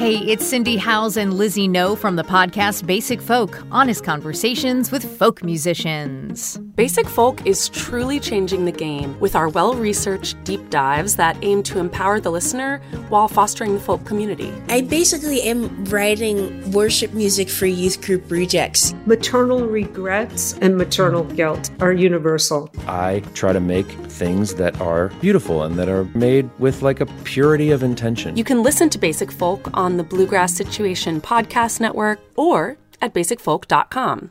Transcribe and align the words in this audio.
Hey, 0.00 0.16
it's 0.16 0.46
Cindy 0.46 0.78
Howes 0.78 1.18
and 1.18 1.34
Lizzie 1.34 1.68
No 1.68 1.94
from 1.94 2.16
the 2.16 2.24
podcast 2.24 2.86
Basic 2.86 3.20
Folk, 3.20 3.62
honest 3.70 4.02
conversations 4.02 4.90
with 4.90 5.04
folk 5.18 5.44
musicians. 5.44 6.56
Basic 6.56 7.06
Folk 7.06 7.46
is 7.46 7.68
truly 7.68 8.18
changing 8.18 8.64
the 8.64 8.72
game 8.72 9.20
with 9.20 9.36
our 9.36 9.50
well 9.50 9.74
researched 9.74 10.42
deep 10.42 10.70
dives 10.70 11.16
that 11.16 11.36
aim 11.42 11.62
to 11.64 11.78
empower 11.78 12.18
the 12.18 12.30
listener 12.30 12.78
while 13.10 13.28
fostering 13.28 13.74
the 13.74 13.80
folk 13.80 14.02
community. 14.06 14.50
I 14.70 14.80
basically 14.80 15.42
am 15.42 15.84
writing 15.84 16.70
worship 16.72 17.12
music 17.12 17.50
for 17.50 17.66
youth 17.66 18.00
group 18.00 18.30
rejects. 18.30 18.94
Maternal 19.04 19.66
regrets 19.66 20.54
and 20.62 20.78
maternal 20.78 21.24
guilt 21.24 21.70
are 21.80 21.92
universal. 21.92 22.72
I 22.86 23.20
try 23.34 23.52
to 23.52 23.60
make 23.60 23.86
things 24.08 24.54
that 24.54 24.80
are 24.80 25.08
beautiful 25.20 25.62
and 25.62 25.78
that 25.78 25.90
are 25.90 26.04
made 26.14 26.48
with 26.58 26.80
like 26.80 27.02
a 27.02 27.06
purity 27.24 27.70
of 27.70 27.82
intention. 27.82 28.38
You 28.38 28.44
can 28.44 28.62
listen 28.62 28.88
to 28.88 28.98
Basic 28.98 29.30
Folk 29.30 29.68
on 29.74 29.89
the 29.96 30.04
Bluegrass 30.04 30.54
Situation 30.54 31.20
Podcast 31.20 31.80
Network 31.80 32.20
or 32.36 32.76
at 33.00 33.14
basicfolk.com. 33.14 34.30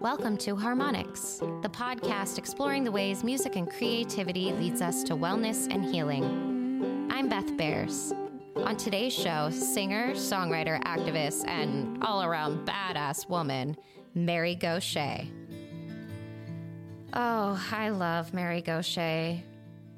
Welcome 0.00 0.36
to 0.38 0.56
Harmonics, 0.56 1.38
the 1.62 1.68
podcast 1.68 2.36
exploring 2.36 2.82
the 2.82 2.90
ways 2.90 3.22
music 3.22 3.54
and 3.54 3.70
creativity 3.70 4.52
leads 4.52 4.82
us 4.82 5.04
to 5.04 5.14
wellness 5.14 5.72
and 5.72 5.84
healing. 5.84 7.08
I'm 7.10 7.28
Beth 7.28 7.56
Bears. 7.56 8.12
On 8.56 8.76
today's 8.76 9.12
show, 9.12 9.48
singer, 9.50 10.12
songwriter, 10.12 10.82
activist, 10.82 11.46
and 11.46 12.02
all 12.02 12.22
around 12.22 12.66
badass 12.66 13.28
woman, 13.28 13.76
Mary 14.14 14.56
Gauthier. 14.56 15.26
Oh, 17.12 17.64
I 17.70 17.90
love 17.90 18.34
Mary 18.34 18.60
Gauthier. 18.60 19.42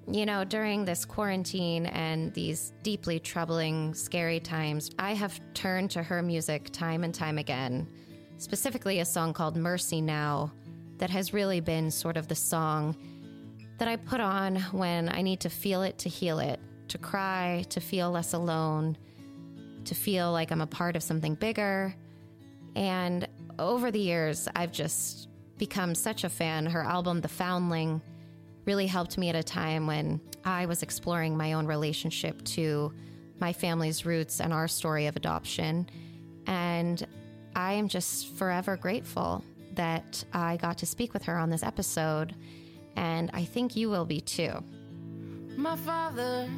You 0.07 0.27
know, 0.27 0.45
during 0.45 0.85
this 0.85 1.05
quarantine 1.05 1.87
and 1.87 2.33
these 2.35 2.73
deeply 2.83 3.19
troubling, 3.19 3.95
scary 3.95 4.39
times, 4.41 4.91
I 4.99 5.15
have 5.15 5.41
turned 5.55 5.91
to 5.93 6.03
her 6.03 6.23
music 6.23 6.71
time 6.73 7.05
and 7.05 7.15
time 7.15 7.39
again 7.39 7.89
specifically 8.39 9.01
a 9.01 9.05
song 9.05 9.33
called 9.33 9.57
Mercy 9.57 10.01
Now, 10.01 10.53
that 10.99 11.11
has 11.11 11.33
really 11.33 11.61
been 11.61 11.91
sort 11.91 12.17
of 12.17 12.29
the 12.29 12.35
song 12.35 12.97
that 13.79 13.89
I 13.89 13.97
put 13.97 14.21
on 14.21 14.57
when 14.71 15.09
I 15.09 15.23
need 15.23 15.41
to 15.41 15.51
feel 15.51 15.83
it 15.83 15.99
to 15.99 16.09
heal 16.09 16.39
it, 16.39 16.61
to 16.89 16.99
cry, 16.99 17.65
to 17.71 17.81
feel 17.81 18.11
less 18.11 18.33
alone, 18.33 18.97
to 19.87 19.95
feel 19.95 20.31
like 20.31 20.53
I'm 20.53 20.61
a 20.61 20.67
part 20.67 20.95
of 20.95 21.03
something 21.03 21.35
bigger. 21.35 21.95
And 22.77 23.27
over 23.59 23.91
the 23.91 23.99
years, 23.99 24.49
I've 24.55 24.73
just 24.73 25.29
become 25.59 25.95
such 25.95 26.23
a 26.23 26.29
fan. 26.29 26.67
Her 26.67 26.83
album, 26.83 27.21
The 27.21 27.29
Foundling, 27.29 28.01
really 28.65 28.87
helped 28.87 29.19
me 29.19 29.29
at 29.29 29.35
a 29.35 29.43
time 29.43 29.87
when 29.87 30.21
I 30.45 30.67
was 30.67 30.83
exploring 30.83 31.37
my 31.37 31.55
own 31.55 31.67
relationship 31.67 32.43
to 32.45 32.93
my 33.41 33.53
family's 33.53 34.07
roots 34.07 34.41
and 34.41 34.53
our 34.53 34.69
story 34.69 35.07
of 35.07 35.17
adoption. 35.17 35.89
And 36.47 37.07
I 37.55 37.75
am 37.75 37.89
just 37.89 38.35
forever 38.35 38.77
grateful 38.77 39.45
that 39.75 40.25
I 40.33 40.57
got 40.57 40.79
to 40.79 40.87
speak 40.87 41.13
with 41.13 41.25
her 41.25 41.37
on 41.37 41.51
this 41.51 41.63
episode, 41.63 42.35
and 42.97 43.31
I 43.33 43.45
think 43.45 43.77
you 43.77 43.91
will 43.91 44.05
be 44.05 44.21
too. 44.21 44.63
My 45.57 45.77
father 45.77 46.49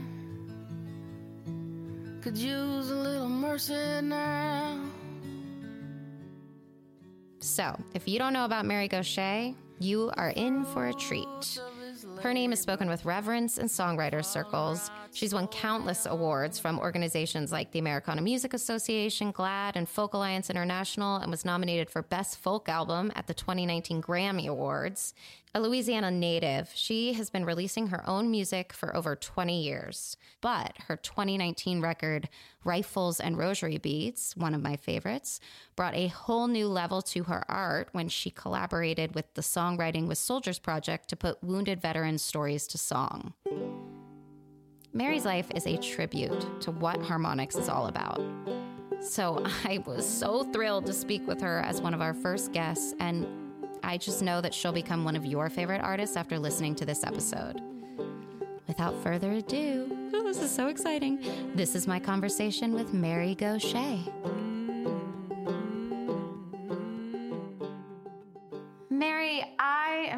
could 2.20 2.36
use 2.36 2.90
a 2.90 2.94
little 2.94 3.28
mercy 3.28 4.00
now. 4.02 4.80
So, 7.40 7.78
if 7.94 8.08
you 8.08 8.18
don't 8.18 8.32
know 8.32 8.44
about 8.44 8.64
Mary 8.66 8.88
Gauthier, 8.88 9.54
you 9.78 10.10
are 10.16 10.30
in 10.30 10.64
for 10.64 10.88
a 10.88 10.94
treat. 10.94 11.60
Her 12.26 12.34
name 12.34 12.52
is 12.52 12.58
spoken 12.58 12.88
with 12.88 13.04
reverence 13.04 13.56
in 13.56 13.66
songwriter 13.68 14.24
circles. 14.24 14.90
She's 15.12 15.32
won 15.32 15.46
countless 15.46 16.06
awards 16.06 16.58
from 16.58 16.80
organizations 16.80 17.52
like 17.52 17.70
the 17.70 17.78
Americana 17.78 18.20
Music 18.20 18.52
Association, 18.52 19.32
GLAAD, 19.32 19.76
and 19.76 19.88
Folk 19.88 20.12
Alliance 20.12 20.50
International, 20.50 21.18
and 21.18 21.30
was 21.30 21.44
nominated 21.44 21.88
for 21.88 22.02
Best 22.02 22.38
Folk 22.38 22.68
Album 22.68 23.12
at 23.14 23.28
the 23.28 23.34
2019 23.34 24.02
Grammy 24.02 24.48
Awards. 24.48 25.14
A 25.56 25.60
Louisiana 25.60 26.10
native, 26.10 26.70
she 26.74 27.14
has 27.14 27.30
been 27.30 27.46
releasing 27.46 27.86
her 27.86 28.06
own 28.06 28.30
music 28.30 28.74
for 28.74 28.94
over 28.94 29.16
20 29.16 29.62
years. 29.62 30.18
But 30.42 30.74
her 30.86 30.98
2019 30.98 31.80
record, 31.80 32.28
Rifles 32.62 33.20
and 33.20 33.38
Rosary 33.38 33.78
Beads, 33.78 34.34
one 34.36 34.54
of 34.54 34.60
my 34.60 34.76
favorites, 34.76 35.40
brought 35.74 35.94
a 35.94 36.08
whole 36.08 36.46
new 36.46 36.68
level 36.68 37.00
to 37.00 37.22
her 37.22 37.42
art 37.50 37.88
when 37.92 38.10
she 38.10 38.30
collaborated 38.30 39.14
with 39.14 39.32
the 39.32 39.40
Songwriting 39.40 40.06
with 40.06 40.18
Soldiers 40.18 40.58
Project 40.58 41.08
to 41.08 41.16
put 41.16 41.42
wounded 41.42 41.80
veterans' 41.80 42.20
stories 42.20 42.66
to 42.66 42.76
song. 42.76 43.32
Mary's 44.92 45.24
life 45.24 45.50
is 45.54 45.66
a 45.66 45.78
tribute 45.78 46.60
to 46.60 46.70
what 46.70 47.00
harmonics 47.00 47.56
is 47.56 47.70
all 47.70 47.86
about. 47.86 48.20
So 49.00 49.42
I 49.64 49.82
was 49.86 50.06
so 50.06 50.44
thrilled 50.52 50.84
to 50.84 50.92
speak 50.92 51.26
with 51.26 51.40
her 51.40 51.60
as 51.60 51.80
one 51.80 51.94
of 51.94 52.02
our 52.02 52.12
first 52.12 52.52
guests, 52.52 52.94
and 53.00 53.45
I 53.86 53.98
just 53.98 54.20
know 54.20 54.40
that 54.40 54.52
she'll 54.52 54.72
become 54.72 55.04
one 55.04 55.14
of 55.14 55.24
your 55.24 55.48
favorite 55.48 55.80
artists 55.80 56.16
after 56.16 56.40
listening 56.40 56.74
to 56.74 56.84
this 56.84 57.04
episode. 57.04 57.62
Without 58.66 59.00
further 59.04 59.30
ado, 59.30 60.10
oh, 60.12 60.24
this 60.24 60.40
is 60.42 60.50
so 60.50 60.66
exciting. 60.66 61.20
This 61.54 61.76
is 61.76 61.86
my 61.86 62.00
conversation 62.00 62.74
with 62.74 62.92
Mary 62.92 63.36
Gauthier. 63.36 63.98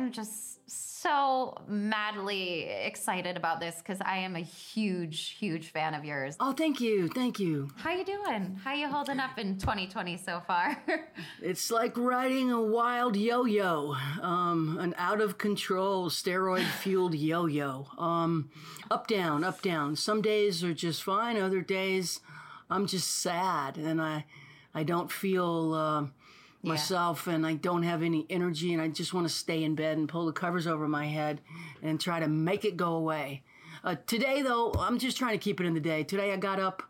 Am 0.08 0.12
just 0.12 0.58
so 0.66 1.54
madly 1.68 2.62
excited 2.62 3.36
about 3.36 3.60
this 3.60 3.76
because 3.76 4.00
I 4.00 4.18
am 4.18 4.36
a 4.36 4.40
huge, 4.40 5.36
huge 5.38 5.70
fan 5.70 5.92
of 5.94 6.04
yours. 6.04 6.34
Oh, 6.40 6.52
thank 6.52 6.80
you, 6.80 7.08
thank 7.08 7.38
you. 7.38 7.68
How 7.76 7.92
you 7.92 8.04
doing? 8.04 8.58
How 8.64 8.72
you 8.72 8.88
holding 8.88 9.20
up 9.20 9.38
in 9.38 9.58
2020 9.58 10.16
so 10.16 10.40
far? 10.46 10.82
it's 11.42 11.70
like 11.70 11.96
riding 11.96 12.50
a 12.50 12.60
wild 12.60 13.16
yo-yo, 13.16 13.96
um, 14.22 14.78
an 14.80 14.94
out-of-control 14.96 16.08
steroid-fueled 16.08 17.14
yo-yo. 17.30 17.86
Um, 17.98 18.50
up 18.90 19.06
down, 19.06 19.44
up 19.44 19.60
down. 19.60 19.94
Some 19.94 20.22
days 20.22 20.64
are 20.64 20.74
just 20.74 21.02
fine. 21.02 21.36
Other 21.36 21.60
days, 21.60 22.20
I'm 22.70 22.86
just 22.86 23.10
sad, 23.10 23.76
and 23.76 24.00
I, 24.00 24.24
I 24.74 24.84
don't 24.84 25.12
feel. 25.12 25.74
Uh, 25.74 26.17
myself 26.62 27.24
yeah. 27.26 27.34
and 27.34 27.46
I 27.46 27.54
don't 27.54 27.82
have 27.82 28.02
any 28.02 28.26
energy 28.28 28.72
and 28.72 28.82
I 28.82 28.88
just 28.88 29.14
want 29.14 29.26
to 29.26 29.32
stay 29.32 29.62
in 29.62 29.74
bed 29.74 29.98
and 29.98 30.08
pull 30.08 30.26
the 30.26 30.32
covers 30.32 30.66
over 30.66 30.88
my 30.88 31.06
head 31.06 31.40
and 31.82 32.00
try 32.00 32.20
to 32.20 32.28
make 32.28 32.64
it 32.64 32.76
go 32.76 32.94
away. 32.94 33.42
Uh, 33.84 33.96
today, 34.06 34.42
though, 34.42 34.72
I'm 34.78 34.98
just 34.98 35.16
trying 35.16 35.32
to 35.32 35.38
keep 35.38 35.60
it 35.60 35.66
in 35.66 35.74
the 35.74 35.80
day. 35.80 36.02
Today, 36.02 36.32
I 36.32 36.36
got 36.36 36.58
up, 36.58 36.82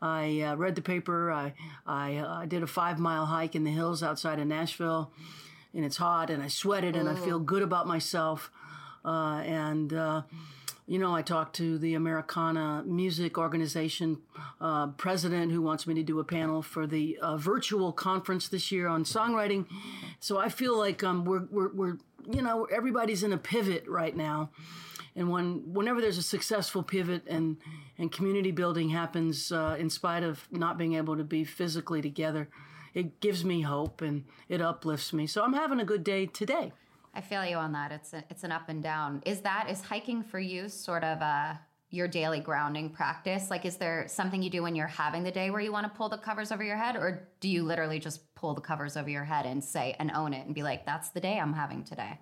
I 0.00 0.40
uh, 0.40 0.56
read 0.56 0.74
the 0.74 0.82
paper, 0.82 1.30
I, 1.30 1.52
I 1.86 2.16
uh, 2.16 2.46
did 2.46 2.62
a 2.62 2.66
five 2.66 2.98
mile 2.98 3.26
hike 3.26 3.54
in 3.54 3.64
the 3.64 3.70
hills 3.70 4.02
outside 4.02 4.38
of 4.38 4.46
Nashville, 4.46 5.12
and 5.74 5.84
it's 5.84 5.98
hot, 5.98 6.30
and 6.30 6.42
I 6.42 6.48
sweated, 6.48 6.96
and 6.96 7.08
I 7.08 7.14
feel 7.14 7.38
good 7.38 7.62
about 7.62 7.86
myself. 7.86 8.50
Uh, 9.04 9.42
and 9.44 9.92
uh, 9.92 10.22
you 10.90 10.98
know, 10.98 11.14
I 11.14 11.22
talked 11.22 11.54
to 11.56 11.78
the 11.78 11.94
Americana 11.94 12.82
Music 12.84 13.38
Organization 13.38 14.18
uh, 14.60 14.88
president 14.88 15.52
who 15.52 15.62
wants 15.62 15.86
me 15.86 15.94
to 15.94 16.02
do 16.02 16.18
a 16.18 16.24
panel 16.24 16.62
for 16.62 16.84
the 16.84 17.16
uh, 17.22 17.36
virtual 17.36 17.92
conference 17.92 18.48
this 18.48 18.72
year 18.72 18.88
on 18.88 19.04
songwriting. 19.04 19.66
So 20.18 20.38
I 20.38 20.48
feel 20.48 20.76
like 20.76 21.04
um, 21.04 21.24
we're, 21.24 21.46
we're, 21.48 21.72
we're, 21.72 21.98
you 22.28 22.42
know, 22.42 22.64
everybody's 22.64 23.22
in 23.22 23.32
a 23.32 23.38
pivot 23.38 23.84
right 23.86 24.16
now. 24.16 24.50
And 25.14 25.30
when, 25.30 25.62
whenever 25.72 26.00
there's 26.00 26.18
a 26.18 26.24
successful 26.24 26.82
pivot 26.82 27.22
and, 27.28 27.58
and 27.96 28.10
community 28.10 28.50
building 28.50 28.88
happens 28.88 29.52
uh, 29.52 29.76
in 29.78 29.90
spite 29.90 30.24
of 30.24 30.48
not 30.50 30.76
being 30.76 30.94
able 30.94 31.16
to 31.16 31.24
be 31.24 31.44
physically 31.44 32.02
together, 32.02 32.48
it 32.94 33.20
gives 33.20 33.44
me 33.44 33.60
hope 33.60 34.02
and 34.02 34.24
it 34.48 34.60
uplifts 34.60 35.12
me. 35.12 35.28
So 35.28 35.44
I'm 35.44 35.52
having 35.52 35.78
a 35.78 35.84
good 35.84 36.02
day 36.02 36.26
today. 36.26 36.72
I 37.14 37.20
feel 37.20 37.44
you 37.44 37.56
on 37.56 37.72
that. 37.72 37.92
It's 37.92 38.12
a, 38.12 38.24
it's 38.30 38.44
an 38.44 38.52
up 38.52 38.68
and 38.68 38.82
down. 38.82 39.22
Is 39.26 39.40
that 39.40 39.68
is 39.70 39.82
hiking 39.82 40.22
for 40.22 40.38
you 40.38 40.68
sort 40.68 41.04
of 41.04 41.20
a 41.20 41.60
your 41.90 42.06
daily 42.06 42.38
grounding 42.40 42.88
practice? 42.88 43.50
Like, 43.50 43.64
is 43.64 43.76
there 43.76 44.06
something 44.08 44.42
you 44.42 44.50
do 44.50 44.62
when 44.62 44.76
you're 44.76 44.86
having 44.86 45.24
the 45.24 45.32
day 45.32 45.50
where 45.50 45.60
you 45.60 45.72
want 45.72 45.92
to 45.92 45.96
pull 45.96 46.08
the 46.08 46.18
covers 46.18 46.52
over 46.52 46.62
your 46.62 46.76
head, 46.76 46.96
or 46.96 47.28
do 47.40 47.48
you 47.48 47.64
literally 47.64 47.98
just 47.98 48.32
pull 48.34 48.54
the 48.54 48.60
covers 48.60 48.96
over 48.96 49.10
your 49.10 49.24
head 49.24 49.44
and 49.44 49.62
say 49.62 49.96
and 49.98 50.10
own 50.12 50.32
it 50.32 50.46
and 50.46 50.54
be 50.54 50.62
like, 50.62 50.86
that's 50.86 51.10
the 51.10 51.20
day 51.20 51.38
I'm 51.38 51.52
having 51.52 51.82
today? 51.82 52.18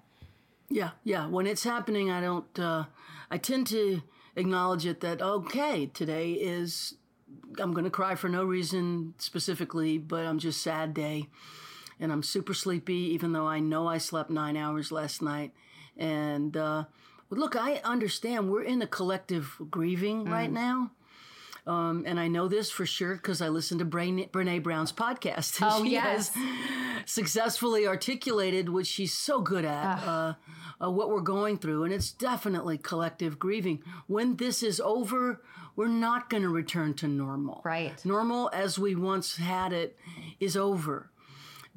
Yeah, 0.70 0.90
yeah. 1.04 1.26
When 1.26 1.46
it's 1.46 1.64
happening, 1.64 2.10
I 2.10 2.20
don't. 2.20 2.58
Uh, 2.58 2.84
I 3.30 3.38
tend 3.38 3.66
to 3.68 4.02
acknowledge 4.36 4.86
it 4.86 5.00
that 5.00 5.20
okay, 5.22 5.86
today 5.86 6.32
is. 6.32 6.94
I'm 7.58 7.72
going 7.72 7.84
to 7.84 7.90
cry 7.90 8.14
for 8.14 8.28
no 8.28 8.44
reason 8.44 9.14
specifically, 9.18 9.98
but 9.98 10.24
I'm 10.24 10.38
just 10.38 10.62
sad 10.62 10.94
day, 10.94 11.28
and 12.00 12.12
I'm 12.12 12.22
super 12.22 12.54
sleepy, 12.54 12.94
even 12.94 13.32
though 13.32 13.46
I 13.46 13.60
know 13.60 13.86
I 13.88 13.98
slept 13.98 14.30
nine 14.30 14.56
hours 14.56 14.92
last 14.92 15.22
night, 15.22 15.52
and. 15.96 16.56
Uh, 16.56 16.84
look, 17.30 17.56
I 17.56 17.80
understand 17.84 18.50
we're 18.50 18.62
in 18.62 18.80
a 18.82 18.86
collective 18.86 19.56
grieving 19.70 20.24
mm. 20.24 20.30
right 20.30 20.50
now. 20.50 20.92
Um, 21.66 22.04
and 22.06 22.18
I 22.18 22.28
know 22.28 22.48
this 22.48 22.70
for 22.70 22.86
sure 22.86 23.14
because 23.16 23.42
I 23.42 23.48
listened 23.48 23.80
to 23.80 23.84
Brene, 23.84 24.30
Brene 24.30 24.62
Brown's 24.62 24.92
podcast. 24.92 25.58
Oh, 25.70 25.84
she 25.84 25.92
yes. 25.92 26.30
has 26.34 26.44
successfully 27.04 27.86
articulated, 27.86 28.70
what 28.70 28.86
she's 28.86 29.12
so 29.12 29.42
good 29.42 29.66
at, 29.66 29.98
uh, 29.98 30.34
uh, 30.82 30.90
what 30.90 31.10
we're 31.10 31.20
going 31.20 31.58
through. 31.58 31.84
And 31.84 31.92
it's 31.92 32.10
definitely 32.10 32.78
collective 32.78 33.38
grieving. 33.38 33.82
When 34.06 34.36
this 34.36 34.62
is 34.62 34.80
over, 34.80 35.42
we're 35.76 35.88
not 35.88 36.30
going 36.30 36.42
to 36.42 36.48
return 36.48 36.94
to 36.94 37.08
normal. 37.08 37.60
Right. 37.64 38.02
Normal 38.02 38.50
as 38.54 38.78
we 38.78 38.94
once 38.94 39.36
had 39.36 39.74
it 39.74 39.94
is 40.40 40.56
over 40.56 41.10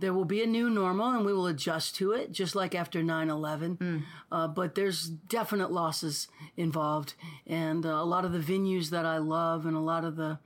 there 0.02 0.14
will 0.14 0.26
be 0.26 0.44
a 0.44 0.48
new 0.48 0.70
normal 0.70 1.12
and 1.12 1.26
we 1.26 1.34
will 1.34 1.48
adjust 1.48 1.96
to 1.96 2.12
it, 2.12 2.32
just 2.32 2.56
like 2.56 2.76
after 2.76 3.02
9 3.02 3.30
11. 3.30 3.78
Mm. 3.78 4.04
Uh, 4.32 4.48
but 4.48 4.76
there's 4.76 5.08
definite 5.08 5.72
losses 5.72 6.28
involved. 6.58 7.14
And 7.48 7.86
uh, 7.86 7.90
a 7.90 8.06
lot 8.06 8.26
of 8.26 8.34
the 8.34 8.40
venues 8.40 8.90
that 8.90 9.06
I 9.06 9.18
love 9.18 9.66
and 9.66 9.76
a 9.76 9.80
lot 9.82 10.04
of 10.04 10.16
the 10.16 10.40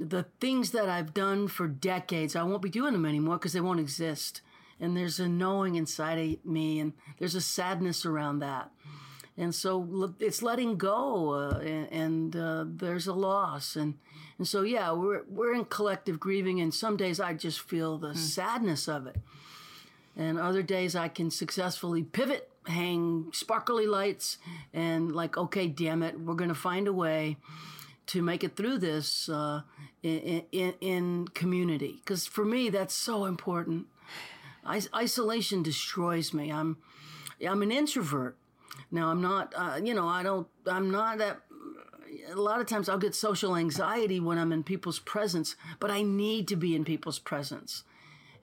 the 0.00 0.24
things 0.40 0.72
that 0.72 0.88
I've 0.88 1.14
done 1.14 1.46
for 1.46 1.68
decades, 1.68 2.34
I 2.34 2.42
won't 2.42 2.62
be 2.62 2.70
doing 2.70 2.92
them 2.92 3.04
anymore 3.06 3.36
because 3.36 3.52
they 3.52 3.60
won't 3.60 3.78
exist. 3.78 4.40
And 4.80 4.96
there's 4.96 5.20
a 5.20 5.28
knowing 5.28 5.76
inside 5.76 6.18
of 6.18 6.44
me, 6.44 6.80
and 6.80 6.94
there's 7.18 7.36
a 7.36 7.40
sadness 7.40 8.04
around 8.04 8.40
that 8.40 8.72
and 9.36 9.54
so 9.54 10.14
it's 10.20 10.42
letting 10.42 10.76
go, 10.76 11.30
uh, 11.30 11.58
and, 11.58 11.92
and 11.92 12.36
uh, 12.36 12.64
there's 12.66 13.06
a 13.06 13.14
loss, 13.14 13.76
and 13.76 13.94
and 14.38 14.46
so 14.46 14.62
yeah, 14.62 14.92
we're 14.92 15.22
we're 15.28 15.54
in 15.54 15.64
collective 15.66 16.18
grieving, 16.18 16.60
and 16.60 16.72
some 16.72 16.96
days 16.96 17.20
I 17.20 17.34
just 17.34 17.60
feel 17.60 17.98
the 17.98 18.08
mm. 18.08 18.16
sadness 18.16 18.88
of 18.88 19.06
it, 19.06 19.16
and 20.16 20.38
other 20.38 20.62
days 20.62 20.96
I 20.96 21.08
can 21.08 21.30
successfully 21.30 22.02
pivot, 22.02 22.50
hang 22.66 23.30
sparkly 23.32 23.86
lights, 23.86 24.38
and 24.72 25.12
like, 25.12 25.36
okay, 25.36 25.68
damn 25.68 26.02
it, 26.02 26.18
we're 26.20 26.34
gonna 26.34 26.54
find 26.54 26.88
a 26.88 26.92
way 26.92 27.36
to 28.06 28.20
make 28.20 28.42
it 28.42 28.56
through 28.56 28.78
this 28.78 29.28
uh, 29.28 29.62
in, 30.02 30.42
in, 30.50 30.74
in 30.80 31.28
community, 31.28 32.00
because 32.04 32.26
for 32.26 32.44
me 32.44 32.68
that's 32.68 32.94
so 32.94 33.24
important. 33.24 33.86
isolation 34.68 35.62
destroys 35.62 36.34
me. 36.34 36.50
I'm 36.50 36.78
I'm 37.46 37.62
an 37.62 37.72
introvert 37.72 38.36
now, 38.92 39.08
I'm 39.08 39.22
not, 39.22 39.54
uh, 39.56 39.80
you 39.82 39.94
know, 39.94 40.06
I 40.06 40.22
don't, 40.22 40.46
I'm 40.66 40.90
not 40.90 41.18
that. 41.18 41.40
A 42.30 42.40
lot 42.40 42.60
of 42.60 42.66
times 42.66 42.88
I'll 42.88 42.98
get 42.98 43.14
social 43.14 43.56
anxiety 43.56 44.20
when 44.20 44.38
I'm 44.38 44.52
in 44.52 44.62
people's 44.62 44.98
presence, 44.98 45.56
but 45.80 45.90
I 45.90 46.02
need 46.02 46.48
to 46.48 46.56
be 46.56 46.74
in 46.74 46.84
people's 46.84 47.18
presence. 47.18 47.84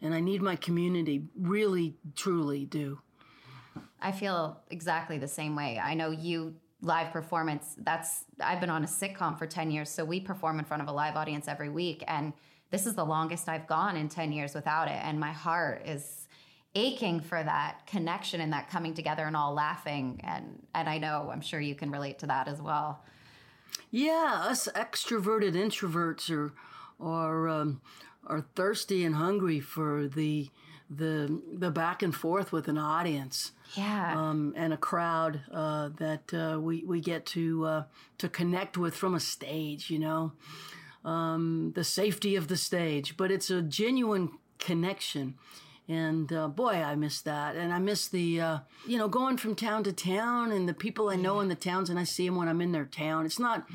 And 0.01 0.13
I 0.13 0.19
need 0.19 0.42
my 0.42 0.56
community, 0.56 1.24
really, 1.38 1.95
truly 2.16 2.66
do. 2.66 3.00
I 4.01 4.12
feel 4.12 4.62
exactly 4.69 5.18
the 5.18 5.27
same 5.27 5.56
way. 5.56 5.80
I 5.83 5.94
know 5.94 6.12
you 6.12 6.56
live 6.81 7.12
performance 7.12 7.75
that's 7.80 8.24
i've 8.39 8.62
been 8.62 8.69
on 8.69 8.86
a 8.86 8.88
sitcom 8.88 9.38
for 9.38 9.45
10 9.45 9.69
years 9.69 9.89
so 9.89 10.06
we 10.06 10.18
perform 10.18 10.60
in 10.60 10.63
front 10.63 10.81
of 10.81 10.88
a 10.88 10.92
live 10.94 11.18
audience 11.18 11.50
every 11.50 11.68
week 11.68 12.06
and 12.07 12.31
this 12.71 12.86
is 12.86 12.95
the 12.95 13.04
longest 13.04 13.50
i've 13.50 13.68
gone 13.68 13.98
in 13.98 14.07
10 14.07 14.31
years 14.31 14.56
without 14.56 14.88
it 14.88 14.98
and 15.04 15.19
my 15.19 15.33
heart 15.33 15.81
is 15.86 16.30
aching 16.75 17.19
for 17.19 17.44
that 17.44 17.86
connection 17.88 18.42
and 18.42 18.54
that 18.54 18.69
coming 18.69 18.94
together 18.94 19.24
and 19.24 19.36
all 19.36 19.54
laughing 19.54 20.21
and 20.24 20.62
and 20.75 20.88
I 20.88 20.98
know 20.98 21.30
I'm 21.31 21.42
sure 21.42 21.60
you 21.60 21.75
can 21.75 21.92
relate 21.92 22.19
to 22.19 22.27
that 22.27 22.48
as 22.48 22.62
well. 22.62 23.04
Yeah, 23.92 24.42
us 24.44 24.68
extroverted 24.75 25.54
introverts 25.54 26.30
are 26.30 26.54
are 27.00 27.48
um, 27.48 27.81
are 28.27 28.45
thirsty 28.56 29.04
and 29.04 29.16
hungry 29.16 29.60
for 29.60 30.07
the 30.07 30.50
the 30.89 31.42
the 31.51 31.71
back 31.71 32.01
and 32.01 32.16
forth 32.16 32.51
with 32.51 32.68
an 32.68 32.77
audience. 32.77 33.51
Yeah. 33.75 34.19
Um, 34.19 34.54
and 34.57 34.74
a 34.74 34.77
crowd 34.77 35.42
uh, 35.51 35.89
that 35.98 36.33
uh, 36.33 36.60
we 36.60 36.83
we 36.83 37.01
get 37.01 37.25
to 37.27 37.66
uh, 37.66 37.83
to 38.18 38.30
connect 38.30 38.77
with 38.77 38.95
from 38.95 39.13
a 39.13 39.19
stage. 39.19 39.89
You 39.89 40.00
know, 40.00 40.31
um, 41.06 41.71
the 41.75 41.83
safety 41.83 42.36
of 42.36 42.48
the 42.48 42.57
stage, 42.57 43.18
but 43.18 43.31
it's 43.31 43.50
a 43.50 43.62
genuine 43.62 44.31
connection 44.57 45.36
and 45.89 46.31
uh, 46.31 46.47
boy, 46.47 46.74
I 46.74 46.95
miss 46.95 47.19
that. 47.21 47.56
And 47.56 47.74
I 47.74 47.80
miss 47.80 48.07
the, 48.07 48.39
uh, 48.39 48.59
you 48.88 48.97
know, 48.97 49.07
going 49.07 49.38
from 49.38 49.56
town 49.56 49.83
to 49.86 49.91
town 49.91 50.51
and 50.51 50.69
the 50.69 50.74
people 50.74 51.09
I 51.09 51.15
know 51.15 51.39
in 51.39 51.50
the 51.50 51.56
towns, 51.56 51.89
and 51.89 51.97
I 51.97 52.03
see 52.03 52.27
them 52.27 52.36
when 52.36 52.47
I'm 52.47 52.62
in 52.62 52.71
their 52.71 52.86
town. 52.86 53.25
It's 53.25 53.39
not 53.39 53.68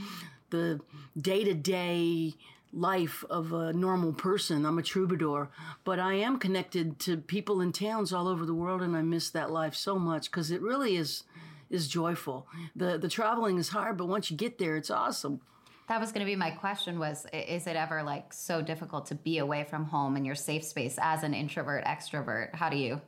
the 0.50 0.80
day 1.20 1.42
to 1.42 1.54
day 1.54 2.34
life 2.72 3.24
of 3.28 3.52
a 3.52 3.72
normal 3.72 4.12
person. 4.12 4.64
I'm 4.64 4.78
a 4.78 4.82
troubadour, 4.82 5.50
but 5.84 5.98
I 5.98 6.14
am 6.14 6.38
connected 6.38 7.00
to 7.00 7.16
people 7.16 7.60
in 7.60 7.72
towns 7.72 8.12
all 8.12 8.28
over 8.28 8.46
the 8.46 8.54
world, 8.54 8.80
and 8.80 8.96
I 8.96 9.02
miss 9.02 9.28
that 9.30 9.50
life 9.50 9.74
so 9.74 9.98
much 9.98 10.30
because 10.30 10.50
it 10.52 10.62
really 10.62 10.96
is 10.96 11.24
is 11.68 11.88
joyful. 11.88 12.46
the 12.76 12.96
The 12.96 13.08
traveling 13.08 13.58
is 13.58 13.70
hard, 13.70 13.96
but 13.96 14.06
once 14.06 14.30
you 14.30 14.36
get 14.36 14.58
there, 14.58 14.76
it's 14.76 14.90
awesome. 14.90 15.40
That 15.88 16.00
was 16.00 16.12
going 16.12 16.24
to 16.24 16.30
be 16.30 16.36
my 16.36 16.50
question 16.50 16.98
was 16.98 17.26
is 17.32 17.66
it 17.66 17.76
ever 17.76 18.02
like 18.02 18.32
so 18.32 18.62
difficult 18.62 19.06
to 19.06 19.14
be 19.14 19.38
away 19.38 19.64
from 19.64 19.84
home 19.84 20.16
in 20.16 20.24
your 20.24 20.34
safe 20.34 20.64
space 20.64 20.98
as 21.00 21.22
an 21.22 21.34
introvert 21.34 21.84
extrovert? 21.84 22.54
How 22.54 22.68
do 22.68 22.76
you 22.76 23.00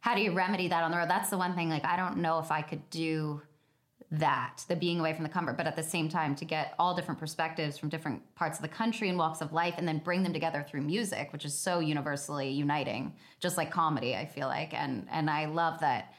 how 0.00 0.14
do 0.14 0.20
you 0.20 0.32
remedy 0.32 0.68
that 0.68 0.84
on 0.84 0.90
the 0.90 0.96
road? 0.96 1.08
That's 1.08 1.30
the 1.30 1.38
one 1.38 1.54
thing 1.54 1.68
like 1.70 1.84
I 1.84 1.96
don't 1.96 2.18
know 2.18 2.38
if 2.40 2.50
I 2.50 2.62
could 2.62 2.88
do 2.90 3.40
that, 4.10 4.64
the 4.68 4.76
being 4.76 5.00
away 5.00 5.12
from 5.12 5.22
the 5.22 5.28
comfort, 5.28 5.56
but 5.56 5.66
at 5.66 5.76
the 5.76 5.82
same 5.82 6.08
time 6.08 6.34
to 6.36 6.44
get 6.44 6.74
all 6.78 6.94
different 6.94 7.18
perspectives 7.18 7.78
from 7.78 7.88
different 7.88 8.22
parts 8.34 8.58
of 8.58 8.62
the 8.62 8.68
country 8.68 9.08
and 9.08 9.18
walks 9.18 9.40
of 9.40 9.52
life 9.52 9.74
and 9.78 9.88
then 9.88 9.98
bring 9.98 10.22
them 10.22 10.32
together 10.32 10.64
through 10.68 10.82
music, 10.82 11.32
which 11.32 11.44
is 11.44 11.56
so 11.56 11.80
universally 11.80 12.50
uniting, 12.50 13.12
just 13.40 13.56
like 13.56 13.70
comedy, 13.70 14.14
I 14.14 14.26
feel 14.26 14.48
like. 14.48 14.74
And 14.74 15.06
and 15.10 15.30
I 15.30 15.46
love 15.46 15.80
that 15.80 16.14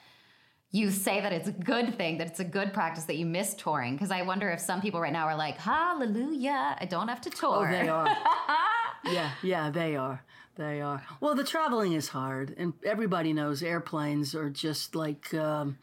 you 0.75 0.91
say 0.91 1.21
that 1.21 1.31
it's 1.31 1.47
a 1.47 1.53
good 1.53 1.95
thing, 1.95 2.17
that 2.17 2.27
it's 2.27 2.41
a 2.41 2.45
good 2.45 2.73
practice 2.73 3.05
that 3.05 3.15
you 3.15 3.25
miss 3.25 3.53
touring. 3.53 3.93
Because 3.93 4.11
I 4.11 4.23
wonder 4.23 4.49
if 4.49 4.59
some 4.59 4.81
people 4.81 4.99
right 4.99 5.13
now 5.13 5.25
are 5.25 5.37
like, 5.37 5.57
hallelujah, 5.57 6.75
I 6.77 6.83
don't 6.83 7.07
have 7.07 7.21
to 7.21 7.29
tour. 7.29 7.65
Oh, 7.65 7.71
they 7.71 7.87
are. 7.87 8.05
yeah, 9.05 9.31
yeah, 9.41 9.69
they 9.69 9.95
are. 9.95 10.21
They 10.57 10.81
are. 10.81 11.01
Well, 11.21 11.33
the 11.33 11.45
traveling 11.45 11.93
is 11.93 12.09
hard, 12.09 12.55
and 12.57 12.73
everybody 12.83 13.31
knows 13.31 13.63
airplanes 13.63 14.35
are 14.35 14.49
just 14.49 14.95
like 14.95 15.33
um, 15.33 15.77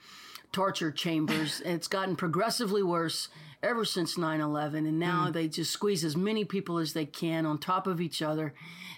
torture 0.52 0.90
chambers. 0.90 1.62
and 1.64 1.74
it's 1.74 1.88
gotten 1.88 2.14
progressively 2.14 2.82
worse 2.82 3.28
ever 3.62 3.84
since 3.86 4.18
9-11 4.18 4.78
and 4.78 4.98
now 4.98 5.28
mm. 5.28 5.32
they 5.32 5.46
just 5.46 5.70
squeeze 5.70 6.04
as 6.04 6.16
many 6.16 6.44
people 6.44 6.78
as 6.78 6.94
they 6.94 7.06
can 7.06 7.46
on 7.46 7.56
top 7.58 7.86
of 7.86 8.00
each 8.00 8.20
other 8.20 8.52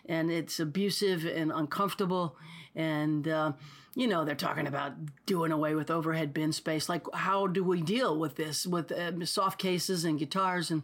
and 0.07 0.31
it's 0.31 0.59
abusive 0.59 1.27
and 1.27 1.53
uncomfortable 1.53 2.35
and 2.75 3.29
uh, 3.29 3.53
you 3.95 4.07
know 4.07 4.25
they're 4.25 4.35
talking 4.35 4.67
about 4.67 4.93
doing 5.27 5.53
away 5.53 5.75
with 5.75 5.91
overhead 5.91 6.35
bin 6.35 6.53
space 6.53 6.89
like 6.89 7.03
how 7.15 7.47
do 7.47 7.63
we 7.63 7.81
deal 7.81 8.19
with 8.19 8.37
this 8.37 8.67
with 8.67 8.91
uh, 8.91 9.25
soft 9.25 9.59
cases 9.59 10.05
and 10.05 10.19
guitars 10.19 10.71
and 10.71 10.83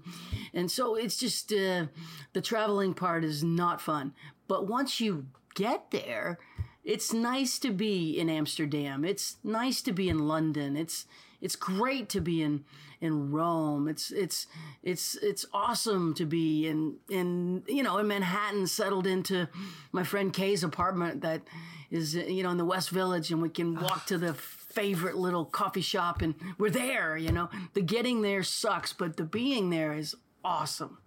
and 0.55 0.71
so 0.71 0.95
it's 0.95 1.17
just 1.17 1.52
uh, 1.52 1.87
the 2.33 2.40
traveling 2.40 2.95
part 2.95 3.25
is 3.25 3.43
not 3.43 3.81
fun 3.81 4.12
but 4.49 4.67
once 4.67 5.00
you 5.00 5.26
get 5.55 5.90
there 5.90 6.38
it's 6.85 7.12
nice 7.12 7.59
to 7.61 7.71
be 7.71 8.19
in 8.19 8.31
Amsterdam. 8.31 9.05
It's 9.05 9.37
nice 9.45 9.83
to 9.83 9.93
be 9.93 10.09
in 10.09 10.26
London. 10.26 10.76
It's 10.76 11.07
it's 11.40 11.57
great 11.57 12.09
to 12.11 12.21
be 12.21 12.43
in 12.43 12.64
in 13.00 13.31
Rome. 13.31 13.87
It's 13.87 14.11
it's 14.11 14.47
it's 14.83 15.14
it's 15.17 15.45
awesome 15.52 16.14
to 16.14 16.25
be 16.25 16.67
in 16.67 16.97
in 17.09 17.62
you 17.67 17.83
know 17.83 17.99
in 17.99 18.09
Manhattan, 18.09 18.67
settled 18.67 19.07
into 19.07 19.49
my 19.93 20.05
friend 20.05 20.33
Kay's 20.33 20.64
apartment 20.64 21.21
that 21.21 21.43
is 21.90 22.14
you 22.14 22.42
know 22.42 22.50
in 22.50 22.56
the 22.56 22.64
West 22.64 22.90
Village, 22.90 23.30
and 23.30 23.42
we 23.42 23.49
can 23.49 23.75
walk 23.75 24.06
to 24.06 24.18
the 24.18 24.35
favorite 24.35 25.16
little 25.16 25.44
coffee 25.44 25.80
shop, 25.80 26.23
and 26.23 26.35
we're 26.59 26.70
there. 26.70 27.16
You 27.16 27.32
know, 27.32 27.49
the 27.75 27.82
getting 27.82 28.23
there 28.23 28.42
sucks, 28.42 28.92
but 28.92 29.16
the 29.16 29.25
being 29.25 29.70
there 29.70 29.92
is 29.92 30.14
awesome. 30.44 30.99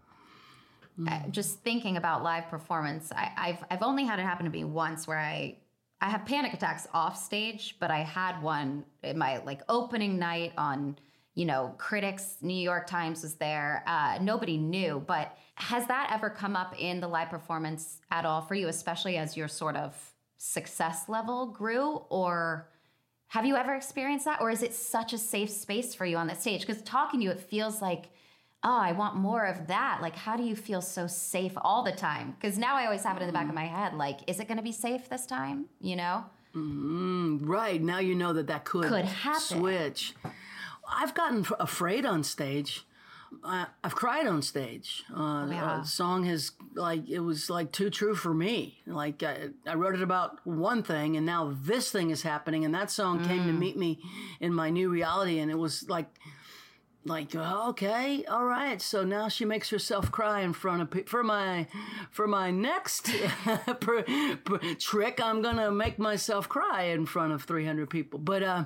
Uh, 1.08 1.28
just 1.32 1.60
thinking 1.64 1.98
about 1.98 2.22
live 2.22 2.48
performance, 2.50 3.12
I, 3.12 3.32
I've 3.36 3.66
I've 3.72 3.84
only 3.84 4.06
had 4.06 4.20
it 4.20 4.24
happen 4.24 4.46
to 4.46 4.52
me 4.52 4.64
once 4.64 5.08
where 5.08 5.18
I 5.18 5.58
I 6.02 6.10
have 6.10 6.26
panic 6.26 6.54
attacks 6.54 6.86
off 6.94 7.18
stage, 7.18 7.78
but 7.80 7.90
I 7.90 8.00
had 8.02 8.42
one 8.44 8.84
in 9.04 9.18
my 9.18 9.38
like 9.38 9.62
opening 9.70 10.20
night 10.20 10.52
on, 10.58 10.98
you 11.34 11.46
know, 11.46 11.74
critics, 11.78 12.38
New 12.42 12.54
York 12.62 12.88
Times 12.88 13.24
was 13.24 13.36
there. 13.36 13.84
Uh, 13.88 14.20
nobody 14.22 14.58
knew, 14.58 15.02
but 15.08 15.36
has 15.56 15.88
that 15.88 16.12
ever 16.14 16.30
come 16.30 16.56
up 16.56 16.76
in 16.78 17.00
the 17.00 17.08
live 17.08 17.30
performance 17.30 18.02
at 18.12 18.26
all 18.26 18.42
for 18.42 18.54
you, 18.54 18.68
especially 18.68 19.18
as 19.18 19.38
you're 19.38 19.48
sort 19.48 19.76
of 19.76 20.13
success 20.44 21.08
level 21.08 21.48
grew? 21.48 22.04
Or 22.10 22.68
have 23.28 23.46
you 23.46 23.56
ever 23.56 23.74
experienced 23.74 24.26
that? 24.26 24.42
Or 24.42 24.52
is 24.52 24.62
it 24.62 24.74
such 24.74 25.14
a 25.14 25.18
safe 25.18 25.50
space 25.50 25.96
for 25.96 26.06
you 26.06 26.18
on 26.18 26.28
the 26.28 26.36
stage? 26.36 26.62
Because 26.66 26.82
talking 26.82 27.22
to 27.22 27.24
you, 27.26 27.32
it 27.32 27.40
feels 27.40 27.82
like 27.82 28.10
oh, 28.66 28.78
I 28.78 28.94
want 28.94 29.18
more 29.18 29.44
of 29.44 29.68
that. 29.68 30.00
Like, 30.02 30.16
how 30.16 30.38
do 30.38 30.44
you 30.44 30.56
feel 30.56 30.80
so 30.82 31.06
safe 31.06 31.52
all 31.58 31.84
the 31.84 31.92
time? 31.92 32.34
Because 32.40 32.58
now 32.58 32.78
I 32.78 32.86
always 32.86 33.04
have 33.04 33.18
it 33.18 33.20
in 33.20 33.28
the 33.28 33.34
back 33.34 33.50
of 33.50 33.54
my 33.54 33.66
head. 33.66 33.94
Like, 33.94 34.22
is 34.26 34.40
it 34.40 34.48
going 34.48 34.56
to 34.56 34.64
be 34.64 34.72
safe 34.72 35.10
this 35.10 35.26
time? 35.26 35.66
You 35.82 35.98
know? 35.98 36.24
Mm, 36.56 37.40
right. 37.42 37.82
Now 37.82 38.00
you 38.00 38.16
know 38.16 38.32
that 38.32 38.48
that 38.48 38.64
could, 38.64 38.86
Could 38.86 39.04
happen. 39.04 39.42
switch. 39.42 40.14
I've 40.90 41.14
gotten 41.14 41.46
afraid 41.60 42.06
on 42.06 42.24
stage. 42.24 42.86
I, 43.44 43.68
I've 43.84 43.96
cried 43.96 44.28
on 44.28 44.42
stage. 44.42 45.04
Uh, 45.16 45.48
Yeah. 45.50 45.80
The 45.82 45.88
song 45.88 46.26
has 46.26 46.52
like 46.76 47.10
it 47.10 47.20
was 47.20 47.50
like 47.50 47.72
too 47.72 47.90
true 47.90 48.16
for 48.16 48.34
me. 48.34 48.80
Like 48.86 49.24
I, 49.24 49.50
I 49.68 49.76
wrote 49.76 49.96
it 49.96 50.02
about 50.02 50.46
one 50.46 50.84
thing, 50.84 51.18
and 51.18 51.26
now 51.26 51.56
this 51.62 51.92
thing 51.92 52.10
is 52.10 52.22
happening, 52.24 52.66
and 52.66 52.74
that 52.74 52.92
song 52.92 53.24
came 53.26 53.46
to 53.46 53.54
meet 53.54 53.78
me 53.78 54.00
in 54.40 54.54
my 54.54 54.70
new 54.70 54.90
reality, 54.90 55.40
and 55.40 55.50
it 55.52 55.58
was 55.58 55.88
like 55.90 56.08
like 57.06 57.36
oh, 57.36 57.70
okay 57.72 58.24
all 58.30 58.46
right 58.46 58.82
so 58.82 59.04
now 59.04 59.28
she 59.28 59.44
makes 59.44 59.70
herself 59.70 60.10
cry 60.10 60.40
in 60.40 60.54
front 60.54 60.82
of 60.82 60.90
pe- 60.90 61.04
for 61.04 61.22
my 61.22 61.68
for 62.12 62.28
my 62.28 62.50
next 62.50 63.12
per, 63.82 64.04
per, 64.46 64.58
trick 64.80 65.20
i'm 65.22 65.42
gonna 65.42 65.70
make 65.70 66.00
myself 66.00 66.48
cry 66.48 66.84
in 66.84 67.06
front 67.06 67.34
of 67.34 67.44
300 67.44 67.90
people 67.90 68.20
but 68.20 68.42
uh, 68.42 68.64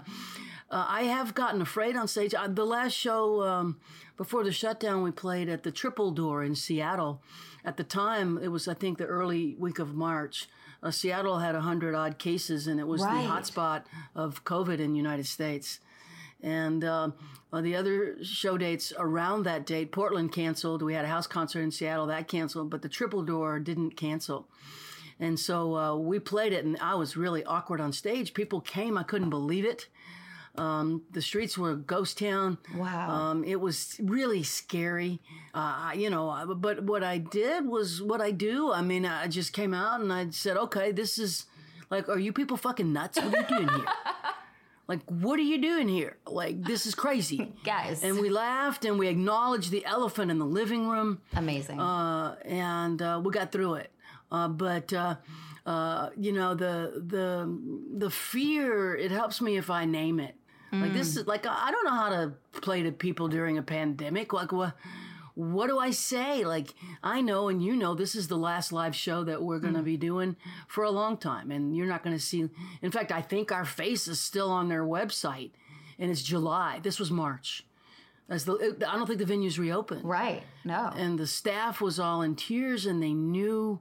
uh, 0.71 0.86
i 0.88 1.03
have 1.03 1.33
gotten 1.33 1.62
afraid 1.62 1.95
on 1.95 2.07
stage 2.07 2.33
uh, 2.33 2.47
the 2.47 2.65
last 2.65 2.93
show 2.93 3.41
um, 3.43 3.79
before 4.17 4.43
the 4.43 4.51
shutdown 4.51 5.03
we 5.03 5.12
played 5.12 5.50
at 5.50 5.63
the 5.63 5.71
triple 5.71 6.12
door 6.12 6.43
in 6.43 6.55
seattle 6.55 7.21
at 7.65 7.77
the 7.77 7.83
time 7.83 8.38
it 8.41 8.50
was 8.50 8.67
i 8.67 8.74
think 8.74 8.97
the 8.97 9.05
early 9.05 9.55
week 9.59 9.79
of 9.79 9.93
march 9.95 10.47
uh, 10.83 10.91
seattle 10.91 11.39
had 11.39 11.55
100 11.55 11.95
odd 11.95 12.17
cases 12.17 12.67
and 12.67 12.79
it 12.79 12.88
was 12.88 13.01
Right. 13.01 13.24
the 13.24 13.29
hotspot 13.29 13.83
of 14.15 14.43
covid 14.43 14.79
in 14.79 14.91
the 14.91 14.97
united 14.97 15.25
states 15.25 15.79
and 16.41 16.83
uh, 16.83 17.09
uh, 17.51 17.62
the 17.62 17.75
other 17.75 18.24
show 18.24 18.59
dates 18.59 18.93
around 19.00 19.41
that 19.43 19.65
date, 19.65 19.91
Portland 19.91 20.31
canceled. 20.31 20.83
We 20.83 20.93
had 20.93 21.03
a 21.03 21.07
house 21.07 21.25
concert 21.25 21.62
in 21.62 21.71
Seattle 21.71 22.05
that 22.05 22.27
canceled, 22.27 22.69
but 22.69 22.83
the 22.83 22.89
Triple 22.89 23.24
Door 23.24 23.62
didn't 23.62 23.97
cancel. 23.97 24.47
And 25.19 25.39
so 25.39 25.75
uh, 25.75 25.95
we 25.95 26.19
played 26.19 26.53
it, 26.53 26.63
and 26.63 26.77
I 26.79 26.93
was 26.93 27.17
really 27.17 27.43
awkward 27.43 27.81
on 27.81 27.91
stage. 27.91 28.36
People 28.36 28.62
came, 28.62 29.00
I 29.00 29.03
couldn't 29.03 29.31
believe 29.31 29.65
it. 29.65 29.88
Um, 30.58 31.04
the 31.12 31.22
streets 31.22 31.58
were 31.58 31.72
a 31.72 31.76
ghost 31.76 32.18
town. 32.18 32.58
Wow. 32.76 33.10
Um, 33.10 33.44
it 33.44 33.60
was 33.62 33.96
really 34.02 34.44
scary. 34.44 35.20
Uh, 35.54 35.92
you 35.96 36.10
know, 36.10 36.56
but 36.58 36.84
what 36.84 37.04
I 37.04 37.18
did 37.20 37.66
was 37.68 38.02
what 38.02 38.22
I 38.22 38.32
do. 38.32 38.72
I 38.72 38.82
mean, 38.82 39.06
I 39.06 39.28
just 39.28 39.54
came 39.54 39.74
out 39.74 40.02
and 40.02 40.12
I 40.12 40.30
said, 40.32 40.58
okay, 40.58 40.92
this 40.92 41.18
is 41.18 41.46
like, 41.90 42.10
are 42.10 42.20
you 42.20 42.34
people 42.34 42.58
fucking 42.58 42.92
nuts? 42.92 43.18
What 43.22 43.34
are 43.34 43.40
you 43.42 43.48
doing 43.58 43.70
here? 43.70 43.86
Like, 44.88 45.02
what 45.10 45.38
are 45.38 45.44
you 45.44 45.62
doing 45.62 45.90
here? 45.90 46.16
Like, 46.26 46.64
this 46.64 46.86
is 46.86 46.96
crazy. 46.96 47.52
Guys. 47.66 48.04
And 48.06 48.20
we 48.20 48.30
laughed 48.30 48.86
and 48.86 48.98
we 48.98 49.10
acknowledged 49.10 49.70
the 49.70 49.84
elephant 49.86 50.32
in 50.32 50.40
the 50.40 50.46
living 50.46 50.88
room 50.88 51.20
Amazing. 51.36 51.78
uh, 51.78 52.38
and 52.46 53.02
uh, 53.02 53.20
we 53.22 53.32
got 53.34 53.52
through 53.52 53.74
it. 53.74 53.92
Uh, 54.32 54.48
but 54.48 54.94
uh, 54.94 55.16
uh, 55.66 56.10
you 56.18 56.32
know 56.32 56.56
the 56.56 57.04
the 57.06 57.60
the 57.98 58.10
fear 58.10 58.96
it 58.96 59.12
helps 59.12 59.42
me 59.42 59.58
if 59.58 59.70
I 59.70 59.84
name 59.84 60.22
it. 60.22 60.37
Like 60.71 60.93
this 60.93 61.13
hmm. 61.13 61.21
is 61.21 61.27
like 61.27 61.45
I 61.45 61.71
don't 61.71 61.86
know 61.86 61.91
how 61.91 62.09
to 62.09 62.33
play 62.62 62.83
to 62.83 62.91
people 62.91 63.27
during 63.27 63.57
a 63.57 63.62
pandemic. 63.62 64.33
Like 64.33 64.51
what 64.51 64.75
what 65.33 65.67
do 65.67 65.77
I 65.77 65.91
say? 65.91 66.43
Like 66.43 66.74
I 67.03 67.21
know 67.21 67.47
and 67.47 67.63
you 67.63 67.75
know 67.75 67.93
this 67.93 68.15
is 68.15 68.27
the 68.27 68.38
last 68.38 68.74
live 68.74 68.95
show 68.95 69.24
that 69.24 69.43
we're 69.43 69.59
going 69.59 69.75
to 69.75 69.79
hmm. 69.79 69.86
be 69.86 69.97
doing 69.97 70.36
for 70.67 70.83
a 70.83 70.91
long 70.91 71.17
time, 71.17 71.51
and 71.51 71.75
you're 71.75 71.88
not 71.88 72.03
going 72.03 72.15
to 72.15 72.21
see. 72.21 72.50
In 72.81 72.91
fact, 72.91 73.12
I 73.12 73.21
think 73.21 73.51
our 73.51 73.65
face 73.65 74.07
is 74.07 74.19
still 74.19 74.50
on 74.50 74.67
their 74.67 74.83
website, 74.83 75.51
and 76.00 76.12
it's 76.12 76.24
July. 76.24 76.79
This 76.81 77.00
was 77.00 77.12
March. 77.12 77.63
As 78.29 78.43
the, 78.43 78.75
I 78.86 78.97
don't 78.97 79.07
think 79.07 79.19
the 79.19 79.25
venue's 79.25 79.57
reopened 79.57 80.03
right. 80.03 80.43
No. 80.65 80.91
and 80.97 81.17
the 81.17 81.27
staff 81.27 81.79
was 81.79 81.97
all 81.97 82.21
in 82.21 82.36
tears 82.36 82.86
and 82.86 83.01
they 83.01 83.13
knew 83.13 83.79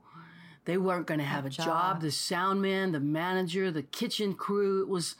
they 0.67 0.77
weren't 0.77 1.09
going 1.09 1.19
to 1.19 1.27
have 1.27 1.45
a 1.47 1.51
job. 1.51 2.01
the 2.01 2.13
sound 2.13 2.63
man 2.63 2.93
the 2.93 3.01
manager 3.01 3.73
the 3.73 3.83
kitchen 3.83 4.35
crew 4.35 4.83
it 4.83 4.89
was 4.89 5.17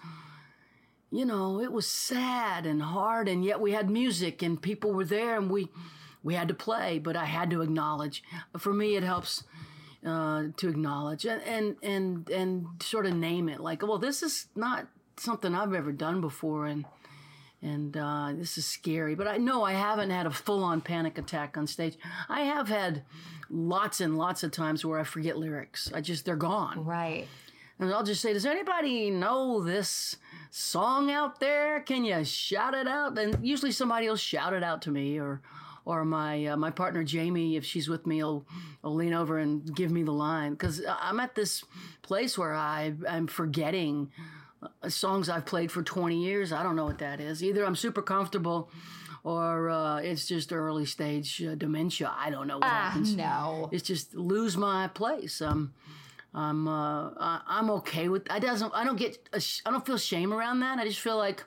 you 1.11 1.25
know 1.25 1.61
it 1.61 1.73
was 1.73 1.87
sad 1.87 2.67
and 2.67 2.83
hard 2.83 3.29
and 3.29 3.45
yet 3.45 3.61
we 3.61 3.73
had 3.73 3.89
music 3.91 4.43
and 4.43 4.61
people 4.61 4.93
were 4.93 5.05
there 5.05 5.37
and 5.37 5.51
we 5.51 5.69
we 6.23 6.35
had 6.35 6.49
to 6.49 6.55
play 6.55 6.99
but 6.99 7.17
i 7.17 7.25
had 7.25 7.51
to 7.51 7.63
acknowledge 7.63 8.23
for 8.59 8.73
me 8.73 8.97
it 8.97 9.03
helps 9.03 9.45
uh, 10.05 10.45
to 10.57 10.69
acknowledge 10.69 11.25
and, 11.25 11.43
and 11.43 11.77
and 11.83 12.31
and 12.31 12.67
sort 12.81 13.07
of 13.07 13.15
name 13.15 13.49
it 13.49 13.61
like 13.61 13.83
well 13.83 13.99
this 13.99 14.23
is 14.23 14.47
not 14.55 14.87
something 15.17 15.55
i've 15.55 15.75
ever 15.75 15.93
done 15.93 16.21
before 16.21 16.67
and 16.67 16.85
and 17.63 17.97
uh, 17.97 18.33
this 18.35 18.59
is 18.59 18.67
scary. 18.67 19.15
But 19.15 19.27
I 19.27 19.39
know 19.39 19.65
I 19.65 19.73
haven't 19.73 20.11
had 20.11 20.27
a 20.27 20.31
full 20.31 20.63
on 20.63 20.81
panic 20.81 21.19
attack 21.19 21.57
on 21.57 21.67
stage. 21.67 21.97
I 22.29 22.43
have 22.43 22.69
had 22.69 23.03
lots 23.51 24.01
and 24.01 24.17
lots 24.17 24.43
of 24.43 24.53
times 24.53 24.85
where 24.85 25.01
I 25.01 25.05
forget 25.05 25.39
lyrics. 25.39 25.91
I 25.95 26.01
just, 26.01 26.25
they're 26.25 26.37
gone. 26.37 26.85
right. 26.85 27.27
And 27.79 27.93
I'll 27.93 28.05
just 28.05 28.23
say, 28.23 28.33
Does 28.33 28.47
anybody 28.47 29.11
know 29.11 29.63
this 29.63 30.17
song 30.51 31.11
out 31.11 31.41
there? 31.41 31.81
Can 31.81 32.05
you 32.05 32.25
shout 32.25 32.75
it 32.75 32.87
out? 32.87 33.19
And 33.19 33.47
usually 33.47 33.73
somebody 33.73 34.09
will 34.09 34.17
shout 34.17 34.53
it 34.53 34.63
out 34.63 34.83
to 34.83 34.91
me 34.91 35.19
or. 35.19 35.41
Or 35.89 36.05
my 36.05 36.47
uh, 36.47 36.57
my 36.57 36.73
partner 36.73 37.05
Jamie, 37.05 37.55
if 37.55 37.65
she's 37.65 37.89
with 37.89 38.09
me, 38.09 38.21
will, 38.21 38.45
will 38.83 38.97
lean 38.97 39.13
over 39.15 39.39
and 39.39 39.73
give 39.73 39.93
me 39.93 40.03
the 40.03 40.11
line 40.11 40.51
because 40.51 40.83
I'm 40.85 41.21
at 41.21 41.37
this 41.37 41.63
place 42.03 42.37
where 42.37 42.53
I 42.53 42.93
I'm 43.09 43.29
forgetting 43.29 44.11
uh, 44.61 44.89
songs 44.89 45.29
I've 45.29 45.47
played 45.47 45.71
for 45.71 45.85
20 45.85 46.21
years. 46.25 46.53
I 46.53 46.65
don't 46.65 46.75
know 46.75 46.87
what 46.87 46.99
that 46.99 47.21
is. 47.21 47.41
Either 47.41 47.65
I'm 47.65 47.77
super 47.77 48.03
comfortable 48.03 48.69
or 49.23 49.71
uh, 49.71 49.99
it's 49.99 50.27
just 50.27 50.53
early 50.53 50.87
stage 50.87 51.41
uh, 51.41 51.55
dementia. 51.55 52.13
I 52.19 52.31
don't 52.31 52.49
know 52.49 52.57
what 52.57 52.65
Ah, 52.67 52.89
happens. 52.91 53.15
no. 53.15 53.69
It's 53.71 53.87
just 53.87 54.13
lose 54.13 54.57
my 54.57 54.89
place. 54.89 55.41
Um, 55.41 55.73
I'm 56.37 56.69
uh, 56.69 57.11
I'm 57.19 57.71
okay 57.71 58.09
with. 58.09 58.31
I 58.31 58.39
doesn't. 58.39 58.73
I 58.75 58.85
don't 58.85 58.99
get. 58.99 59.29
I 59.33 59.71
don't 59.71 59.87
feel 59.87 59.97
shame 59.97 60.35
around 60.35 60.61
that. 60.61 60.79
I 60.79 60.85
just 60.85 61.01
feel 61.01 61.17
like, 61.17 61.43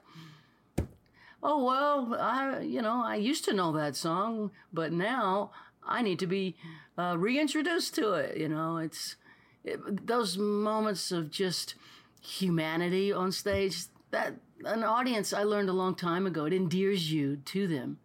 oh 1.44 1.64
well, 1.64 2.18
I 2.20 2.62
you 2.62 2.82
know 2.82 3.04
I 3.06 3.16
used 3.16 3.46
to 3.46 3.54
know 3.54 3.72
that 3.74 3.96
song, 3.96 4.50
but 4.74 4.92
now 4.92 5.52
I 5.88 6.02
need 6.02 6.18
to 6.20 6.28
be 6.28 6.56
uh, 6.98 7.16
reintroduced 7.20 7.94
to 7.96 8.14
it. 8.14 8.38
You 8.38 8.50
know, 8.50 8.78
it's 8.78 9.16
it, 9.64 10.08
those 10.08 10.40
moments 10.40 11.12
of 11.12 11.30
just 11.30 11.76
humanity 12.22 13.14
on 13.14 13.32
stage. 13.32 13.84
That 14.10 14.34
an 14.66 14.84
audience 14.84 15.34
I 15.34 15.44
learned 15.44 15.70
a 15.70 15.74
long 15.74 15.94
time 15.94 16.26
ago. 16.26 16.46
It 16.46 16.54
endears 16.54 17.12
you 17.12 17.38
to 17.38 17.68
them 17.68 18.00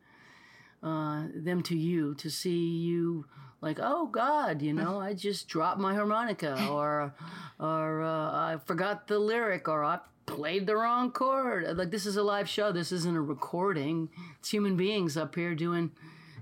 uh, 0.84 1.22
them 1.34 1.62
to 1.62 1.76
you 1.76 2.14
to 2.16 2.30
see 2.30 2.58
you 2.58 3.24
like 3.64 3.78
oh 3.80 4.06
god 4.06 4.62
you 4.62 4.72
know 4.72 5.00
i 5.00 5.12
just 5.12 5.48
dropped 5.48 5.80
my 5.80 5.94
harmonica 5.94 6.68
or 6.70 7.12
or 7.58 8.02
uh, 8.02 8.30
i 8.32 8.56
forgot 8.66 9.08
the 9.08 9.18
lyric 9.18 9.68
or 9.68 9.82
i 9.84 9.98
played 10.26 10.66
the 10.66 10.76
wrong 10.76 11.10
chord. 11.10 11.76
Like 11.76 11.90
this 11.90 12.06
is 12.06 12.16
a 12.16 12.22
live 12.22 12.48
show. 12.48 12.72
This 12.72 12.92
isn't 12.92 13.16
a 13.16 13.20
recording. 13.20 14.08
It's 14.38 14.50
human 14.50 14.76
beings 14.76 15.16
up 15.16 15.34
here 15.34 15.54
doing 15.54 15.92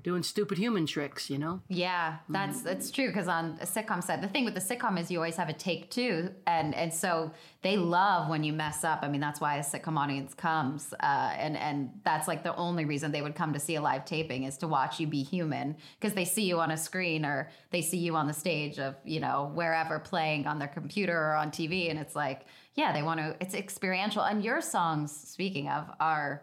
doing 0.02 0.22
stupid 0.22 0.58
human 0.58 0.86
tricks 0.86 1.30
you 1.30 1.38
know 1.38 1.60
Yeah, 1.68 2.18
that's 2.28 2.62
that's 2.62 2.90
true. 2.90 3.08
Because 3.08 3.28
on 3.28 3.58
a 3.60 3.66
sitcom 3.66 4.02
set, 4.02 4.22
the 4.22 4.28
thing 4.28 4.44
with 4.44 4.54
the 4.54 4.60
sitcom 4.60 4.98
is 4.98 5.10
you 5.10 5.18
always 5.18 5.36
have 5.36 5.48
a 5.48 5.52
take 5.52 5.90
two, 5.90 6.30
and 6.46 6.74
and 6.74 6.92
so 6.92 7.32
they 7.62 7.76
love 7.76 8.28
when 8.28 8.44
you 8.44 8.52
mess 8.52 8.84
up. 8.84 9.00
I 9.02 9.08
mean, 9.08 9.20
that's 9.20 9.40
why 9.40 9.56
a 9.56 9.62
sitcom 9.62 9.96
audience 9.98 10.34
comes, 10.34 10.92
uh, 11.00 11.32
and 11.36 11.56
and 11.56 11.90
that's 12.04 12.28
like 12.28 12.42
the 12.42 12.54
only 12.56 12.84
reason 12.84 13.12
they 13.12 13.22
would 13.22 13.34
come 13.34 13.52
to 13.52 13.60
see 13.60 13.76
a 13.76 13.80
live 13.80 14.04
taping 14.04 14.44
is 14.44 14.56
to 14.58 14.68
watch 14.68 15.00
you 15.00 15.06
be 15.06 15.22
human 15.22 15.76
because 16.00 16.14
they 16.14 16.24
see 16.24 16.44
you 16.44 16.60
on 16.60 16.70
a 16.70 16.76
screen 16.76 17.24
or 17.24 17.50
they 17.70 17.82
see 17.82 17.98
you 17.98 18.16
on 18.16 18.26
the 18.26 18.34
stage 18.34 18.78
of 18.78 18.94
you 19.04 19.20
know 19.20 19.50
wherever 19.54 19.98
playing 19.98 20.46
on 20.46 20.58
their 20.58 20.68
computer 20.68 21.16
or 21.16 21.34
on 21.34 21.50
TV, 21.50 21.90
and 21.90 21.98
it's 21.98 22.16
like 22.16 22.46
yeah, 22.74 22.92
they 22.92 23.02
want 23.02 23.20
to. 23.20 23.36
It's 23.40 23.54
experiential, 23.54 24.22
and 24.22 24.42
your 24.42 24.60
songs, 24.60 25.12
speaking 25.12 25.68
of, 25.68 25.90
are. 26.00 26.42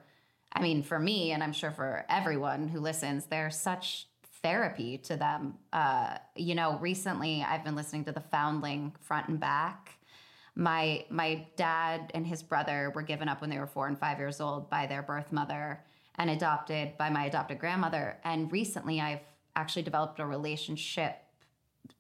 I 0.52 0.62
mean, 0.62 0.84
for 0.84 1.00
me, 1.00 1.32
and 1.32 1.44
I'm 1.44 1.54
sure 1.54 1.72
for 1.72 2.06
everyone 2.10 2.68
who 2.68 2.80
listens, 2.80 3.26
they're 3.26 3.52
such 3.52 4.08
therapy 4.42 4.98
to 4.98 5.16
them. 5.16 5.56
Uh, 5.72 6.18
you 6.36 6.56
know, 6.56 6.78
recently 6.80 7.46
I've 7.48 7.64
been 7.64 7.76
listening 7.76 8.06
to 8.06 8.12
the 8.12 8.24
Foundling 8.32 8.96
front 9.02 9.28
and 9.28 9.40
back. 9.40 9.96
My 10.56 11.06
my 11.10 11.48
dad 11.56 12.12
and 12.14 12.26
his 12.26 12.44
brother 12.44 12.92
were 12.94 13.02
given 13.02 13.30
up 13.30 13.42
when 13.42 13.50
they 13.50 13.60
were 13.60 13.68
four 13.68 13.88
and 13.88 13.98
five 13.98 14.18
years 14.18 14.42
old 14.42 14.70
by 14.70 14.88
their 14.88 15.02
birth 15.02 15.32
mother 15.32 15.84
and 16.16 16.30
adopted 16.30 16.98
by 16.98 17.10
my 17.10 17.26
adopted 17.26 17.60
grandmother. 17.60 18.18
And 18.24 18.52
recently 18.52 19.00
I've 19.00 19.22
actually 19.56 19.84
developed 19.84 20.20
a 20.20 20.26
relationship 20.26 21.16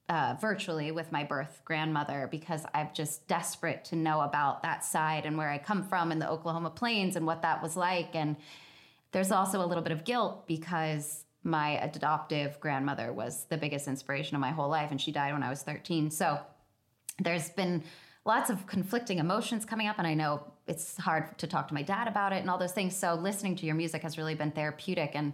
uh, 0.09 0.35
virtually 0.41 0.91
with 0.91 1.11
my 1.11 1.23
birth 1.23 1.61
grandmother 1.65 2.27
because 2.31 2.65
I'm 2.73 2.89
just 2.93 3.27
desperate 3.27 3.85
to 3.85 3.95
know 3.95 4.21
about 4.21 4.63
that 4.63 4.83
side 4.83 5.25
and 5.25 5.37
where 5.37 5.49
I 5.49 5.59
come 5.59 5.83
from 5.83 6.11
in 6.11 6.19
the 6.19 6.29
Oklahoma 6.29 6.71
plains 6.71 7.15
and 7.15 7.25
what 7.27 7.43
that 7.43 7.61
was 7.61 7.77
like. 7.77 8.15
And 8.15 8.35
there's 9.11 9.31
also 9.31 9.63
a 9.63 9.67
little 9.67 9.83
bit 9.83 9.91
of 9.91 10.03
guilt 10.03 10.47
because 10.47 11.25
my 11.43 11.79
adoptive 11.83 12.59
grandmother 12.59 13.13
was 13.13 13.45
the 13.45 13.57
biggest 13.57 13.87
inspiration 13.87 14.35
of 14.35 14.41
my 14.41 14.51
whole 14.51 14.69
life 14.69 14.91
and 14.91 14.99
she 14.99 15.11
died 15.11 15.33
when 15.33 15.43
I 15.43 15.49
was 15.49 15.61
13. 15.61 16.11
So 16.11 16.39
there's 17.19 17.49
been 17.51 17.83
lots 18.25 18.49
of 18.49 18.67
conflicting 18.67 19.19
emotions 19.19 19.63
coming 19.63 19.87
up 19.87 19.99
and 19.99 20.07
I 20.07 20.13
know 20.15 20.43
it's 20.67 20.97
hard 20.97 21.37
to 21.37 21.47
talk 21.47 21.67
to 21.69 21.73
my 21.73 21.81
dad 21.81 22.07
about 22.07 22.33
it 22.33 22.37
and 22.37 22.49
all 22.49 22.57
those 22.57 22.73
things. 22.73 22.95
So 22.95 23.15
listening 23.15 23.55
to 23.57 23.65
your 23.65 23.75
music 23.75 24.01
has 24.03 24.17
really 24.17 24.35
been 24.35 24.51
therapeutic 24.51 25.11
and 25.13 25.33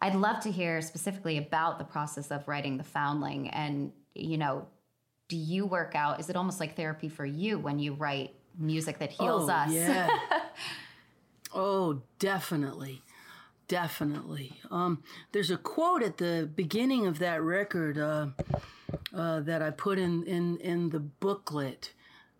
I'd 0.00 0.14
love 0.14 0.40
to 0.40 0.50
hear 0.50 0.82
specifically 0.82 1.38
about 1.38 1.78
the 1.78 1.84
process 1.84 2.30
of 2.30 2.46
writing 2.46 2.76
The 2.76 2.84
Foundling. 2.84 3.48
And, 3.48 3.92
you 4.14 4.36
know, 4.36 4.66
do 5.28 5.36
you 5.36 5.66
work 5.66 5.94
out? 5.94 6.20
Is 6.20 6.28
it 6.28 6.36
almost 6.36 6.60
like 6.60 6.76
therapy 6.76 7.08
for 7.08 7.24
you 7.24 7.58
when 7.58 7.78
you 7.78 7.94
write 7.94 8.34
music 8.58 8.98
that 8.98 9.10
heals 9.10 9.48
oh, 9.48 9.52
us? 9.52 9.72
Yeah. 9.72 10.08
oh, 11.54 12.02
definitely. 12.18 13.02
Definitely. 13.68 14.60
Um, 14.70 15.02
there's 15.32 15.50
a 15.50 15.56
quote 15.56 16.02
at 16.02 16.18
the 16.18 16.48
beginning 16.54 17.06
of 17.06 17.18
that 17.18 17.42
record 17.42 17.98
uh, 17.98 18.28
uh, 19.12 19.40
that 19.40 19.60
I 19.60 19.70
put 19.70 19.98
in, 19.98 20.22
in, 20.24 20.58
in 20.58 20.90
the 20.90 21.00
booklet. 21.00 21.92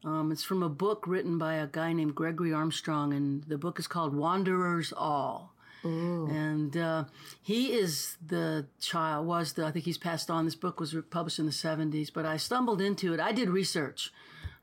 Um, 0.04 0.30
it's 0.30 0.44
from 0.44 0.62
a 0.62 0.68
book 0.68 1.04
written 1.06 1.36
by 1.36 1.54
a 1.54 1.66
guy 1.66 1.92
named 1.92 2.14
Gregory 2.14 2.52
Armstrong, 2.52 3.12
and 3.12 3.42
the 3.44 3.58
book 3.58 3.80
is 3.80 3.88
called 3.88 4.14
Wanderers 4.14 4.92
All. 4.96 5.55
Ooh. 5.86 6.28
And 6.30 6.76
uh, 6.76 7.04
he 7.42 7.72
is 7.72 8.16
the 8.24 8.66
child, 8.80 9.26
was 9.26 9.52
the, 9.54 9.64
I 9.64 9.70
think 9.70 9.84
he's 9.84 9.98
passed 9.98 10.30
on. 10.30 10.44
This 10.44 10.54
book 10.54 10.80
was 10.80 10.94
published 11.10 11.38
in 11.38 11.46
the 11.46 11.52
70s, 11.52 12.12
but 12.12 12.26
I 12.26 12.36
stumbled 12.36 12.80
into 12.80 13.14
it. 13.14 13.20
I 13.20 13.32
did 13.32 13.48
research 13.48 14.12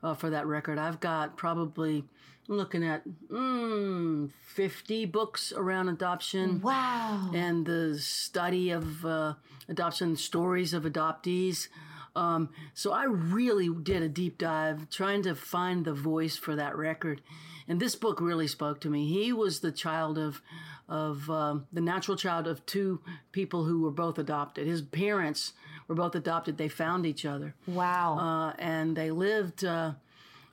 uh, 0.02 0.14
for 0.14 0.30
that 0.30 0.46
record. 0.46 0.78
I've 0.78 1.00
got 1.00 1.38
probably, 1.38 2.04
I'm 2.50 2.58
looking 2.58 2.84
at 2.84 3.04
mm, 3.32 4.30
50 4.48 5.06
books 5.06 5.54
around 5.56 5.90
adoption. 5.90 6.62
Wow. 6.62 7.32
And 7.34 7.66
the 7.66 7.98
study 8.00 8.72
of 8.72 9.06
uh, 9.06 9.36
adoption, 9.70 10.16
stories 10.18 10.74
of 10.74 10.84
adoptees. 10.84 11.70
Um, 12.16 12.50
so 12.74 12.92
I 12.92 13.06
really 13.06 13.70
did 13.70 14.04
a 14.04 14.10
deep 14.10 14.38
dive 14.38 14.90
trying 14.90 15.24
to 15.24 15.34
find 15.34 15.84
the 15.84 15.94
voice 15.94 16.38
for 16.38 16.56
that 16.56 16.76
record. 16.76 17.22
And 17.68 17.80
this 17.80 17.96
book 17.96 18.20
really 18.20 18.48
spoke 18.48 18.82
to 18.82 18.90
me. 18.90 19.08
He 19.08 19.32
was 19.32 19.60
the 19.60 19.72
child 19.72 20.18
of, 20.18 20.42
of 20.90 21.30
um, 21.30 21.68
the 21.72 21.82
natural 21.82 22.18
child 22.18 22.48
of 22.48 22.66
two 22.66 23.00
people 23.32 23.66
who 23.66 23.82
were 23.82 23.92
both 23.92 24.18
adopted. 24.18 24.68
His 24.68 24.82
parents 24.82 25.54
were 25.88 25.96
both 25.96 26.16
adopted. 26.16 26.58
They 26.58 26.70
found 26.70 27.06
each 27.06 27.26
other. 27.26 27.56
Wow. 27.68 28.18
Uh, 28.18 28.62
and 28.62 28.96
they 28.96 29.12
lived, 29.12 29.64
uh, 29.64 29.94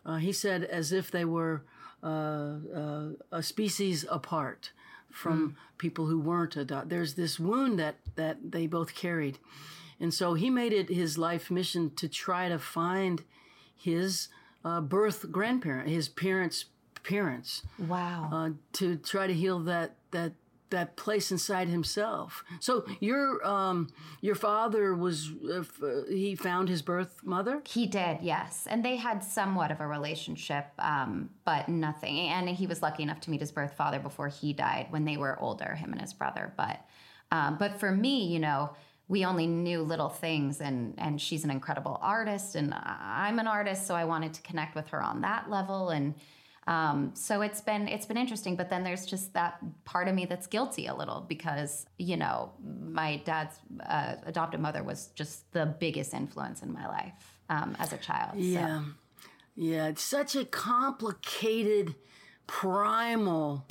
uh, 0.06 0.16
he 0.16 0.32
said, 0.32 0.64
as 0.64 0.92
if 0.92 1.10
they 1.10 1.24
were 1.24 1.62
uh, 2.02 2.06
uh, 2.74 3.08
a 3.32 3.42
species 3.42 4.04
apart 4.08 4.70
from 5.10 5.50
mm. 5.50 5.54
people 5.78 6.06
who 6.06 6.20
weren't 6.20 6.56
adopted. 6.56 6.90
There's 6.90 7.14
this 7.14 7.40
wound 7.40 7.78
that, 7.78 7.96
that 8.14 8.52
they 8.52 8.66
both 8.66 8.94
carried. 8.94 9.38
And 9.98 10.14
so 10.14 10.34
he 10.34 10.48
made 10.48 10.72
it 10.72 10.88
his 10.88 11.18
life 11.18 11.50
mission 11.50 11.90
to 11.96 12.08
try 12.08 12.48
to 12.48 12.58
find 12.58 13.22
his 13.76 14.28
uh, 14.64 14.80
birth 14.80 15.30
grandparent, 15.30 15.88
his 15.88 16.08
parents' 16.08 16.66
parents. 17.02 17.62
Wow. 17.78 18.28
Uh, 18.32 18.50
to 18.74 18.96
try 18.96 19.26
to 19.26 19.34
heal 19.34 19.60
that 19.60 19.96
that 20.10 20.32
that 20.70 20.96
place 20.96 21.32
inside 21.32 21.68
himself. 21.68 22.44
So 22.60 22.84
your 23.00 23.44
um, 23.44 23.88
your 24.20 24.36
father 24.36 24.94
was 24.94 25.30
uh, 25.52 25.64
he 26.08 26.36
found 26.36 26.68
his 26.68 26.80
birth 26.80 27.20
mother. 27.24 27.60
He 27.66 27.86
did, 27.86 28.18
yes, 28.22 28.66
and 28.70 28.84
they 28.84 28.96
had 28.96 29.24
somewhat 29.24 29.72
of 29.72 29.80
a 29.80 29.86
relationship, 29.86 30.66
um, 30.78 31.30
but 31.44 31.68
nothing. 31.68 32.18
And 32.18 32.48
he 32.48 32.66
was 32.68 32.82
lucky 32.82 33.02
enough 33.02 33.20
to 33.22 33.30
meet 33.30 33.40
his 33.40 33.52
birth 33.52 33.74
father 33.74 33.98
before 33.98 34.28
he 34.28 34.52
died 34.52 34.86
when 34.90 35.04
they 35.04 35.16
were 35.16 35.38
older, 35.40 35.74
him 35.74 35.92
and 35.92 36.00
his 36.00 36.12
brother. 36.12 36.52
But 36.56 36.80
um, 37.32 37.56
but 37.58 37.78
for 37.78 37.90
me, 37.90 38.26
you 38.26 38.38
know. 38.38 38.70
We 39.08 39.24
only 39.24 39.48
knew 39.48 39.82
little 39.82 40.08
things, 40.08 40.60
and 40.60 40.94
and 40.96 41.20
she's 41.20 41.42
an 41.42 41.50
incredible 41.50 41.98
artist, 42.00 42.54
and 42.54 42.72
I'm 42.72 43.40
an 43.40 43.48
artist, 43.48 43.88
so 43.88 43.96
I 43.96 44.04
wanted 44.04 44.34
to 44.34 44.42
connect 44.42 44.76
with 44.76 44.86
her 44.90 45.02
on 45.02 45.22
that 45.22 45.50
level, 45.50 45.88
and 45.88 46.14
um, 46.66 47.12
so 47.14 47.40
it's 47.40 47.60
been 47.60 47.88
it's 47.88 48.06
been 48.06 48.16
interesting, 48.16 48.54
but 48.54 48.68
then 48.68 48.84
there's 48.84 49.06
just 49.06 49.32
that 49.32 49.58
part 49.84 50.08
of 50.08 50.14
me 50.14 50.26
that's 50.26 50.46
guilty 50.46 50.86
a 50.86 50.94
little 50.94 51.24
because 51.26 51.86
you 51.98 52.16
know 52.16 52.52
my 52.62 53.16
dad's 53.24 53.56
uh, 53.88 54.16
adopted 54.26 54.60
mother 54.60 54.82
was 54.82 55.08
just 55.14 55.50
the 55.52 55.66
biggest 55.66 56.12
influence 56.12 56.62
in 56.62 56.72
my 56.72 56.86
life 56.86 57.40
um, 57.48 57.76
as 57.78 57.92
a 57.92 57.96
child. 57.96 58.38
Yeah, 58.38 58.80
so. 58.80 58.84
yeah, 59.56 59.86
it's 59.86 60.02
such 60.02 60.36
a 60.36 60.44
complicated, 60.44 61.94
primal. 62.46 63.66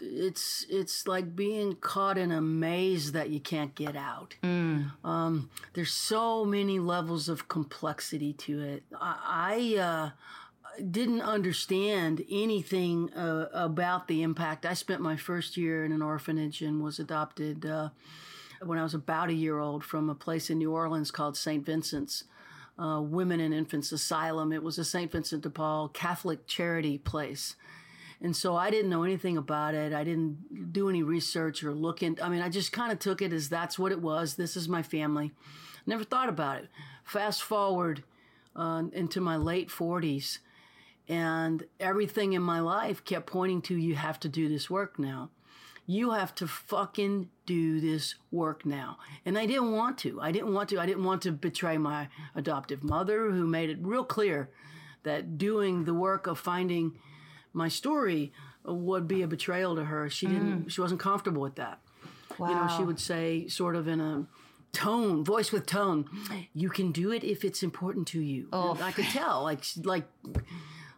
It's 0.00 0.66
it's 0.70 1.06
like 1.06 1.36
being 1.36 1.76
caught 1.76 2.16
in 2.16 2.32
a 2.32 2.40
maze 2.40 3.12
that 3.12 3.30
you 3.30 3.38
can't 3.38 3.74
get 3.74 3.96
out. 3.96 4.34
Mm. 4.42 4.92
Um, 5.04 5.50
there's 5.74 5.92
so 5.92 6.44
many 6.44 6.78
levels 6.78 7.28
of 7.28 7.48
complexity 7.48 8.32
to 8.32 8.62
it. 8.62 8.82
I. 8.98 9.76
I 9.76 9.80
uh, 9.80 10.10
didn't 10.90 11.22
understand 11.22 12.24
anything 12.30 13.12
uh, 13.14 13.48
about 13.52 14.08
the 14.08 14.22
impact. 14.22 14.66
I 14.66 14.74
spent 14.74 15.00
my 15.00 15.16
first 15.16 15.56
year 15.56 15.84
in 15.84 15.92
an 15.92 16.02
orphanage 16.02 16.62
and 16.62 16.82
was 16.82 16.98
adopted 16.98 17.66
uh, 17.66 17.90
when 18.62 18.78
I 18.78 18.82
was 18.82 18.94
about 18.94 19.30
a 19.30 19.34
year 19.34 19.58
old 19.58 19.84
from 19.84 20.10
a 20.10 20.14
place 20.14 20.50
in 20.50 20.58
New 20.58 20.72
Orleans 20.72 21.10
called 21.10 21.36
St. 21.36 21.64
Vincent's 21.64 22.24
uh, 22.78 23.00
Women 23.02 23.40
and 23.40 23.54
Infants 23.54 23.92
Asylum. 23.92 24.52
It 24.52 24.62
was 24.62 24.78
a 24.78 24.84
St. 24.84 25.10
Vincent 25.10 25.42
de 25.42 25.50
Paul 25.50 25.88
Catholic 25.88 26.46
charity 26.46 26.98
place. 26.98 27.56
And 28.20 28.34
so 28.34 28.56
I 28.56 28.70
didn't 28.70 28.90
know 28.90 29.02
anything 29.02 29.36
about 29.36 29.74
it. 29.74 29.92
I 29.92 30.02
didn't 30.02 30.72
do 30.72 30.88
any 30.88 31.02
research 31.02 31.62
or 31.62 31.74
look 31.74 32.02
in. 32.02 32.18
I 32.22 32.28
mean, 32.28 32.40
I 32.40 32.48
just 32.48 32.72
kind 32.72 32.90
of 32.90 32.98
took 32.98 33.20
it 33.20 33.32
as 33.32 33.48
that's 33.48 33.78
what 33.78 33.92
it 33.92 34.00
was. 34.00 34.36
This 34.36 34.56
is 34.56 34.68
my 34.68 34.82
family. 34.82 35.32
Never 35.86 36.04
thought 36.04 36.28
about 36.28 36.58
it. 36.58 36.68
Fast 37.04 37.42
forward 37.42 38.02
uh, 38.56 38.84
into 38.92 39.20
my 39.20 39.36
late 39.36 39.68
40s 39.68 40.38
and 41.08 41.64
everything 41.78 42.32
in 42.32 42.42
my 42.42 42.60
life 42.60 43.04
kept 43.04 43.26
pointing 43.26 43.62
to 43.62 43.76
you 43.76 43.94
have 43.94 44.18
to 44.20 44.28
do 44.28 44.48
this 44.48 44.70
work 44.70 44.98
now. 44.98 45.30
You 45.86 46.12
have 46.12 46.34
to 46.36 46.46
fucking 46.46 47.28
do 47.44 47.78
this 47.78 48.14
work 48.30 48.64
now. 48.64 48.96
And 49.26 49.36
I 49.36 49.44
didn't 49.44 49.72
want 49.72 49.98
to. 49.98 50.18
I 50.20 50.32
didn't 50.32 50.54
want 50.54 50.70
to. 50.70 50.80
I 50.80 50.86
didn't 50.86 51.04
want 51.04 51.20
to 51.22 51.32
betray 51.32 51.76
my 51.76 52.08
adoptive 52.34 52.82
mother, 52.82 53.30
who 53.30 53.46
made 53.46 53.68
it 53.68 53.78
real 53.82 54.04
clear 54.04 54.48
that 55.02 55.36
doing 55.36 55.84
the 55.84 55.92
work 55.92 56.26
of 56.26 56.38
finding 56.38 56.98
my 57.52 57.68
story 57.68 58.32
would 58.64 59.06
be 59.06 59.20
a 59.20 59.26
betrayal 59.26 59.76
to 59.76 59.84
her. 59.84 60.08
She 60.08 60.26
didn't. 60.26 60.64
Mm. 60.64 60.70
She 60.70 60.80
wasn't 60.80 61.00
comfortable 61.00 61.42
with 61.42 61.56
that. 61.56 61.80
Wow. 62.38 62.48
You 62.48 62.54
know, 62.54 62.68
she 62.78 62.82
would 62.82 62.98
say, 62.98 63.46
sort 63.48 63.76
of 63.76 63.86
in 63.86 64.00
a 64.00 64.26
tone, 64.72 65.22
voice 65.22 65.52
with 65.52 65.66
tone, 65.66 66.08
"You 66.54 66.70
can 66.70 66.92
do 66.92 67.12
it 67.12 67.22
if 67.22 67.44
it's 67.44 67.62
important 67.62 68.08
to 68.08 68.20
you." 68.20 68.48
Oh. 68.52 68.78
I 68.80 68.90
could 68.90 69.04
tell, 69.04 69.42
like, 69.42 69.64
like 69.84 70.08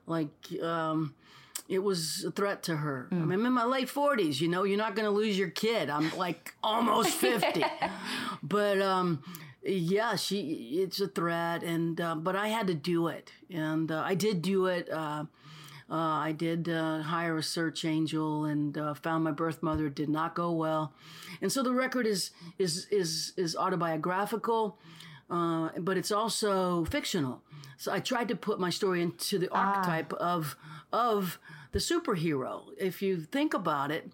like 0.06 0.30
um, 0.62 1.14
it 1.68 1.80
was 1.80 2.24
a 2.24 2.30
threat 2.30 2.62
to 2.64 2.76
her. 2.76 3.08
Mm. 3.10 3.22
I 3.22 3.24
mean, 3.24 3.40
I'm 3.40 3.46
in 3.46 3.52
my 3.52 3.64
late 3.64 3.88
40s, 3.88 4.40
you 4.40 4.48
know, 4.48 4.64
you're 4.64 4.78
not 4.78 4.94
going 4.94 5.06
to 5.06 5.10
lose 5.10 5.38
your 5.38 5.50
kid. 5.50 5.90
I'm 5.90 6.16
like 6.16 6.54
almost 6.62 7.10
50. 7.10 7.64
but 8.42 8.80
um, 8.80 9.22
yeah, 9.62 10.16
she 10.16 10.80
it's 10.82 11.00
a 11.00 11.08
threat 11.08 11.62
and 11.62 12.00
uh, 12.00 12.14
but 12.14 12.36
I 12.36 12.48
had 12.48 12.66
to 12.68 12.74
do 12.74 13.08
it. 13.08 13.32
And 13.50 13.90
uh, 13.90 14.02
I 14.04 14.14
did 14.14 14.42
do 14.42 14.66
it. 14.66 14.88
Uh, 14.90 15.24
uh 15.88 15.94
I 15.94 16.32
did 16.32 16.68
uh, 16.68 17.02
hire 17.02 17.36
a 17.36 17.42
search 17.42 17.84
angel 17.84 18.44
and 18.44 18.76
uh, 18.78 18.94
found 18.94 19.24
my 19.24 19.32
birth 19.32 19.62
mother. 19.62 19.86
It 19.86 19.94
did 19.94 20.08
not 20.08 20.34
go 20.34 20.52
well, 20.52 20.92
and 21.40 21.50
so 21.50 21.62
the 21.62 21.72
record 21.72 22.06
is 22.06 22.30
is 22.58 22.86
is 22.90 23.32
is 23.36 23.56
autobiographical, 23.56 24.78
but 25.28 25.96
it's 25.96 26.12
also 26.12 26.84
fictional. 26.84 27.42
So 27.76 27.92
I 27.92 28.00
tried 28.00 28.28
to 28.28 28.36
put 28.36 28.58
my 28.58 28.70
story 28.70 29.02
into 29.02 29.38
the 29.38 29.48
ah. 29.52 29.74
archetype 29.74 30.12
of 30.14 30.56
of 30.92 31.38
the 31.72 31.78
superhero. 31.78 32.64
If 32.78 33.02
you 33.02 33.20
think 33.20 33.54
about 33.54 33.90
it, 33.90 34.10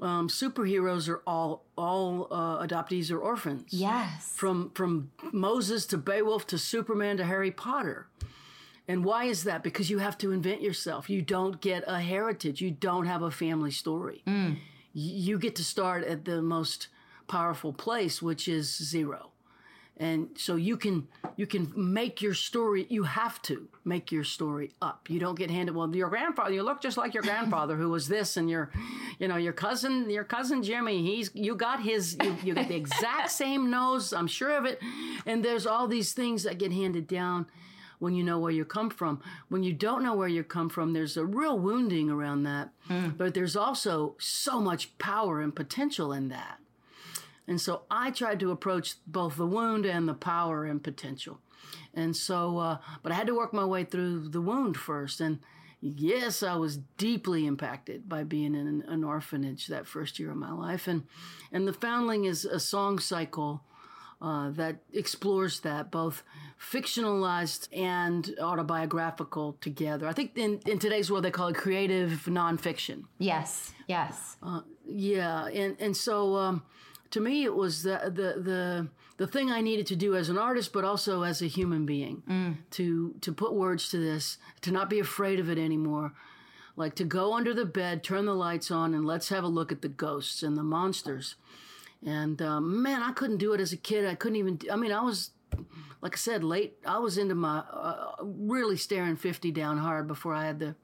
um, 0.00 0.28
superheroes 0.28 1.08
are 1.08 1.22
all 1.26 1.64
all 1.76 2.28
uh, 2.30 2.66
adoptees 2.66 3.10
or 3.10 3.18
orphans. 3.18 3.66
Yes. 3.70 4.32
From 4.34 4.70
from 4.74 5.10
Moses 5.32 5.86
to 5.86 5.98
Beowulf 5.98 6.46
to 6.48 6.58
Superman 6.58 7.16
to 7.18 7.24
Harry 7.24 7.50
Potter. 7.50 8.08
And 8.90 9.04
why 9.04 9.24
is 9.24 9.44
that? 9.44 9.62
Because 9.62 9.90
you 9.90 9.98
have 9.98 10.16
to 10.18 10.32
invent 10.32 10.62
yourself. 10.62 11.10
You 11.10 11.20
don't 11.20 11.60
get 11.60 11.84
a 11.86 12.00
heritage. 12.00 12.62
You 12.62 12.70
don't 12.70 13.04
have 13.04 13.20
a 13.20 13.30
family 13.30 13.70
story. 13.70 14.22
Mm. 14.26 14.56
You 14.94 15.38
get 15.38 15.54
to 15.56 15.64
start 15.64 16.04
at 16.04 16.24
the 16.24 16.40
most 16.40 16.88
powerful 17.26 17.74
place, 17.74 18.22
which 18.22 18.48
is 18.48 18.74
zero 18.74 19.32
and 20.00 20.28
so 20.36 20.56
you 20.56 20.76
can 20.76 21.06
you 21.36 21.46
can 21.46 21.72
make 21.74 22.22
your 22.22 22.34
story 22.34 22.86
you 22.88 23.02
have 23.02 23.40
to 23.42 23.68
make 23.84 24.12
your 24.12 24.24
story 24.24 24.70
up. 24.82 25.08
You 25.08 25.18
don't 25.18 25.38
get 25.38 25.50
handed 25.50 25.74
well 25.74 25.94
your 25.94 26.08
grandfather 26.08 26.52
you 26.52 26.62
look 26.62 26.80
just 26.80 26.96
like 26.96 27.14
your 27.14 27.22
grandfather 27.22 27.76
who 27.76 27.90
was 27.90 28.08
this 28.08 28.36
and 28.36 28.48
your 28.48 28.70
you 29.18 29.28
know 29.28 29.36
your 29.36 29.52
cousin 29.52 30.08
your 30.10 30.24
cousin 30.24 30.62
jimmy 30.62 31.02
he's 31.02 31.30
you 31.34 31.54
got 31.54 31.82
his 31.82 32.16
you, 32.22 32.36
you 32.44 32.54
got 32.54 32.68
the 32.68 32.76
exact 32.76 33.30
same 33.30 33.70
nose 33.70 34.12
i'm 34.12 34.26
sure 34.26 34.56
of 34.56 34.64
it. 34.64 34.80
And 35.26 35.44
there's 35.44 35.66
all 35.66 35.88
these 35.88 36.12
things 36.12 36.42
that 36.44 36.58
get 36.58 36.72
handed 36.72 37.06
down 37.06 37.46
when 37.98 38.14
you 38.14 38.22
know 38.22 38.38
where 38.38 38.52
you 38.52 38.64
come 38.64 38.90
from. 38.90 39.20
When 39.48 39.64
you 39.64 39.72
don't 39.72 40.04
know 40.04 40.14
where 40.14 40.28
you 40.28 40.44
come 40.44 40.68
from 40.68 40.92
there's 40.92 41.16
a 41.16 41.24
real 41.24 41.58
wounding 41.58 42.10
around 42.10 42.44
that. 42.44 42.70
Mm. 42.88 43.16
but 43.16 43.34
there's 43.34 43.56
also 43.56 44.14
so 44.18 44.60
much 44.60 44.96
power 44.98 45.40
and 45.40 45.54
potential 45.54 46.12
in 46.12 46.28
that 46.28 46.58
and 47.48 47.60
so 47.60 47.82
I 47.90 48.10
tried 48.10 48.40
to 48.40 48.50
approach 48.50 48.96
both 49.06 49.36
the 49.36 49.46
wound 49.46 49.86
and 49.86 50.06
the 50.06 50.14
power 50.14 50.64
and 50.64 50.84
potential. 50.84 51.40
And 51.94 52.14
so, 52.14 52.58
uh, 52.58 52.78
but 53.02 53.10
I 53.10 53.14
had 53.14 53.26
to 53.26 53.34
work 53.34 53.52
my 53.52 53.64
way 53.64 53.84
through 53.84 54.28
the 54.28 54.40
wound 54.40 54.76
first. 54.76 55.20
And 55.20 55.40
yes, 55.80 56.42
I 56.42 56.54
was 56.56 56.76
deeply 56.96 57.46
impacted 57.46 58.08
by 58.08 58.24
being 58.24 58.54
in 58.54 58.66
an, 58.66 58.84
an 58.86 59.02
orphanage 59.02 59.66
that 59.68 59.86
first 59.86 60.18
year 60.18 60.30
of 60.30 60.36
my 60.36 60.52
life, 60.52 60.86
and 60.86 61.04
and 61.50 61.66
the 61.66 61.72
Foundling 61.72 62.24
is 62.24 62.44
a 62.44 62.60
song 62.60 62.98
cycle 62.98 63.62
uh, 64.20 64.50
that 64.50 64.76
explores 64.92 65.60
that 65.60 65.90
both 65.90 66.22
fictionalized 66.60 67.68
and 67.72 68.34
autobiographical 68.40 69.56
together. 69.60 70.06
I 70.08 70.12
think 70.12 70.36
in, 70.36 70.60
in 70.66 70.78
today's 70.78 71.10
world 71.10 71.24
they 71.24 71.30
call 71.30 71.48
it 71.48 71.56
creative 71.56 72.24
nonfiction. 72.26 73.04
Yes, 73.18 73.72
yes. 73.86 74.36
Uh, 74.42 74.62
yeah, 74.86 75.46
and 75.46 75.76
and 75.80 75.96
so 75.96 76.36
um, 76.36 76.62
to 77.10 77.20
me 77.20 77.44
it 77.44 77.54
was 77.54 77.82
the, 77.82 77.98
the 78.04 78.40
the 78.42 78.88
the 79.16 79.26
thing 79.26 79.50
I 79.50 79.60
needed 79.60 79.86
to 79.88 79.96
do 79.96 80.14
as 80.14 80.28
an 80.28 80.38
artist, 80.38 80.72
but 80.72 80.84
also 80.84 81.22
as 81.22 81.42
a 81.42 81.46
human 81.46 81.86
being 81.86 82.22
Mm. 82.28 82.56
to 82.72 83.14
to 83.20 83.32
put 83.32 83.52
words 83.54 83.88
to 83.90 83.98
this, 83.98 84.38
to 84.60 84.70
not 84.70 84.88
be 84.90 84.98
afraid 85.00 85.40
of 85.40 85.48
it 85.50 85.58
anymore. 85.58 86.12
Like 86.76 86.94
to 86.96 87.04
go 87.04 87.34
under 87.34 87.52
the 87.52 87.64
bed, 87.64 88.04
turn 88.04 88.24
the 88.26 88.34
lights 88.34 88.70
on, 88.70 88.94
and 88.94 89.04
let's 89.04 89.30
have 89.30 89.42
a 89.42 89.48
look 89.48 89.72
at 89.72 89.82
the 89.82 89.88
ghosts 89.88 90.42
and 90.44 90.56
the 90.56 90.62
monsters. 90.62 91.34
And 92.06 92.40
um, 92.40 92.82
man, 92.82 93.02
I 93.02 93.10
couldn't 93.12 93.38
do 93.38 93.52
it 93.54 93.60
as 93.60 93.72
a 93.72 93.76
kid. 93.76 94.06
I 94.06 94.14
couldn't 94.14 94.36
even. 94.36 94.60
I 94.70 94.76
mean, 94.76 94.92
I 94.92 95.00
was, 95.02 95.30
like 96.00 96.14
I 96.14 96.16
said, 96.18 96.44
late. 96.44 96.76
I 96.86 97.00
was 97.00 97.18
into 97.18 97.34
my 97.34 97.58
uh, 97.72 98.12
really 98.22 98.76
staring 98.76 99.16
fifty 99.16 99.50
down 99.50 99.78
hard 99.78 100.06
before 100.06 100.34
I 100.34 100.46
had 100.46 100.60
the. 100.60 100.76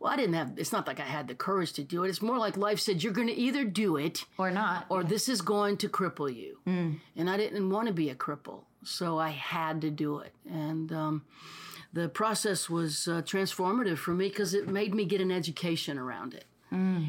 Well, 0.00 0.10
I 0.10 0.16
didn't 0.16 0.34
have. 0.34 0.54
It's 0.56 0.72
not 0.72 0.86
like 0.86 0.98
I 0.98 1.04
had 1.04 1.28
the 1.28 1.34
courage 1.34 1.74
to 1.74 1.84
do 1.84 2.04
it. 2.04 2.08
It's 2.08 2.22
more 2.22 2.38
like 2.38 2.56
life 2.56 2.80
said, 2.80 3.02
"You're 3.02 3.12
going 3.12 3.26
to 3.28 3.34
either 3.34 3.64
do 3.64 3.96
it 3.96 4.24
or 4.38 4.50
not, 4.50 4.86
or 4.88 5.04
this 5.04 5.28
is 5.28 5.42
going 5.42 5.76
to 5.76 5.88
cripple 5.90 6.34
you." 6.34 6.58
And 7.16 7.28
I 7.28 7.36
didn't 7.36 7.68
want 7.68 7.86
to 7.88 7.92
be 7.94 8.08
a 8.08 8.14
cripple, 8.14 8.64
so 8.82 9.18
I 9.18 9.28
had 9.28 9.82
to 9.82 9.90
do 9.90 10.18
it. 10.20 10.32
And 10.50 10.90
um, 10.90 11.22
the 11.92 12.08
process 12.08 12.70
was 12.70 13.06
uh, 13.06 13.20
transformative 13.22 13.98
for 13.98 14.14
me 14.14 14.28
because 14.28 14.54
it 14.54 14.68
made 14.68 14.94
me 14.94 15.04
get 15.04 15.20
an 15.20 15.30
education 15.30 15.98
around 15.98 16.32
it, 16.34 16.46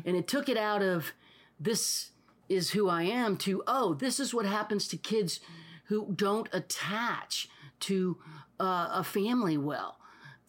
and 0.05 0.15
it 0.17 0.27
took 0.27 0.49
it 0.49 0.57
out 0.57 0.81
of 0.83 1.13
this 1.59 2.09
is 2.49 2.71
who 2.71 2.89
I 2.89 3.03
am 3.03 3.37
to, 3.37 3.63
oh, 3.67 3.93
this 3.93 4.19
is 4.19 4.33
what 4.33 4.45
happens 4.45 4.87
to 4.89 4.97
kids 4.97 5.39
who 5.85 6.11
don't 6.13 6.49
attach 6.51 7.47
to 7.81 8.17
uh, 8.59 8.89
a 8.91 9.03
family 9.05 9.57
well. 9.57 9.97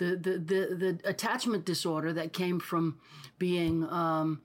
The, 0.03 0.17
the, 0.17 0.39
the, 0.39 0.75
the 0.75 1.09
attachment 1.09 1.65
disorder 1.65 2.13
that 2.15 2.33
came 2.33 2.59
from 2.59 2.99
being 3.39 3.85
um, 3.89 4.41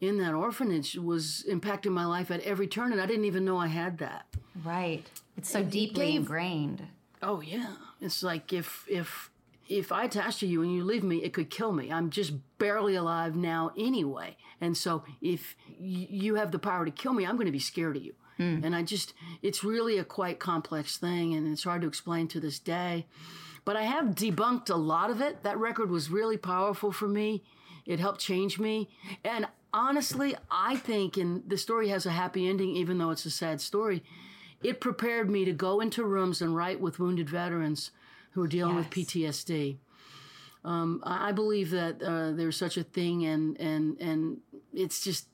in 0.00 0.18
that 0.18 0.32
orphanage 0.34 0.94
was 0.96 1.44
impacting 1.50 1.90
my 1.92 2.06
life 2.06 2.30
at 2.30 2.40
every 2.40 2.66
turn, 2.66 2.92
and 2.92 3.00
I 3.00 3.06
didn't 3.06 3.26
even 3.26 3.44
know 3.44 3.58
I 3.58 3.66
had 3.68 3.98
that. 3.98 4.26
Right. 4.64 5.04
It's 5.36 5.50
so 5.50 5.58
It- 5.58 5.62
it 5.66 5.70
deeply 5.70 6.06
gave- 6.12 6.20
ingrained. 6.22 6.82
Oh 7.22 7.40
yeah, 7.40 7.76
it's 8.00 8.22
like 8.22 8.52
if 8.52 8.84
if 8.88 9.30
if 9.68 9.92
I 9.92 10.04
attach 10.04 10.38
to 10.40 10.46
you 10.46 10.62
and 10.62 10.74
you 10.74 10.82
leave 10.84 11.04
me, 11.04 11.18
it 11.22 11.32
could 11.32 11.50
kill 11.50 11.72
me. 11.72 11.92
I'm 11.92 12.10
just 12.10 12.32
barely 12.58 12.94
alive 12.96 13.36
now 13.36 13.70
anyway, 13.78 14.36
and 14.60 14.76
so 14.76 15.04
if 15.20 15.54
y- 15.78 16.08
you 16.10 16.34
have 16.34 16.50
the 16.50 16.58
power 16.58 16.84
to 16.84 16.90
kill 16.90 17.12
me, 17.12 17.24
I'm 17.24 17.36
going 17.36 17.46
to 17.46 17.52
be 17.52 17.58
scared 17.60 17.96
of 17.96 18.02
you. 18.02 18.14
And 18.38 18.74
I 18.74 18.82
just, 18.82 19.14
it's 19.40 19.62
really 19.62 19.98
a 19.98 20.04
quite 20.04 20.40
complex 20.40 20.96
thing, 20.98 21.32
and 21.32 21.46
it's 21.46 21.62
hard 21.62 21.82
to 21.82 21.86
explain 21.86 22.26
to 22.28 22.40
this 22.40 22.58
day. 22.58 23.06
But 23.64 23.76
I 23.76 23.82
have 23.82 24.14
debunked 24.14 24.70
a 24.70 24.76
lot 24.76 25.10
of 25.10 25.20
it. 25.20 25.42
That 25.42 25.58
record 25.58 25.90
was 25.90 26.10
really 26.10 26.36
powerful 26.36 26.90
for 26.92 27.06
me. 27.06 27.44
It 27.86 28.00
helped 28.00 28.20
change 28.20 28.58
me. 28.58 28.88
And 29.24 29.46
honestly, 29.72 30.34
I 30.50 30.76
think, 30.76 31.16
and 31.16 31.42
the 31.48 31.56
story 31.56 31.88
has 31.88 32.06
a 32.06 32.10
happy 32.10 32.48
ending, 32.48 32.76
even 32.76 32.98
though 32.98 33.10
it's 33.10 33.26
a 33.26 33.30
sad 33.30 33.60
story, 33.60 34.02
it 34.62 34.80
prepared 34.80 35.30
me 35.30 35.44
to 35.44 35.52
go 35.52 35.80
into 35.80 36.04
rooms 36.04 36.40
and 36.40 36.56
write 36.56 36.80
with 36.80 36.98
wounded 36.98 37.28
veterans 37.28 37.90
who 38.32 38.42
are 38.42 38.48
dealing 38.48 38.76
with 38.76 38.90
PTSD. 38.90 39.76
Um, 40.64 41.02
I 41.04 41.32
believe 41.32 41.70
that 41.70 42.02
uh, 42.02 42.32
there's 42.32 42.56
such 42.56 42.76
a 42.76 42.84
thing, 42.84 43.24
and 43.24 43.58
and 43.60 44.00
and 44.00 44.40
it's 44.72 45.02
just, 45.02 45.26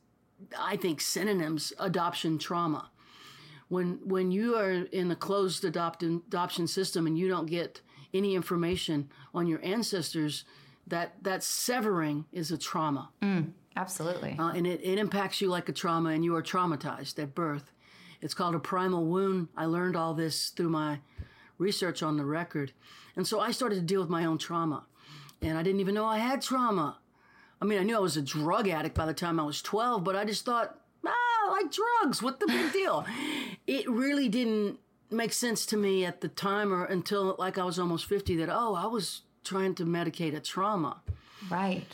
I 0.59 0.77
think 0.77 1.03
synonyms 1.03 1.73
adoption 1.79 2.39
trauma. 2.39 2.91
When 3.69 4.01
when 4.05 4.31
you 4.31 4.57
are 4.57 4.71
in 4.71 5.11
a 5.11 5.17
closed 5.17 5.65
adopt- 5.67 6.03
adoption 6.03 6.67
system 6.67 7.07
and 7.07 7.19
you 7.19 7.29
don't 7.29 7.45
get 7.47 7.83
any 8.13 8.35
information 8.35 9.11
on 9.35 9.47
your 9.47 9.61
ancestors, 9.63 10.45
that 10.87 11.23
that 11.23 11.43
severing 11.43 12.25
is 12.33 12.51
a 12.51 12.59
trauma. 12.59 13.11
Absolutely. 13.77 14.37
Uh, 14.39 14.49
and 14.49 14.67
it, 14.67 14.81
it 14.83 14.99
impacts 14.99 15.41
you 15.41 15.49
like 15.49 15.69
a 15.69 15.73
trauma, 15.73 16.11
and 16.11 16.25
you 16.25 16.35
are 16.35 16.43
traumatized 16.43 17.19
at 17.23 17.35
birth. 17.35 17.71
It's 18.21 18.35
called 18.35 18.55
a 18.55 18.59
primal 18.59 19.07
wound. 19.07 19.49
I 19.57 19.67
learned 19.67 19.97
all 19.97 20.15
this 20.15 20.49
through 20.49 20.71
my 20.71 20.99
research 21.59 22.03
on 22.03 22.17
the 22.17 22.25
record. 22.25 22.73
And 23.17 23.27
so 23.27 23.41
I 23.41 23.51
started 23.53 23.77
to 23.77 23.83
deal 23.83 24.01
with 24.01 24.11
my 24.11 24.25
own 24.25 24.39
trauma. 24.39 24.85
And 25.41 25.57
I 25.57 25.63
didn't 25.63 25.81
even 25.81 25.95
know 25.95 26.05
I 26.05 26.19
had 26.19 26.43
trauma. 26.43 26.99
I 27.61 27.65
mean, 27.65 27.79
I 27.79 27.83
knew 27.83 27.97
I 27.97 28.01
was 28.01 28.17
a 28.17 28.23
drug 28.23 28.69
addict 28.69 28.95
by 28.95 29.07
the 29.07 29.15
time 29.15 29.39
I 29.39 29.45
was 29.45 29.63
12, 29.63 30.03
but 30.03 30.17
I 30.17 30.25
just 30.25 30.45
thought, 30.45 30.79
ah, 31.07 31.11
I 31.11 31.51
like 31.51 31.73
drugs. 31.73 32.23
What 32.23 32.41
the 32.41 32.47
big 32.47 32.73
deal? 32.73 33.05
It 33.67 33.87
really 33.87 34.31
didn't 34.31 34.79
make 35.11 35.33
sense 35.33 35.67
to 35.67 35.77
me 35.77 36.05
at 36.05 36.21
the 36.21 36.29
time 36.29 36.73
or 36.73 36.85
until 36.85 37.37
like 37.39 37.59
I 37.59 37.65
was 37.65 37.79
almost 37.79 38.07
50 38.07 38.37
that, 38.37 38.49
oh, 38.51 38.75
I 38.75 38.87
was 38.87 39.23
trying 39.45 39.75
to 39.77 39.85
medicate 39.85 40.37
a 40.37 40.41
trauma. 40.41 41.01
Right. 41.51 41.87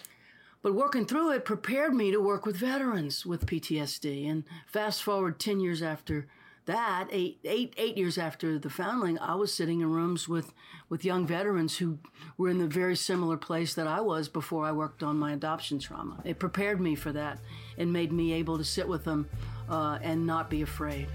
But 0.62 0.74
working 0.74 1.04
through 1.06 1.32
it 1.32 1.44
prepared 1.44 1.94
me 1.94 2.10
to 2.10 2.20
work 2.20 2.46
with 2.46 2.56
veterans 2.56 3.26
with 3.26 3.46
PTSD. 3.46 4.28
And 4.28 4.44
fast 4.66 5.02
forward 5.02 5.38
10 5.38 5.60
years 5.60 5.82
after 5.82 6.26
that, 6.66 7.08
eight, 7.12 7.38
eight, 7.44 7.74
eight 7.76 7.98
years 7.98 8.16
after 8.16 8.58
the 8.58 8.70
foundling, 8.70 9.18
I 9.18 9.34
was 9.34 9.52
sitting 9.52 9.82
in 9.82 9.92
rooms 9.92 10.26
with, 10.26 10.54
with 10.88 11.04
young 11.04 11.26
veterans 11.26 11.76
who 11.76 11.98
were 12.38 12.48
in 12.48 12.58
the 12.58 12.66
very 12.66 12.96
similar 12.96 13.36
place 13.36 13.74
that 13.74 13.86
I 13.86 14.00
was 14.00 14.30
before 14.30 14.64
I 14.64 14.72
worked 14.72 15.02
on 15.02 15.18
my 15.18 15.32
adoption 15.32 15.78
trauma. 15.78 16.22
It 16.24 16.38
prepared 16.38 16.80
me 16.80 16.94
for 16.94 17.12
that 17.12 17.40
and 17.76 17.92
made 17.92 18.12
me 18.12 18.32
able 18.32 18.56
to 18.56 18.64
sit 18.64 18.88
with 18.88 19.04
them 19.04 19.28
uh, 19.68 19.98
and 20.00 20.26
not 20.26 20.48
be 20.48 20.62
afraid. 20.62 21.08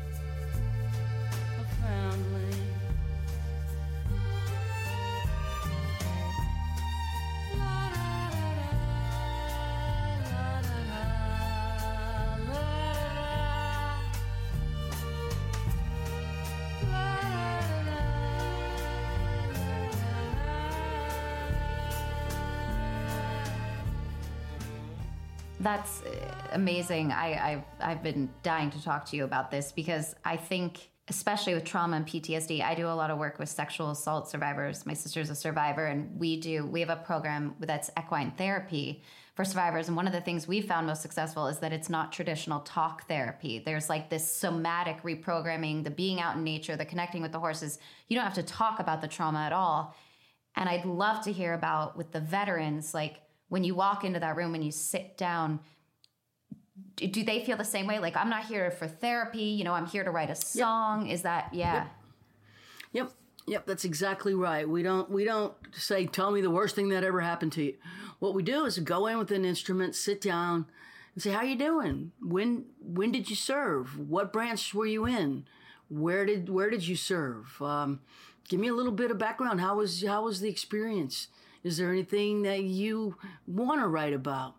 That's 25.60 26.02
uh, 26.04 26.34
amazing. 26.54 27.12
I, 27.12 27.52
I've, 27.52 27.64
I've 27.90 28.04
been 28.04 28.30
dying 28.44 28.72
to 28.72 28.84
talk 28.84 29.06
to 29.08 29.18
you 29.18 29.26
about 29.26 29.52
this 29.52 29.72
because 29.72 30.16
I 30.24 30.38
think, 30.38 30.90
especially 31.10 31.56
with 31.56 31.66
trauma 31.66 31.98
and 31.98 32.08
PTSD, 32.08 32.64
I 32.64 32.76
do 32.76 32.88
a 32.88 32.94
lot 32.94 33.10
of 33.10 33.18
work 33.18 33.40
with 33.40 33.50
sexual 33.50 33.90
assault 33.90 34.30
survivors. 34.30 34.86
My 34.86 34.94
sister's 34.94 35.32
a 35.32 35.36
survivor, 35.36 35.88
and 35.88 36.20
we 36.20 36.40
do, 36.40 36.66
we 36.66 36.80
have 36.82 36.90
a 36.90 36.98
program 36.98 37.56
that's 37.60 37.90
equine 37.98 38.32
therapy 38.38 39.02
for 39.36 39.44
survivors. 39.44 39.88
And 39.88 39.98
one 39.98 40.06
of 40.06 40.14
the 40.14 40.22
things 40.22 40.48
we 40.48 40.62
found 40.62 40.86
most 40.86 41.02
successful 41.02 41.48
is 41.48 41.60
that 41.60 41.74
it's 41.74 41.90
not 41.90 42.12
traditional 42.12 42.60
talk 42.60 43.08
therapy. 43.08 43.58
There's 43.58 43.90
like 43.90 44.10
this 44.10 44.32
somatic 44.32 45.02
reprogramming, 45.02 45.84
the 45.84 45.90
being 45.90 46.20
out 46.20 46.36
in 46.36 46.44
nature, 46.44 46.76
the 46.76 46.86
connecting 46.86 47.24
with 47.24 47.32
the 47.32 47.40
horses. 47.40 47.80
You 48.08 48.16
don't 48.16 48.26
have 48.26 48.34
to 48.36 48.44
talk 48.44 48.80
about 48.80 49.02
the 49.02 49.08
trauma 49.08 49.40
at 49.40 49.54
all. 49.54 49.96
And 50.56 50.70
I'd 50.70 50.86
love 50.86 51.24
to 51.24 51.32
hear 51.32 51.54
about 51.54 51.98
with 51.98 52.12
the 52.12 52.20
veterans, 52.20 52.94
like 52.94 53.22
when 53.48 53.64
you 53.64 53.74
walk 53.74 54.04
into 54.04 54.20
that 54.20 54.36
room 54.36 54.54
and 54.56 54.64
you 54.64 54.72
sit 54.72 55.18
down, 55.18 55.60
do, 56.96 57.24
they 57.24 57.44
feel 57.44 57.58
the 57.58 57.64
same 57.64 57.88
way? 57.88 58.00
Like, 58.00 58.18
I'm 58.18 58.30
not 58.30 58.46
here 58.46 58.72
for 58.72 58.88
therapy, 58.88 59.44
you 59.44 59.64
know, 59.64 59.74
I'm 59.74 59.88
here 59.88 60.04
to 60.04 60.12
write 60.12 60.30
a 60.30 60.36
song. 60.36 61.08
Is 61.08 61.22
that, 61.24 61.54
yeah. 61.54 61.74
Yep. 62.94 63.12
Yep, 63.50 63.66
that's 63.66 63.86
exactly 63.86 64.36
right. 64.36 64.70
We 64.70 64.84
don't 64.84 65.10
we 65.10 65.26
don't 65.26 65.54
say 65.72 66.06
tell 66.06 66.30
me 66.30 66.40
the 66.40 66.52
worst 66.52 66.76
thing 66.76 66.90
that 66.90 67.04
ever 67.04 67.20
happened 67.22 67.52
to 67.54 67.64
you. 67.64 67.74
What 68.20 68.36
we 68.36 68.44
do 68.44 68.66
is 68.66 68.78
go 68.78 69.08
in 69.08 69.18
with 69.18 69.32
an 69.32 69.44
instrument, 69.44 69.96
sit 69.96 70.22
down, 70.22 70.68
and 71.16 71.24
say 71.24 71.32
how 71.32 71.42
you 71.42 71.58
doing? 71.58 72.12
When 72.22 72.66
when 72.80 73.12
did 73.12 73.28
you 73.28 73.36
serve? 73.36 73.98
What 73.98 74.32
branch 74.32 74.72
were 74.76 74.86
you 74.86 75.08
in? 75.08 75.46
Where 75.90 76.28
did 76.28 76.48
where 76.48 76.70
did 76.70 76.88
you 76.88 76.96
serve? 76.96 77.60
Um, 77.60 78.02
give 78.48 78.60
me 78.60 78.68
a 78.68 78.74
little 78.74 78.92
bit 78.92 79.10
of 79.10 79.18
background. 79.18 79.62
How 79.62 79.78
was 79.78 80.06
how 80.06 80.26
was 80.26 80.42
the 80.42 80.50
experience? 80.50 81.30
Is 81.64 81.78
there 81.78 81.92
anything 81.92 82.44
that 82.44 82.62
you 82.62 83.16
want 83.48 83.82
to 83.82 83.88
write 83.88 84.14
about? 84.14 84.59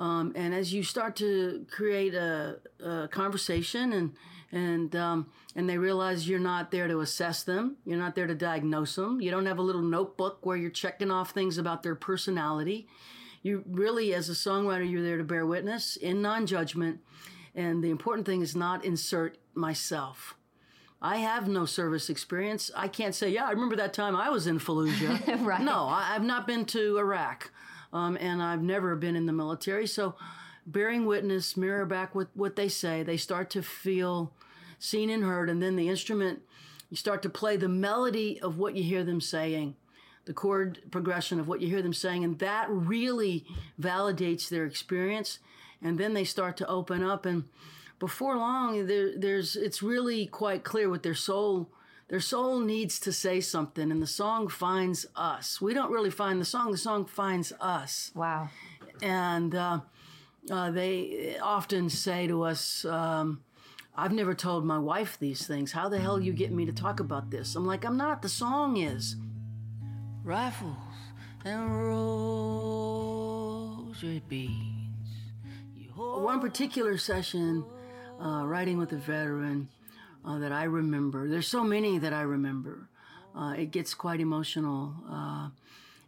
Um, 0.00 0.32
and 0.34 0.54
as 0.54 0.72
you 0.72 0.82
start 0.82 1.14
to 1.16 1.66
create 1.70 2.14
a, 2.14 2.56
a 2.82 3.08
conversation 3.08 3.92
and 3.92 4.12
and 4.50 4.96
um, 4.96 5.30
and 5.54 5.68
they 5.68 5.78
realize 5.78 6.28
you're 6.28 6.40
not 6.40 6.70
there 6.70 6.88
to 6.88 7.00
assess 7.00 7.44
them, 7.44 7.76
you're 7.84 7.98
not 7.98 8.14
there 8.14 8.26
to 8.26 8.34
diagnose 8.34 8.96
them. 8.96 9.20
You 9.20 9.30
don't 9.30 9.46
have 9.46 9.58
a 9.58 9.62
little 9.62 9.82
notebook 9.82 10.44
where 10.44 10.56
you're 10.56 10.70
checking 10.70 11.10
off 11.10 11.30
things 11.30 11.58
about 11.58 11.82
their 11.82 11.94
personality. 11.94 12.88
You 13.42 13.62
really, 13.68 14.12
as 14.14 14.28
a 14.28 14.32
songwriter, 14.32 14.90
you're 14.90 15.02
there 15.02 15.18
to 15.18 15.24
bear 15.24 15.46
witness 15.46 15.96
in 15.96 16.20
non-judgment. 16.20 17.00
And 17.54 17.84
the 17.84 17.90
important 17.90 18.26
thing 18.26 18.42
is 18.42 18.56
not 18.56 18.84
insert 18.84 19.38
myself. 19.54 20.34
I 21.02 21.18
have 21.18 21.48
no 21.48 21.64
service 21.64 22.10
experience. 22.10 22.70
I 22.76 22.88
can't 22.88 23.14
say, 23.14 23.30
yeah, 23.30 23.46
I 23.46 23.50
remember 23.50 23.76
that 23.76 23.94
time 23.94 24.14
I 24.14 24.30
was 24.30 24.46
in 24.46 24.58
Fallujah. 24.58 25.40
Right. 25.44 25.62
No, 25.62 25.84
I, 25.84 26.12
I've 26.14 26.24
not 26.24 26.46
been 26.46 26.64
to 26.66 26.98
Iraq. 26.98 27.50
Um, 27.92 28.16
and 28.20 28.42
I've 28.42 28.62
never 28.62 28.96
been 28.96 29.16
in 29.16 29.26
the 29.26 29.32
military. 29.32 29.86
So, 29.86 30.14
bearing 30.66 31.06
witness, 31.06 31.56
mirror 31.56 31.86
back 31.86 32.14
with 32.14 32.28
what 32.34 32.56
they 32.56 32.68
say. 32.68 33.02
They 33.02 33.16
start 33.16 33.50
to 33.50 33.62
feel 33.62 34.32
seen 34.78 35.10
and 35.10 35.24
heard, 35.24 35.50
and 35.50 35.62
then 35.62 35.76
the 35.76 35.88
instrument, 35.88 36.40
you 36.88 36.96
start 36.96 37.22
to 37.22 37.28
play 37.28 37.56
the 37.56 37.68
melody 37.68 38.40
of 38.40 38.58
what 38.58 38.76
you 38.76 38.82
hear 38.82 39.04
them 39.04 39.20
saying, 39.20 39.76
the 40.24 40.32
chord 40.32 40.80
progression 40.90 41.40
of 41.40 41.48
what 41.48 41.60
you 41.60 41.68
hear 41.68 41.82
them 41.82 41.92
saying, 41.92 42.24
and 42.24 42.38
that 42.38 42.66
really 42.68 43.44
validates 43.80 44.48
their 44.48 44.64
experience. 44.64 45.38
And 45.82 45.98
then 45.98 46.14
they 46.14 46.24
start 46.24 46.56
to 46.58 46.68
open 46.68 47.02
up, 47.02 47.26
and 47.26 47.44
before 47.98 48.36
long, 48.36 48.86
there, 48.86 49.16
there's 49.16 49.56
it's 49.56 49.82
really 49.82 50.26
quite 50.26 50.64
clear 50.64 50.88
what 50.88 51.02
their 51.02 51.14
soul 51.14 51.70
their 52.10 52.20
soul 52.20 52.58
needs 52.58 52.98
to 53.00 53.12
say 53.12 53.40
something, 53.40 53.92
and 53.92 54.02
the 54.02 54.06
song 54.06 54.48
finds 54.48 55.06
us. 55.14 55.60
We 55.60 55.72
don't 55.72 55.92
really 55.92 56.10
find 56.10 56.40
the 56.40 56.44
song; 56.44 56.72
the 56.72 56.76
song 56.76 57.06
finds 57.06 57.52
us. 57.60 58.10
Wow! 58.16 58.48
And 59.00 59.54
uh, 59.54 59.80
uh, 60.50 60.72
they 60.72 61.38
often 61.40 61.88
say 61.88 62.26
to 62.26 62.42
us. 62.42 62.84
Um, 62.84 63.42
I've 63.96 64.12
never 64.12 64.34
told 64.34 64.64
my 64.64 64.78
wife 64.78 65.18
these 65.18 65.46
things. 65.46 65.72
How 65.72 65.88
the 65.88 65.98
hell 66.00 66.20
you 66.20 66.32
get 66.32 66.52
me 66.52 66.64
to 66.64 66.72
talk 66.72 67.00
about 67.00 67.30
this? 67.30 67.54
I'm 67.54 67.66
like, 67.66 67.84
I'm 67.84 67.96
not. 67.96 68.22
The 68.22 68.28
song 68.28 68.76
is. 68.76 69.16
Rifles 70.24 70.76
and 71.44 71.76
rosary 71.86 73.12
beads. 74.28 74.54
One 75.96 76.40
particular 76.40 76.96
session, 76.98 77.64
uh, 78.20 78.44
writing 78.46 78.78
with 78.78 78.92
a 78.92 78.96
veteran, 78.96 79.68
uh, 80.24 80.38
that 80.38 80.52
I 80.52 80.64
remember. 80.64 81.28
There's 81.28 81.48
so 81.48 81.64
many 81.64 81.98
that 81.98 82.12
I 82.12 82.22
remember. 82.22 82.88
Uh, 83.34 83.54
it 83.56 83.70
gets 83.70 83.94
quite 83.94 84.20
emotional, 84.20 84.94
uh, 85.08 85.48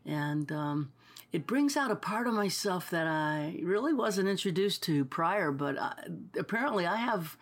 and 0.04 0.50
um, 0.50 0.92
it 1.32 1.46
brings 1.46 1.76
out 1.76 1.90
a 1.90 1.96
part 1.96 2.26
of 2.26 2.34
myself 2.34 2.90
that 2.90 3.06
I 3.06 3.60
really 3.62 3.92
wasn't 3.92 4.28
introduced 4.28 4.82
to 4.84 5.04
prior. 5.04 5.52
But 5.52 5.78
I, 5.78 5.94
apparently, 6.36 6.86
I 6.86 6.96
have 6.96 7.36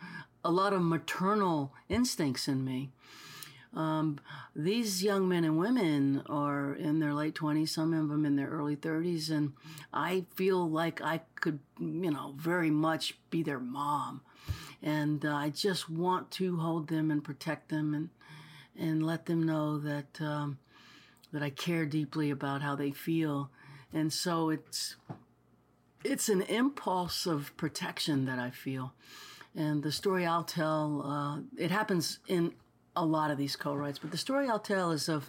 a 0.44 0.50
lot 0.50 0.72
of 0.72 0.82
maternal 0.82 1.72
instincts 1.88 2.46
in 2.46 2.64
me. 2.64 2.90
Um, 3.74 4.18
these 4.54 5.02
young 5.02 5.28
men 5.28 5.44
and 5.44 5.56
women 5.56 6.22
are 6.26 6.74
in 6.74 6.98
their 6.98 7.14
late 7.14 7.34
20s, 7.34 7.68
some 7.68 7.94
of 7.94 8.08
them 8.08 8.26
in 8.26 8.34
their 8.34 8.48
early 8.48 8.76
30s, 8.76 9.30
and 9.30 9.52
I 9.92 10.24
feel 10.34 10.68
like 10.68 11.00
I 11.00 11.20
could, 11.36 11.60
you 11.78 12.10
know, 12.10 12.34
very 12.36 12.70
much 12.70 13.16
be 13.30 13.42
their 13.42 13.60
mom. 13.60 14.22
And 14.82 15.24
uh, 15.24 15.34
I 15.34 15.50
just 15.50 15.90
want 15.90 16.30
to 16.32 16.56
hold 16.56 16.88
them 16.88 17.10
and 17.10 17.22
protect 17.22 17.68
them 17.68 17.94
and, 17.94 18.08
and 18.78 19.04
let 19.04 19.26
them 19.26 19.42
know 19.42 19.78
that, 19.78 20.20
um, 20.20 20.58
that 21.32 21.42
I 21.42 21.50
care 21.50 21.84
deeply 21.84 22.30
about 22.30 22.62
how 22.62 22.74
they 22.76 22.90
feel. 22.90 23.50
And 23.92 24.12
so 24.12 24.50
it's, 24.50 24.96
it's 26.02 26.28
an 26.28 26.42
impulse 26.42 27.26
of 27.26 27.54
protection 27.56 28.24
that 28.24 28.38
I 28.38 28.50
feel. 28.50 28.94
And 29.54 29.82
the 29.82 29.92
story 29.92 30.24
I'll 30.24 30.44
tell, 30.44 31.02
uh, 31.04 31.62
it 31.62 31.70
happens 31.70 32.20
in 32.28 32.54
a 32.96 33.04
lot 33.04 33.30
of 33.30 33.38
these 33.38 33.56
co-writes, 33.56 33.98
but 33.98 34.10
the 34.10 34.16
story 34.16 34.48
I'll 34.48 34.58
tell 34.58 34.92
is 34.92 35.08
of 35.08 35.28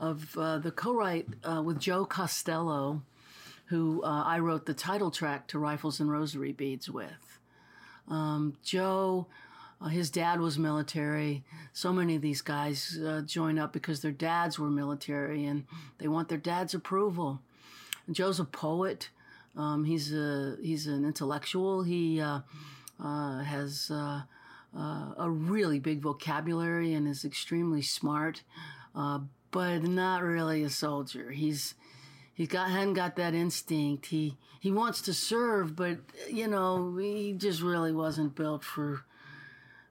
of 0.00 0.36
uh, 0.36 0.58
the 0.58 0.70
co-write 0.70 1.26
uh, 1.44 1.62
with 1.62 1.78
Joe 1.78 2.04
Costello, 2.04 3.02
who 3.66 4.02
uh, 4.02 4.24
I 4.24 4.38
wrote 4.38 4.66
the 4.66 4.74
title 4.74 5.10
track 5.10 5.46
to 5.48 5.58
Rifles 5.58 6.00
and 6.00 6.10
Rosary 6.10 6.52
Beads 6.52 6.90
with. 6.90 7.33
Um, 8.08 8.56
Joe, 8.62 9.26
uh, 9.80 9.88
his 9.88 10.10
dad 10.10 10.40
was 10.40 10.58
military. 10.58 11.44
So 11.72 11.92
many 11.92 12.16
of 12.16 12.22
these 12.22 12.42
guys 12.42 12.98
uh, 13.04 13.22
join 13.22 13.58
up 13.58 13.72
because 13.72 14.00
their 14.00 14.12
dads 14.12 14.58
were 14.58 14.70
military 14.70 15.44
and 15.46 15.64
they 15.98 16.08
want 16.08 16.28
their 16.28 16.38
dad's 16.38 16.74
approval. 16.74 17.40
And 18.06 18.14
Joe's 18.14 18.40
a 18.40 18.44
poet. 18.44 19.10
Um, 19.56 19.84
he's 19.84 20.12
a 20.12 20.56
he's 20.60 20.86
an 20.86 21.04
intellectual. 21.04 21.82
He 21.82 22.20
uh, 22.20 22.40
has 22.98 23.90
uh, 23.90 24.22
a 24.74 25.30
really 25.30 25.78
big 25.78 26.00
vocabulary 26.00 26.92
and 26.94 27.06
is 27.06 27.24
extremely 27.24 27.82
smart, 27.82 28.42
uh, 28.94 29.20
but 29.50 29.82
not 29.82 30.22
really 30.22 30.62
a 30.64 30.70
soldier. 30.70 31.30
He's 31.30 31.74
he's 32.34 32.48
got 32.48 32.70
hadn't 32.70 32.94
got 32.94 33.16
that 33.16 33.34
instinct. 33.34 34.06
He 34.06 34.36
he 34.60 34.70
wants 34.70 35.00
to 35.02 35.14
serve, 35.14 35.76
but 35.76 35.98
you 36.28 36.48
know 36.48 36.96
he 36.96 37.32
just 37.32 37.62
really 37.62 37.92
wasn't 37.92 38.34
built 38.34 38.64
for 38.64 39.04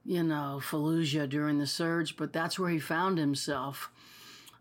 you 0.06 0.24
know 0.24 0.60
Fallujah 0.62 1.28
during 1.28 1.58
the 1.58 1.68
surge. 1.68 2.16
But 2.18 2.34
that's 2.34 2.60
where 2.60 2.70
he 2.70 2.80
found 2.80 3.18
himself. 3.18 3.90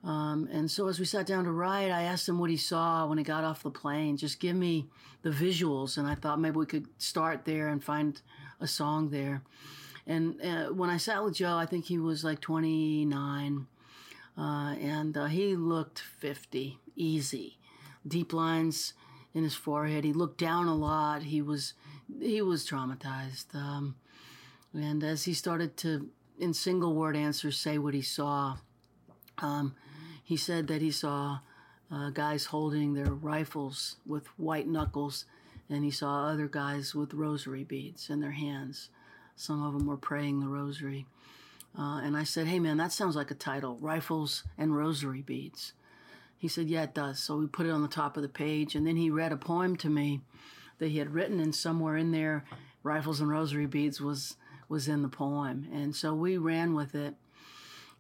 Um, 0.05 0.49
and 0.51 0.69
so 0.69 0.89
as 0.89 0.99
we 0.99 1.05
sat 1.05 1.27
down 1.27 1.45
to 1.45 1.53
write, 1.53 1.91
I 1.91 2.03
asked 2.03 2.29
him 2.29 2.39
what 2.39 2.51
he 2.51 2.57
saw 2.57 3.07
when 3.07 3.19
he 3.19 3.25
got 3.25 3.45
off 3.45 3.63
the 3.63 3.71
plane. 3.71 4.17
Just 4.17 4.41
give 4.41 4.57
me 4.57 4.89
the 5.23 5.31
visuals, 5.31 5.97
and 5.97 6.09
I 6.09 6.17
thought 6.17 6.41
maybe 6.41 6.57
we 6.57 6.67
could 6.67 6.89
start 6.99 7.45
there 7.45 7.69
and 7.69 7.83
find 7.83 8.21
a 8.61 8.67
song 8.67 9.11
there. 9.11 9.43
And 10.07 10.41
uh, 10.43 10.67
when 10.73 10.91
I 10.91 10.97
sat 10.97 11.23
with 11.23 11.35
Joe, 11.35 11.57
I 11.57 11.67
think 11.67 11.85
he 11.85 11.99
was 11.99 12.25
like 12.25 12.41
29, 12.41 13.67
uh, 14.37 14.41
and 14.41 15.17
uh, 15.17 15.27
he 15.27 15.55
looked 15.55 16.01
50, 16.01 16.79
easy, 16.97 17.59
deep 18.07 18.33
lines 18.33 18.95
in 19.35 19.43
his 19.43 19.55
forehead. 19.55 20.05
He 20.05 20.13
looked 20.13 20.39
down 20.39 20.67
a 20.67 20.75
lot. 20.75 21.23
He 21.23 21.43
was 21.43 21.75
he 22.21 22.43
was 22.43 22.69
traumatized, 22.69 23.55
um, 23.55 23.97
and 24.75 25.03
as 25.03 25.25
he 25.25 25.33
started 25.35 25.77
to, 25.79 26.11
in 26.39 26.53
single 26.53 26.95
word 26.95 27.17
answers, 27.17 27.57
say 27.57 27.79
what 27.79 27.95
he 27.95 28.03
saw, 28.03 28.57
um, 29.39 29.75
he 30.23 30.37
said 30.37 30.67
that 30.67 30.83
he 30.83 30.91
saw 30.91 31.39
uh, 31.91 32.11
guys 32.11 32.47
holding 32.47 32.95
their 32.95 33.13
rifles 33.13 33.97
with 34.07 34.27
white 34.39 34.69
knuckles, 34.69 35.25
and 35.71 35.85
he 35.85 35.91
saw 35.91 36.27
other 36.27 36.49
guys 36.49 36.95
with 36.95 37.15
rosary 37.15 37.65
beads 37.65 38.11
in 38.11 38.21
their 38.21 38.33
hands. 38.33 38.91
Some 39.37 39.63
of 39.63 39.73
them 39.73 39.87
were 39.87 39.97
praying 39.97 40.41
the 40.41 40.49
rosary. 40.49 41.07
Uh, 41.79 42.01
and 42.03 42.17
I 42.17 42.25
said, 42.25 42.47
hey 42.47 42.59
man, 42.59 42.77
that 42.77 42.93
sounds 42.93 43.17
like 43.17 43.31
a 43.31 43.35
title 43.35 43.79
Rifles 43.81 44.45
and 44.59 44.77
Rosary 44.77 45.23
Beads. 45.23 45.73
He 46.43 46.49
said, 46.49 46.69
yeah, 46.69 46.83
it 46.83 46.95
does. 46.95 47.21
So 47.21 47.37
we 47.37 47.47
put 47.47 47.67
it 47.67 47.71
on 47.71 47.83
the 47.83 47.89
top 47.89 48.17
of 48.17 48.23
the 48.23 48.29
page. 48.29 48.75
And 48.75 48.87
then 48.87 48.97
he 48.97 49.11
read 49.11 49.33
a 49.33 49.37
poem 49.37 49.77
to 49.77 49.89
me 49.89 50.21
that 50.79 50.89
he 50.89 50.99
had 50.99 51.15
written, 51.15 51.39
and 51.39 51.55
somewhere 51.55 51.97
in 51.97 52.11
there, 52.11 52.45
Rifles 52.83 53.21
and 53.21 53.31
Rosary 53.31 53.67
Beads 53.67 54.01
was, 54.01 54.37
was 54.69 54.89
in 54.89 55.03
the 55.03 55.09
poem. 55.09 55.69
And 55.73 55.95
so 55.95 56.13
we 56.13 56.37
ran 56.37 56.75
with 56.75 56.97
it. 56.97 57.15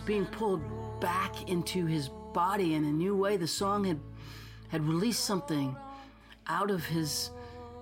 Being 0.05 0.27
pulled 0.27 0.63
back 1.01 1.49
into 1.49 1.87
his 1.87 2.09
body 2.33 2.75
in 2.75 2.85
a 2.85 2.93
new 2.93 3.17
way. 3.17 3.37
The 3.37 3.49
song 3.49 3.85
had 3.85 4.01
had 4.69 4.87
released 4.87 5.25
something 5.25 5.77
out 6.47 6.71
of 6.71 6.85
his 6.85 7.31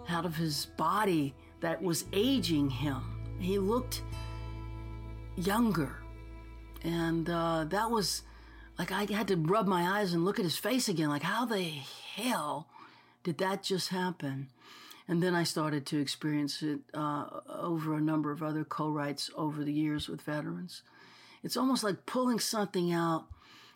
out 0.08 0.24
of 0.24 0.37
his 0.37 0.66
body 0.76 1.35
that 1.61 1.82
was 1.82 2.04
aging 2.12 2.70
him. 2.70 3.02
He 3.38 3.58
looked 3.58 4.02
younger, 5.37 5.96
and 6.82 7.28
uh, 7.28 7.64
that 7.68 7.90
was 7.90 8.22
like 8.78 8.92
I 8.92 9.04
had 9.04 9.28
to 9.28 9.37
rub 9.37 9.66
my 9.66 9.98
eyes 9.98 10.12
and 10.12 10.24
look 10.24 10.38
at 10.38 10.44
his 10.44 10.56
face 10.56 10.88
again. 10.88 11.08
Like, 11.08 11.22
how 11.22 11.44
the 11.44 11.62
hell 11.62 12.68
did 13.22 13.38
that 13.38 13.62
just 13.62 13.88
happen? 13.88 14.48
And 15.08 15.22
then 15.22 15.35
I 15.35 15.42
started 15.42 15.85
to 15.87 16.00
experience 16.00 16.62
it 16.62 16.80
uh, 16.94 17.40
over 17.48 17.94
a 17.94 18.00
number 18.00 18.30
of 18.30 18.42
other 18.42 18.64
co-writes 18.64 19.30
over 19.37 19.64
the 19.64 19.72
years 19.72 20.08
with 20.08 20.22
veterans. 20.22 20.82
It's 21.42 21.57
almost 21.57 21.83
like 21.83 22.07
pulling 22.07 22.38
something 22.38 22.92
out 22.92 23.26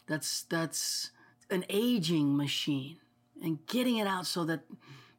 that's 0.07 0.43
that's 0.43 1.11
an 1.51 1.65
aging 1.69 2.37
machine 2.37 2.99
and 3.43 3.65
getting 3.67 3.97
it 3.99 4.07
out 4.07 4.27
so 4.27 4.45
that 4.45 4.61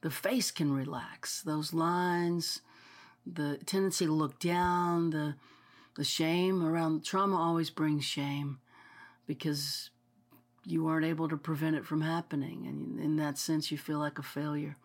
the 0.02 0.10
face 0.10 0.52
can 0.52 0.72
relax. 0.74 1.42
Those 1.42 1.74
lines, 1.74 2.62
the 3.26 3.58
tendency 3.66 4.06
to 4.06 4.12
look 4.12 4.40
down, 4.40 5.10
the 5.10 5.36
the 5.96 6.04
shame 6.04 6.64
around 6.64 7.04
trauma 7.04 7.36
always 7.36 7.70
brings 7.70 8.06
shame 8.06 8.60
because 9.26 9.90
you 10.64 10.88
aren't 10.88 11.06
able 11.06 11.28
to 11.30 11.38
prevent 11.38 11.76
it 11.76 11.86
from 11.86 12.02
happening, 12.02 12.66
and 12.68 13.00
in 13.00 13.16
that 13.18 13.38
sense, 13.38 13.72
you 13.72 13.78
feel 13.78 14.00
like 14.00 14.20
a 14.20 14.24
failure. 14.24 14.78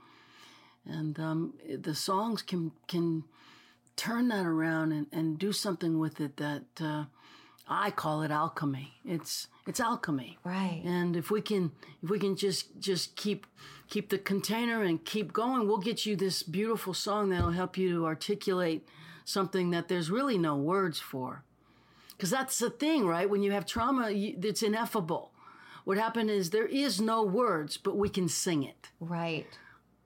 And 0.85 1.18
um, 1.20 1.55
the 1.68 1.94
songs 1.94 2.42
can 2.42 2.72
can 2.88 3.25
turn 3.94 4.29
that 4.29 4.46
around 4.46 4.92
and, 4.92 5.07
and 5.12 5.38
do 5.38 5.53
something 5.53 5.98
with 5.98 6.20
it 6.20 6.37
that 6.38 6.64
uh, 6.81 7.05
I 7.66 7.90
call 7.90 8.22
it 8.22 8.31
alchemy. 8.31 8.94
It's 9.05 9.48
it's 9.66 9.81
alchemy, 9.81 10.38
right? 10.44 10.83
And 10.85 11.16
if 11.16 11.31
we 11.31 11.40
can 11.40 11.72
if 12.03 12.11
we 12.11 12.18
can 12.18 12.37
just 12.37 12.79
just 12.81 13.16
keep 13.16 13.46
keep 13.88 14.09
the 14.09 14.18
container 14.18 14.83
and 14.83 15.05
keep 15.05 15.33
going, 15.33 15.66
we'll 15.66 15.79
get 15.79 16.05
you 16.05 16.16
this 16.16 16.42
beautiful 16.42 16.94
song 16.94 17.31
that'll 17.31 17.51
help 17.51 17.79
you 17.79 17.90
to 17.90 18.07
articulate 18.07 18.87
something 19.25 19.70
that 19.70 19.88
there's 19.88 20.11
really 20.11 20.38
no 20.38 20.57
words 20.57 20.98
for. 20.98 21.44
Because 22.11 22.31
that's 22.31 22.59
the 22.59 22.70
thing, 22.70 23.07
right? 23.07 23.29
When 23.29 23.42
you 23.42 23.53
have 23.53 23.66
trauma, 23.66 24.09
it's 24.11 24.62
ineffable. 24.62 25.33
What 25.85 25.98
happened 25.98 26.31
is 26.31 26.51
there 26.51 26.66
is 26.66 27.01
no 27.01 27.22
words, 27.22 27.77
but 27.77 27.96
we 27.96 28.09
can 28.09 28.29
sing 28.29 28.62
it. 28.62 28.90
Right. 29.01 29.46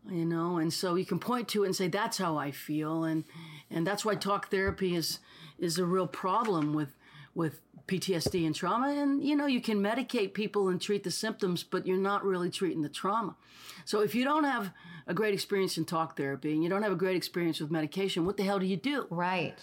You 0.09 0.25
know, 0.25 0.59
and 0.59 0.73
so 0.73 0.95
you 0.95 1.05
can 1.05 1.19
point 1.19 1.49
to 1.49 1.65
it 1.65 1.67
and 1.67 1.77
say, 1.77 1.89
"That's 1.89 2.19
how 2.19 2.37
I 2.37 2.53
feel," 2.53 3.03
and 3.05 3.25
and 3.71 3.87
that's 3.87 4.05
why 4.05 4.15
talk 4.15 4.51
therapy 4.51 4.95
is 4.95 5.19
is 5.59 5.79
a 5.79 5.85
real 5.85 6.07
problem 6.07 6.75
with 6.75 6.97
with 7.37 7.61
PTSD 7.87 8.47
and 8.47 8.55
trauma. 8.55 8.89
And 8.89 9.23
you 9.23 9.37
know, 9.37 9.47
you 9.47 9.61
can 9.61 9.81
medicate 9.81 10.35
people 10.35 10.69
and 10.69 10.81
treat 10.81 11.05
the 11.05 11.11
symptoms, 11.11 11.63
but 11.63 11.87
you're 11.87 11.97
not 11.99 12.25
really 12.25 12.51
treating 12.51 12.83
the 12.83 12.89
trauma. 12.89 13.37
So 13.85 14.01
if 14.01 14.15
you 14.15 14.25
don't 14.25 14.45
have 14.45 14.73
a 15.07 15.15
great 15.15 15.35
experience 15.35 15.79
in 15.79 15.85
talk 15.85 16.17
therapy 16.17 16.53
and 16.53 16.65
you 16.65 16.69
don't 16.69 16.83
have 16.83 16.93
a 16.93 16.97
great 16.97 17.17
experience 17.17 17.61
with 17.61 17.71
medication, 17.71 18.25
what 18.25 18.37
the 18.37 18.43
hell 18.43 18.59
do 18.59 18.67
you 18.67 18.77
do? 18.77 19.07
Right. 19.11 19.57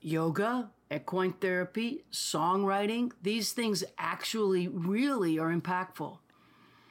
Yoga, 0.00 0.70
equine 0.92 1.32
therapy, 1.32 2.04
songwriting, 2.12 3.12
these 3.22 3.52
things 3.52 3.82
actually 3.98 4.68
really 4.68 5.38
are 5.38 5.52
impactful. 5.52 6.18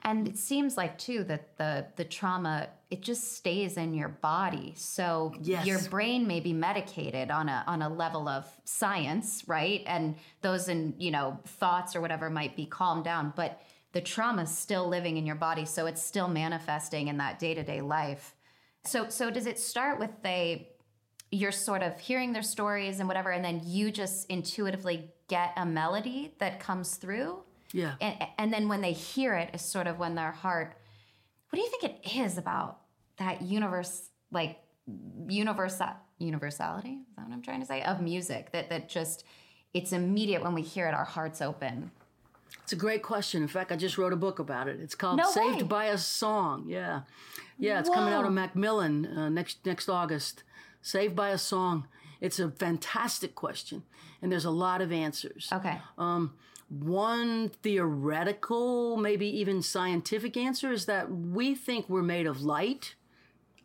And 0.04 0.28
it 0.28 0.38
seems 0.38 0.78
like 0.78 0.98
too 0.98 1.24
that 1.26 1.58
the 1.58 1.86
the 1.96 2.04
trauma 2.04 2.70
it 2.92 3.02
just 3.02 3.38
stays 3.38 3.78
in 3.78 3.94
your 3.94 4.10
body. 4.10 4.74
So 4.76 5.34
yes. 5.42 5.66
your 5.66 5.80
brain 5.84 6.28
may 6.28 6.42
be 6.42 6.52
medicated 6.52 7.32
on 7.32 7.48
a 7.48 7.64
on 7.66 7.82
a 7.82 7.88
level 7.90 8.28
of 8.28 8.46
science, 8.66 9.44
right? 9.48 9.82
And 9.88 10.16
those 10.42 10.68
in, 10.68 10.94
you 10.98 11.10
know, 11.10 11.40
thoughts 11.46 11.96
or 11.96 12.02
whatever 12.02 12.30
might 12.30 12.58
be 12.58 12.66
calmed 12.66 13.06
down, 13.06 13.32
but 13.36 13.62
the 13.94 14.02
trauma 14.02 14.44
is 14.44 14.56
still 14.56 14.88
living 14.88 15.18
in 15.18 15.26
your 15.26 15.36
body, 15.36 15.66
so 15.66 15.86
it's 15.86 16.04
still 16.04 16.28
manifesting 16.28 17.08
in 17.08 17.18
that 17.18 17.40
day-to-day 17.40 17.82
life. 17.82 18.36
So 18.84 19.08
so 19.08 19.32
does 19.32 19.48
it 19.48 19.58
start 19.58 19.98
with 19.98 20.12
a 20.26 20.68
you're 21.32 21.54
sort 21.54 21.82
of 21.82 21.98
hearing 21.98 22.34
their 22.34 22.42
stories 22.42 23.00
and 23.00 23.08
whatever 23.08 23.32
and 23.32 23.44
then 23.44 23.62
you 23.64 23.90
just 23.90 24.30
intuitively 24.30 25.10
get 25.30 25.54
a 25.56 25.66
melody 25.66 26.34
that 26.40 26.60
comes 26.60 26.98
through? 26.98 27.40
Yeah. 27.72 27.94
And, 28.02 28.28
and 28.38 28.54
then 28.54 28.68
when 28.68 28.82
they 28.82 28.92
hear 28.92 29.34
it 29.36 29.52
is 29.54 29.62
sort 29.62 29.88
of 29.88 29.98
when 29.98 30.16
their 30.16 30.32
heart, 30.32 30.76
what 31.50 31.58
do 31.58 31.64
you 31.64 31.70
think 31.70 31.84
it 31.86 32.18
is 32.18 32.38
about 32.38 32.81
that 33.22 33.42
universe, 33.42 34.10
like 34.32 34.60
universal 35.28 35.88
universality? 36.18 37.00
Is 37.10 37.16
that 37.16 37.26
what 37.26 37.34
I'm 37.34 37.42
trying 37.42 37.62
to 37.62 37.66
say? 37.66 37.82
Of 37.84 38.02
music 38.02 38.52
that 38.52 38.70
that 38.70 38.90
just 38.90 39.24
it's 39.74 39.94
immediate 39.94 40.44
when 40.44 40.54
we 40.54 40.62
hear 40.62 40.88
it, 40.88 40.94
our 40.94 41.06
hearts 41.06 41.42
open. 41.42 41.92
It's 42.64 42.74
a 42.74 42.76
great 42.76 43.02
question. 43.02 43.42
In 43.42 43.48
fact, 43.48 43.72
I 43.72 43.76
just 43.78 43.98
wrote 43.98 44.14
a 44.14 44.18
book 44.18 44.40
about 44.40 44.68
it. 44.68 44.80
It's 44.80 44.96
called 44.96 45.18
no 45.18 45.30
"Saved 45.30 45.62
way. 45.62 45.68
by 45.68 45.86
a 45.86 45.98
Song." 45.98 46.66
Yeah, 46.68 47.02
yeah. 47.58 47.80
It's 47.80 47.90
Whoa. 47.90 47.96
coming 47.96 48.14
out 48.14 48.26
of 48.26 48.34
Macmillan 48.34 49.06
uh, 49.06 49.30
next 49.30 49.66
next 49.66 49.90
August. 49.90 50.44
"Saved 50.82 51.16
by 51.16 51.30
a 51.30 51.38
Song." 51.38 51.88
It's 52.20 52.40
a 52.40 52.52
fantastic 52.52 53.34
question, 53.34 53.84
and 54.22 54.32
there's 54.32 54.46
a 54.46 54.52
lot 54.52 54.82
of 54.82 54.92
answers. 54.92 55.50
Okay. 55.52 55.80
Um, 55.98 56.34
one 56.70 57.50
theoretical, 57.50 58.96
maybe 58.96 59.28
even 59.40 59.62
scientific 59.62 60.38
answer 60.38 60.72
is 60.72 60.86
that 60.86 61.12
we 61.12 61.54
think 61.54 61.90
we're 61.90 62.02
made 62.02 62.28
of 62.28 62.42
light, 62.42 62.96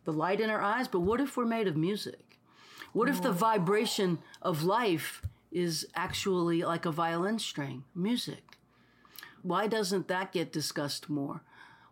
the 0.07 0.13
light 0.13 0.39
in 0.39 0.49
our 0.49 0.61
eyes, 0.61 0.87
but 0.87 1.01
what 1.01 1.19
if 1.19 1.35
we're 1.35 1.43
made 1.45 1.67
of 1.67 1.75
music? 1.75 2.39
What 2.93 3.09
if 3.09 3.21
the 3.21 3.33
vibration 3.33 4.19
of 4.41 4.63
life 4.63 5.21
is 5.51 5.85
actually 5.95 6.63
like 6.63 6.85
a 6.85 6.91
violin 6.91 7.39
string, 7.39 7.83
music? 7.93 8.57
Why 9.41 9.67
doesn't 9.67 10.07
that 10.07 10.31
get 10.31 10.53
discussed 10.53 11.09
more? 11.09 11.41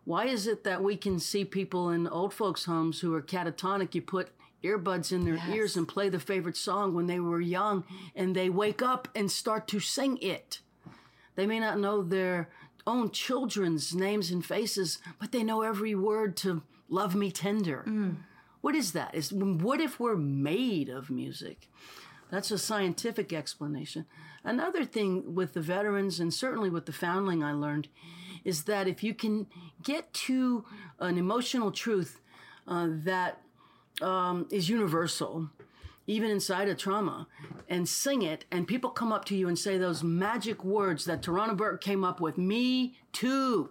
Why 0.04 0.24
is 0.24 0.46
it 0.46 0.64
that 0.64 0.82
we 0.82 0.96
can 0.96 1.18
see 1.20 1.44
people 1.44 1.90
in 1.90 2.08
old 2.08 2.32
folks' 2.32 2.64
homes 2.64 3.00
who 3.00 3.14
are 3.14 3.20
catatonic? 3.20 3.94
You 3.94 4.00
put 4.00 4.30
earbuds 4.64 5.12
in 5.12 5.26
their 5.26 5.34
Yes. 5.36 5.48
ears 5.54 5.76
and 5.76 5.86
play 5.86 6.08
the 6.08 6.18
favorite 6.18 6.56
song 6.56 6.94
when 6.94 7.08
they 7.08 7.20
were 7.20 7.42
young, 7.42 7.84
and 8.14 8.34
they 8.34 8.48
wake 8.48 8.80
up 8.80 9.08
and 9.14 9.30
start 9.30 9.68
to 9.68 9.78
sing 9.78 10.16
it. 10.22 10.60
They 11.34 11.46
may 11.46 11.60
not 11.60 11.78
know 11.78 12.02
their 12.02 12.48
own 12.86 13.10
children's 13.10 13.94
names 13.94 14.30
and 14.30 14.42
faces, 14.42 15.00
but 15.18 15.32
they 15.32 15.42
know 15.44 15.60
every 15.60 15.94
word 15.94 16.34
to 16.38 16.62
Love 16.88 17.14
Me 17.14 17.30
Tender. 17.30 17.84
What 18.60 18.74
is 18.74 18.92
that? 18.92 19.14
Is 19.14 19.32
what 19.32 19.80
if 19.80 20.00
we're 20.00 20.16
made 20.16 20.88
of 20.88 21.10
music? 21.10 21.68
That's 22.30 22.50
a 22.50 22.58
scientific 22.58 23.32
explanation. 23.32 24.06
Another 24.42 24.84
thing 24.84 25.34
with 25.34 25.54
the 25.54 25.60
veterans 25.60 26.18
and 26.20 26.32
certainly 26.32 26.70
with 26.70 26.86
the 26.86 26.92
foundling 26.92 27.42
I 27.42 27.52
learned 27.52 27.88
is 28.44 28.64
that 28.64 28.86
if 28.88 29.02
you 29.02 29.14
can 29.14 29.46
get 29.82 30.12
to 30.14 30.64
an 31.00 31.18
emotional 31.18 31.70
truth 31.70 32.20
uh, 32.66 32.88
that 32.90 33.40
um, 34.00 34.46
is 34.50 34.68
universal, 34.68 35.48
even 36.06 36.30
inside 36.30 36.68
a 36.68 36.74
trauma, 36.74 37.26
and 37.68 37.88
sing 37.88 38.22
it, 38.22 38.44
and 38.50 38.66
people 38.68 38.90
come 38.90 39.12
up 39.12 39.24
to 39.26 39.36
you 39.36 39.48
and 39.48 39.58
say 39.58 39.78
those 39.78 40.02
magic 40.04 40.64
words 40.64 41.04
that 41.06 41.22
Tarana 41.22 41.56
Burke 41.56 41.80
came 41.80 42.04
up 42.04 42.20
with, 42.20 42.38
me 42.38 42.98
too. 43.12 43.70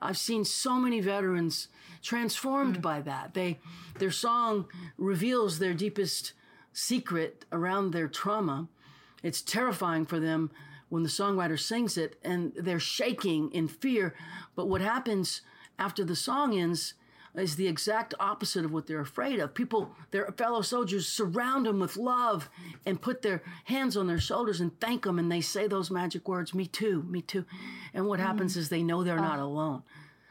I've 0.00 0.18
seen 0.18 0.44
so 0.44 0.76
many 0.76 1.00
veterans 1.00 1.68
transformed 2.02 2.82
by 2.82 3.00
that. 3.02 3.34
They, 3.34 3.58
their 3.98 4.10
song 4.10 4.66
reveals 4.98 5.58
their 5.58 5.74
deepest 5.74 6.32
secret 6.72 7.44
around 7.50 7.92
their 7.92 8.08
trauma. 8.08 8.68
It's 9.22 9.40
terrifying 9.40 10.04
for 10.04 10.20
them 10.20 10.50
when 10.88 11.02
the 11.02 11.08
songwriter 11.08 11.58
sings 11.58 11.96
it 11.96 12.18
and 12.22 12.52
they're 12.56 12.78
shaking 12.78 13.50
in 13.52 13.68
fear. 13.68 14.14
But 14.54 14.68
what 14.68 14.80
happens 14.80 15.40
after 15.78 16.04
the 16.04 16.16
song 16.16 16.56
ends 16.56 16.94
is 17.36 17.56
the 17.56 17.68
exact 17.68 18.14
opposite 18.18 18.64
of 18.64 18.72
what 18.72 18.86
they're 18.86 19.00
afraid 19.00 19.38
of. 19.38 19.54
People, 19.54 19.94
their 20.10 20.26
fellow 20.32 20.62
soldiers, 20.62 21.08
surround 21.08 21.66
them 21.66 21.80
with 21.80 21.96
love 21.96 22.48
and 22.86 23.00
put 23.00 23.22
their 23.22 23.42
hands 23.64 23.96
on 23.96 24.06
their 24.06 24.18
shoulders 24.18 24.60
and 24.60 24.78
thank 24.80 25.04
them, 25.04 25.18
and 25.18 25.30
they 25.30 25.40
say 25.40 25.66
those 25.66 25.90
magic 25.90 26.28
words, 26.28 26.54
"Me 26.54 26.66
too, 26.66 27.02
me 27.04 27.20
too." 27.20 27.44
And 27.92 28.06
what 28.06 28.20
happens 28.20 28.56
is 28.56 28.68
they 28.68 28.82
know 28.82 29.04
they're 29.04 29.16
not 29.16 29.38
ah. 29.38 29.44
alone. 29.44 29.82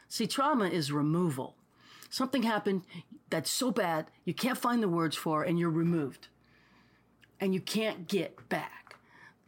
See, 0.08 0.26
trauma 0.26 0.66
is 0.66 0.92
removal. 0.92 1.56
Something 2.10 2.42
happened 2.42 2.82
that's 3.30 3.50
so 3.50 3.70
bad 3.70 4.06
you 4.24 4.34
can't 4.34 4.58
find 4.58 4.82
the 4.82 4.88
words 4.88 5.16
for, 5.16 5.42
and 5.42 5.58
you're 5.58 5.70
removed, 5.70 6.28
and 7.40 7.54
you 7.54 7.60
can't 7.60 8.08
get 8.08 8.48
back. 8.48 8.96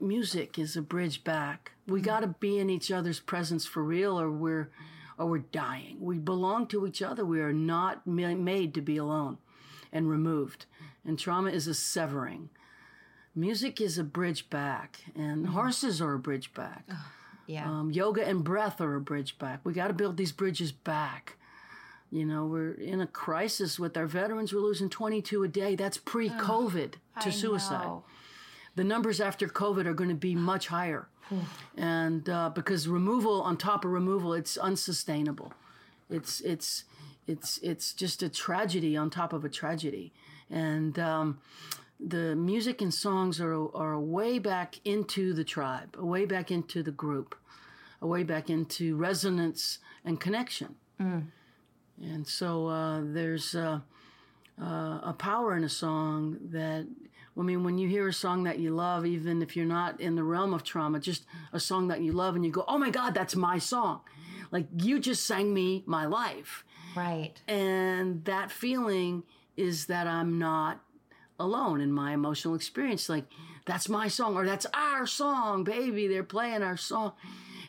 Music 0.00 0.58
is 0.58 0.76
a 0.76 0.82
bridge 0.82 1.24
back. 1.24 1.72
We 1.88 2.00
hmm. 2.00 2.06
got 2.06 2.20
to 2.20 2.28
be 2.28 2.58
in 2.58 2.70
each 2.70 2.92
other's 2.92 3.18
presence 3.18 3.66
for 3.66 3.82
real, 3.82 4.20
or 4.20 4.30
we're 4.30 4.70
or 5.18 5.26
we're 5.26 5.38
dying. 5.38 5.96
We 6.00 6.18
belong 6.18 6.66
to 6.68 6.86
each 6.86 7.02
other. 7.02 7.24
We 7.24 7.40
are 7.40 7.52
not 7.52 8.06
ma- 8.06 8.34
made 8.34 8.74
to 8.74 8.80
be 8.80 8.96
alone 8.96 9.38
and 9.92 10.08
removed. 10.08 10.66
And 11.04 11.18
trauma 11.18 11.50
is 11.50 11.66
a 11.66 11.74
severing. 11.74 12.50
Music 13.34 13.80
is 13.80 13.98
a 13.98 14.04
bridge 14.04 14.50
back, 14.50 15.00
and 15.14 15.48
horses 15.48 16.00
are 16.00 16.14
a 16.14 16.18
bridge 16.18 16.52
back. 16.54 16.88
Yeah. 17.46 17.68
Um, 17.70 17.90
yoga 17.90 18.26
and 18.26 18.42
breath 18.44 18.80
are 18.80 18.94
a 18.94 19.00
bridge 19.00 19.38
back. 19.38 19.60
We 19.64 19.72
got 19.72 19.88
to 19.88 19.94
build 19.94 20.16
these 20.16 20.32
bridges 20.32 20.70
back 20.72 21.36
You 22.10 22.24
know, 22.24 22.46
we're 22.46 22.72
in 22.72 23.00
a 23.00 23.06
crisis 23.06 23.78
with 23.78 23.96
our 23.96 24.06
veterans. 24.06 24.52
We're 24.52 24.60
losing 24.60 24.88
22 24.88 25.42
a 25.44 25.48
day. 25.48 25.74
That's 25.76 25.98
pre 25.98 26.30
COVID 26.30 26.94
to 27.22 27.32
suicide. 27.32 28.00
The 28.78 28.84
numbers 28.84 29.20
after 29.20 29.48
COVID 29.48 29.86
are 29.86 29.92
going 29.92 30.08
to 30.08 30.14
be 30.30 30.36
much 30.36 30.68
higher. 30.68 31.08
and 31.76 32.28
uh, 32.28 32.50
because 32.50 32.86
removal 32.86 33.42
on 33.42 33.56
top 33.56 33.84
of 33.84 33.90
removal, 33.90 34.32
it's 34.34 34.56
unsustainable. 34.56 35.52
It's, 36.08 36.40
it's, 36.42 36.84
it's, 37.26 37.58
it's 37.58 37.92
just 37.92 38.22
a 38.22 38.28
tragedy 38.28 38.96
on 38.96 39.10
top 39.10 39.32
of 39.32 39.44
a 39.44 39.48
tragedy. 39.48 40.12
And 40.48 40.96
um, 40.96 41.40
the 41.98 42.36
music 42.36 42.80
and 42.80 42.94
songs 42.94 43.40
are, 43.40 43.66
are 43.76 43.98
way 43.98 44.38
back 44.38 44.76
into 44.84 45.34
the 45.34 45.42
tribe, 45.44 45.96
way 45.96 46.24
back 46.24 46.52
into 46.52 46.84
the 46.84 46.92
group, 46.92 47.34
way 48.00 48.22
back 48.22 48.48
into 48.48 48.94
resonance 48.94 49.80
and 50.04 50.20
connection. 50.20 50.76
And 52.00 52.24
so 52.28 52.68
uh, 52.68 53.00
there's 53.02 53.56
uh, 53.56 53.80
uh, 54.62 55.00
a 55.02 55.14
power 55.18 55.56
in 55.56 55.64
a 55.64 55.68
song 55.68 56.38
that, 56.52 56.86
I 57.38 57.42
mean, 57.42 57.62
when 57.62 57.78
you 57.78 57.88
hear 57.88 58.08
a 58.08 58.12
song 58.12 58.44
that 58.44 58.58
you 58.58 58.74
love, 58.74 59.06
even 59.06 59.42
if 59.42 59.56
you're 59.56 59.66
not 59.66 60.00
in 60.00 60.16
the 60.16 60.24
realm 60.24 60.52
of 60.52 60.64
trauma, 60.64 60.98
just 60.98 61.24
a 61.52 61.60
song 61.60 61.88
that 61.88 62.00
you 62.00 62.12
love 62.12 62.34
and 62.34 62.44
you 62.44 62.50
go, 62.50 62.64
oh 62.66 62.78
my 62.78 62.90
God, 62.90 63.14
that's 63.14 63.36
my 63.36 63.58
song. 63.58 64.00
Like 64.50 64.66
you 64.76 64.98
just 64.98 65.26
sang 65.26 65.54
me 65.54 65.84
my 65.86 66.06
life. 66.06 66.64
Right. 66.96 67.34
And 67.46 68.24
that 68.24 68.50
feeling 68.50 69.22
is 69.56 69.86
that 69.86 70.06
I'm 70.06 70.38
not 70.38 70.80
alone 71.38 71.80
in 71.80 71.92
my 71.92 72.12
emotional 72.12 72.54
experience. 72.54 73.08
Like, 73.08 73.24
that's 73.66 73.88
my 73.88 74.08
song 74.08 74.34
or 74.34 74.46
that's 74.46 74.66
our 74.74 75.06
song, 75.06 75.62
baby. 75.62 76.08
They're 76.08 76.24
playing 76.24 76.62
our 76.62 76.76
song. 76.76 77.12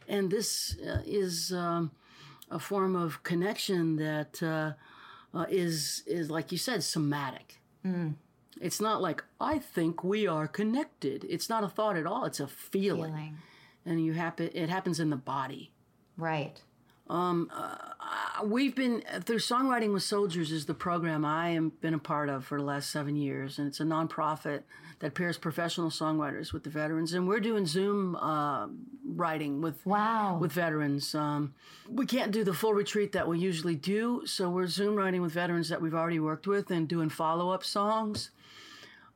And 0.07 0.31
this 0.31 0.77
uh, 0.79 1.01
is 1.05 1.51
um, 1.51 1.91
a 2.49 2.57
form 2.59 2.95
of 2.95 3.21
connection 3.23 3.97
that 3.97 4.41
uh, 4.41 4.73
uh, 5.37 5.45
is 5.49 6.03
is 6.07 6.31
like 6.31 6.51
you 6.51 6.57
said, 6.57 6.83
somatic. 6.83 7.59
It's 8.59 8.81
not 8.81 9.01
like, 9.01 9.23
I 9.39 9.57
think 9.59 10.03
we 10.03 10.27
are 10.27 10.47
connected. 10.47 11.25
It's 11.29 11.49
not 11.49 11.63
a 11.63 11.69
thought 11.69 11.95
at 11.97 12.05
all, 12.05 12.25
it's 12.25 12.39
a 12.39 12.47
feeling. 12.47 13.11
Feeling. 13.13 13.37
And 13.85 14.03
you 14.03 14.13
happen, 14.13 14.49
it 14.53 14.69
happens 14.69 14.99
in 14.99 15.09
the 15.09 15.15
body. 15.15 15.71
Right. 16.17 16.61
We've 18.43 18.75
been 18.75 19.03
through 19.21 19.39
songwriting 19.39 19.93
with 19.93 20.03
soldiers 20.03 20.51
is 20.51 20.65
the 20.65 20.73
program 20.73 21.25
I 21.25 21.51
have 21.51 21.81
been 21.81 21.93
a 21.93 21.99
part 21.99 22.29
of 22.29 22.45
for 22.45 22.57
the 22.57 22.63
last 22.63 22.89
seven 22.91 23.15
years, 23.15 23.57
and 23.57 23.67
it's 23.67 23.79
a 23.79 23.83
nonprofit 23.83 24.63
that 24.99 25.13
pairs 25.13 25.37
professional 25.37 25.89
songwriters 25.89 26.53
with 26.53 26.63
the 26.63 26.69
veterans, 26.69 27.13
and 27.13 27.27
we're 27.27 27.39
doing 27.39 27.65
Zoom 27.65 28.15
uh, 28.15 28.67
writing 29.05 29.61
with 29.61 29.85
Wow. 29.85 30.37
with 30.39 30.51
veterans. 30.51 31.15
Um, 31.15 31.53
we 31.89 32.05
can't 32.05 32.31
do 32.31 32.43
the 32.43 32.53
full 32.53 32.73
retreat 32.73 33.11
that 33.13 33.27
we 33.27 33.39
usually 33.39 33.75
do, 33.75 34.21
so 34.25 34.49
we're 34.49 34.67
Zoom 34.67 34.95
writing 34.95 35.21
with 35.21 35.31
veterans 35.33 35.69
that 35.69 35.81
we've 35.81 35.95
already 35.95 36.19
worked 36.19 36.47
with 36.47 36.69
and 36.71 36.87
doing 36.87 37.09
follow 37.09 37.49
up 37.51 37.63
songs. 37.63 38.29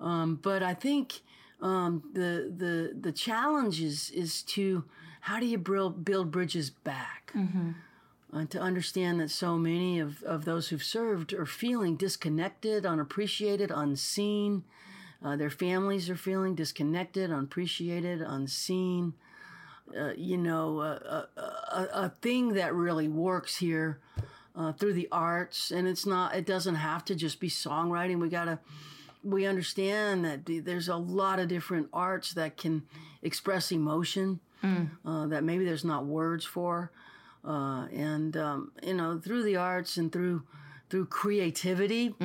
Um, 0.03 0.39
but 0.41 0.61
I 0.61 0.73
think 0.73 1.21
um, 1.61 2.03
the 2.13 2.51
the 2.55 2.93
the 2.99 3.11
challenge 3.13 3.81
is 3.81 4.11
is 4.11 4.41
to 4.43 4.83
how 5.21 5.39
do 5.39 5.45
you 5.45 5.57
build 5.57 6.03
build 6.03 6.29
bridges 6.31 6.69
back 6.69 7.31
uh, 8.33 8.45
to 8.49 8.59
understand 8.59 9.19
that 9.21 9.31
so 9.31 9.57
many 9.57 9.99
of, 9.99 10.21
of 10.23 10.43
those 10.43 10.67
who've 10.69 10.83
served 10.83 11.33
are 11.33 11.45
feeling 11.45 11.95
disconnected, 11.95 12.85
unappreciated, 12.85 13.71
unseen. 13.71 14.63
Uh, 15.23 15.37
their 15.37 15.49
families 15.49 16.09
are 16.09 16.17
feeling 16.17 16.53
disconnected, 16.53 17.31
unappreciated, 17.31 18.21
unseen. 18.21 19.13
Uh, 19.97 20.11
you 20.17 20.37
know, 20.37 20.79
uh, 20.79 21.25
a, 21.37 21.41
a, 21.41 21.89
a 22.05 22.09
thing 22.21 22.53
that 22.53 22.73
really 22.73 23.07
works 23.07 23.57
here 23.57 23.99
uh, 24.55 24.73
through 24.73 24.93
the 24.93 25.07
arts, 25.11 25.71
and 25.71 25.87
it's 25.87 26.05
not. 26.05 26.35
It 26.35 26.45
doesn't 26.45 26.75
have 26.75 27.05
to 27.05 27.15
just 27.15 27.39
be 27.39 27.49
songwriting. 27.49 28.19
We 28.19 28.27
gotta. 28.29 28.59
We 29.23 29.45
understand 29.45 30.25
that 30.25 30.45
there's 30.65 30.89
a 30.89 30.95
lot 30.97 31.39
of 31.39 31.47
different 31.47 31.87
arts 31.93 32.33
that 32.33 32.57
can 32.57 32.83
express 33.21 33.71
emotion 33.71 34.39
uh, 35.05 35.27
that 35.27 35.43
maybe 35.43 35.65
there's 35.65 35.83
not 35.85 36.05
words 36.05 36.45
for 36.45 36.91
uh, 37.45 37.85
and 37.91 38.37
um, 38.37 38.71
you 38.81 38.93
know 38.93 39.19
through 39.19 39.43
the 39.43 39.55
arts 39.57 39.97
and 39.97 40.11
through 40.11 40.43
through 40.89 41.05
creativity 41.07 42.15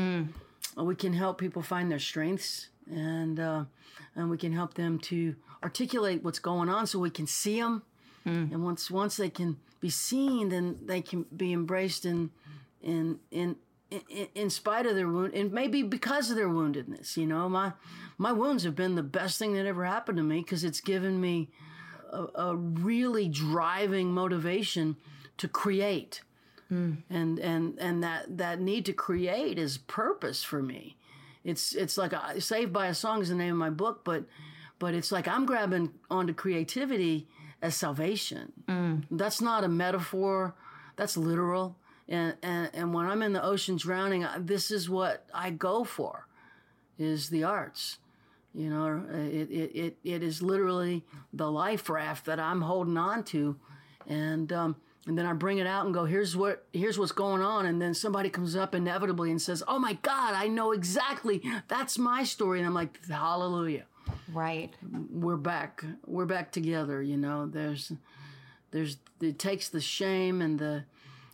uh, 0.78 0.84
we 0.84 0.94
can 0.94 1.12
help 1.12 1.38
people 1.38 1.62
find 1.62 1.90
their 1.90 1.98
strengths 1.98 2.68
and 2.90 3.40
uh, 3.40 3.64
and 4.14 4.30
we 4.30 4.38
can 4.38 4.52
help 4.52 4.74
them 4.74 4.98
to 4.98 5.34
articulate 5.64 6.22
what's 6.22 6.38
going 6.38 6.68
on 6.68 6.86
so 6.86 6.98
we 7.00 7.10
can 7.10 7.26
see 7.26 7.60
them 7.60 7.82
and 8.52 8.62
once 8.62 8.90
once 8.90 9.16
they 9.16 9.30
can 9.30 9.56
be 9.80 9.90
seen 9.90 10.48
then 10.50 10.78
they 10.84 11.00
can 11.00 11.24
be 11.36 11.52
embraced 11.52 12.04
in 12.04 12.30
in 12.82 13.18
in 13.30 13.56
in, 13.90 14.28
in 14.34 14.50
spite 14.50 14.86
of 14.86 14.94
their 14.94 15.08
wound 15.08 15.34
and 15.34 15.52
maybe 15.52 15.82
because 15.82 16.30
of 16.30 16.36
their 16.36 16.48
woundedness 16.48 17.16
you 17.16 17.26
know 17.26 17.48
my 17.48 17.72
my 18.18 18.32
wounds 18.32 18.64
have 18.64 18.76
been 18.76 18.96
the 18.96 19.02
best 19.02 19.38
thing 19.38 19.54
that 19.54 19.66
ever 19.66 19.84
happened 19.84 20.18
to 20.18 20.24
me 20.24 20.40
because 20.40 20.64
it's 20.64 20.80
given 20.80 21.20
me 21.20 21.48
a, 22.12 22.26
a 22.34 22.56
really 22.56 23.28
driving 23.28 24.12
motivation 24.12 24.96
to 25.38 25.48
create. 25.48 26.22
Hmm. 26.68 26.94
And 27.08 27.38
and 27.38 27.78
and 27.78 28.02
that 28.02 28.36
that 28.36 28.60
need 28.60 28.84
to 28.86 28.92
create 28.92 29.58
is 29.58 29.78
purpose 29.78 30.42
for 30.42 30.62
me. 30.62 30.96
It's 31.44 31.74
it's 31.74 31.96
like 31.96 32.12
a, 32.12 32.40
saved 32.40 32.72
by 32.72 32.88
a 32.88 32.94
song 32.94 33.22
is 33.22 33.30
the 33.30 33.34
name 33.34 33.52
of 33.52 33.58
my 33.58 33.70
book 33.70 34.04
but 34.04 34.24
but 34.78 34.92
it's 34.92 35.10
like 35.10 35.26
i'm 35.26 35.46
grabbing 35.46 35.94
onto 36.10 36.34
creativity 36.34 37.26
as 37.62 37.74
salvation. 37.74 38.52
Hmm. 38.68 38.96
That's 39.10 39.40
not 39.40 39.64
a 39.64 39.68
metaphor. 39.68 40.54
That's 40.96 41.16
literal 41.16 41.77
and, 42.08 42.36
and 42.42 42.70
and 42.72 42.94
when 42.94 43.06
i'm 43.06 43.22
in 43.22 43.32
the 43.32 43.42
ocean 43.42 43.76
drowning 43.76 44.26
this 44.38 44.70
is 44.70 44.88
what 44.88 45.26
i 45.34 45.50
go 45.50 45.84
for 45.84 46.28
is 46.98 47.30
the 47.30 47.44
arts. 47.44 47.98
You 48.54 48.70
know 48.70 49.04
it, 49.10 49.50
it, 49.50 49.76
it, 49.76 49.96
it 50.02 50.22
is 50.22 50.42
literally 50.42 51.04
the 51.32 51.50
life 51.50 51.88
raft 51.88 52.24
that 52.26 52.40
i'm 52.40 52.62
holding 52.62 52.96
on 52.96 53.22
to. 53.24 53.56
And 54.06 54.52
um, 54.52 54.76
and 55.06 55.16
then 55.16 55.26
i 55.26 55.32
bring 55.32 55.58
it 55.58 55.66
out 55.66 55.84
and 55.84 55.94
go 55.94 56.04
here's 56.04 56.36
what 56.36 56.66
here's 56.72 56.98
what's 56.98 57.12
going 57.12 57.42
on. 57.42 57.66
And 57.66 57.80
then 57.80 57.94
somebody 57.94 58.30
comes 58.30 58.56
up 58.56 58.74
inevitably 58.74 59.30
and 59.30 59.40
says 59.40 59.62
oh 59.68 59.78
my 59.78 59.94
god 60.02 60.34
i 60.34 60.48
know 60.48 60.72
exactly. 60.72 61.42
That's 61.68 61.98
my 61.98 62.24
story. 62.24 62.58
And 62.58 62.66
i'm 62.66 62.74
like 62.74 63.06
hallelujah. 63.06 63.84
Right. 64.32 64.74
we're 65.10 65.36
back 65.36 65.84
we're 66.06 66.26
back 66.26 66.50
together 66.50 67.00
you 67.02 67.16
know. 67.16 67.46
There's 67.46 67.92
there's 68.70 68.96
it 69.20 69.38
takes 69.38 69.68
the 69.68 69.80
shame 69.80 70.40
and 70.40 70.58
the 70.58 70.84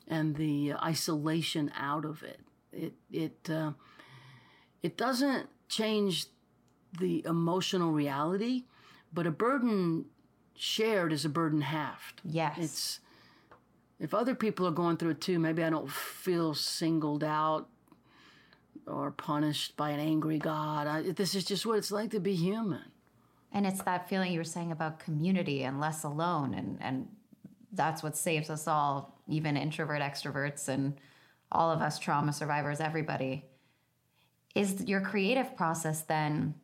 and 0.09 0.37
the 0.37 0.73
isolation 0.75 1.71
out 1.77 2.05
of 2.05 2.23
it 2.23 2.41
it 2.73 2.93
it 3.11 3.51
uh, 3.51 3.73
it 4.83 4.97
doesn't 4.97 5.49
change 5.69 6.27
the 7.01 7.25
emotional 7.25 7.93
reality 7.93 8.65
but 9.13 9.27
a 9.27 9.31
burden 9.31 10.05
shared 10.57 11.13
is 11.13 11.25
a 11.25 11.29
burden 11.29 11.61
halved 11.63 12.21
Yes. 12.25 12.57
it's 12.59 13.01
if 13.99 14.13
other 14.15 14.35
people 14.35 14.67
are 14.67 14.71
going 14.73 14.97
through 14.97 15.11
it 15.11 15.21
too 15.21 15.39
maybe 15.39 15.63
i 15.65 15.71
don't 15.71 15.91
feel 15.91 16.55
singled 16.55 17.25
out 17.25 17.69
or 18.87 19.11
punished 19.11 19.77
by 19.77 19.91
an 19.91 20.01
angry 20.01 20.39
god 20.39 20.87
I, 20.87 21.03
this 21.13 21.35
is 21.35 21.45
just 21.45 21.65
what 21.67 21.79
it's 21.79 21.91
like 21.91 22.11
to 22.11 22.21
be 22.21 22.35
human 22.35 22.85
And 23.53 23.67
it's 23.67 23.83
that 23.85 24.09
feeling 24.09 24.33
you 24.33 24.39
were 24.41 24.45
saying 24.45 24.73
about 24.73 24.99
community 24.99 25.63
and 25.63 25.79
less 25.81 26.03
alone. 26.05 26.55
And, 26.55 26.79
and 26.81 27.07
that's 27.73 28.03
what 28.03 28.17
saves 28.17 28.51
us 28.51 28.67
all, 28.67 29.14
even 29.29 29.57
introvert 29.57 30.01
extroverts 30.01 30.69
and 30.69 30.95
all 31.51 31.71
of 31.71 31.81
us 31.81 31.99
trauma 31.99 32.33
survivors, 32.33 32.81
everybody. 32.81 33.45
Is 34.55 34.85
your 34.87 35.01
creative 35.01 35.57
process 35.57 36.03
then, 36.03 36.55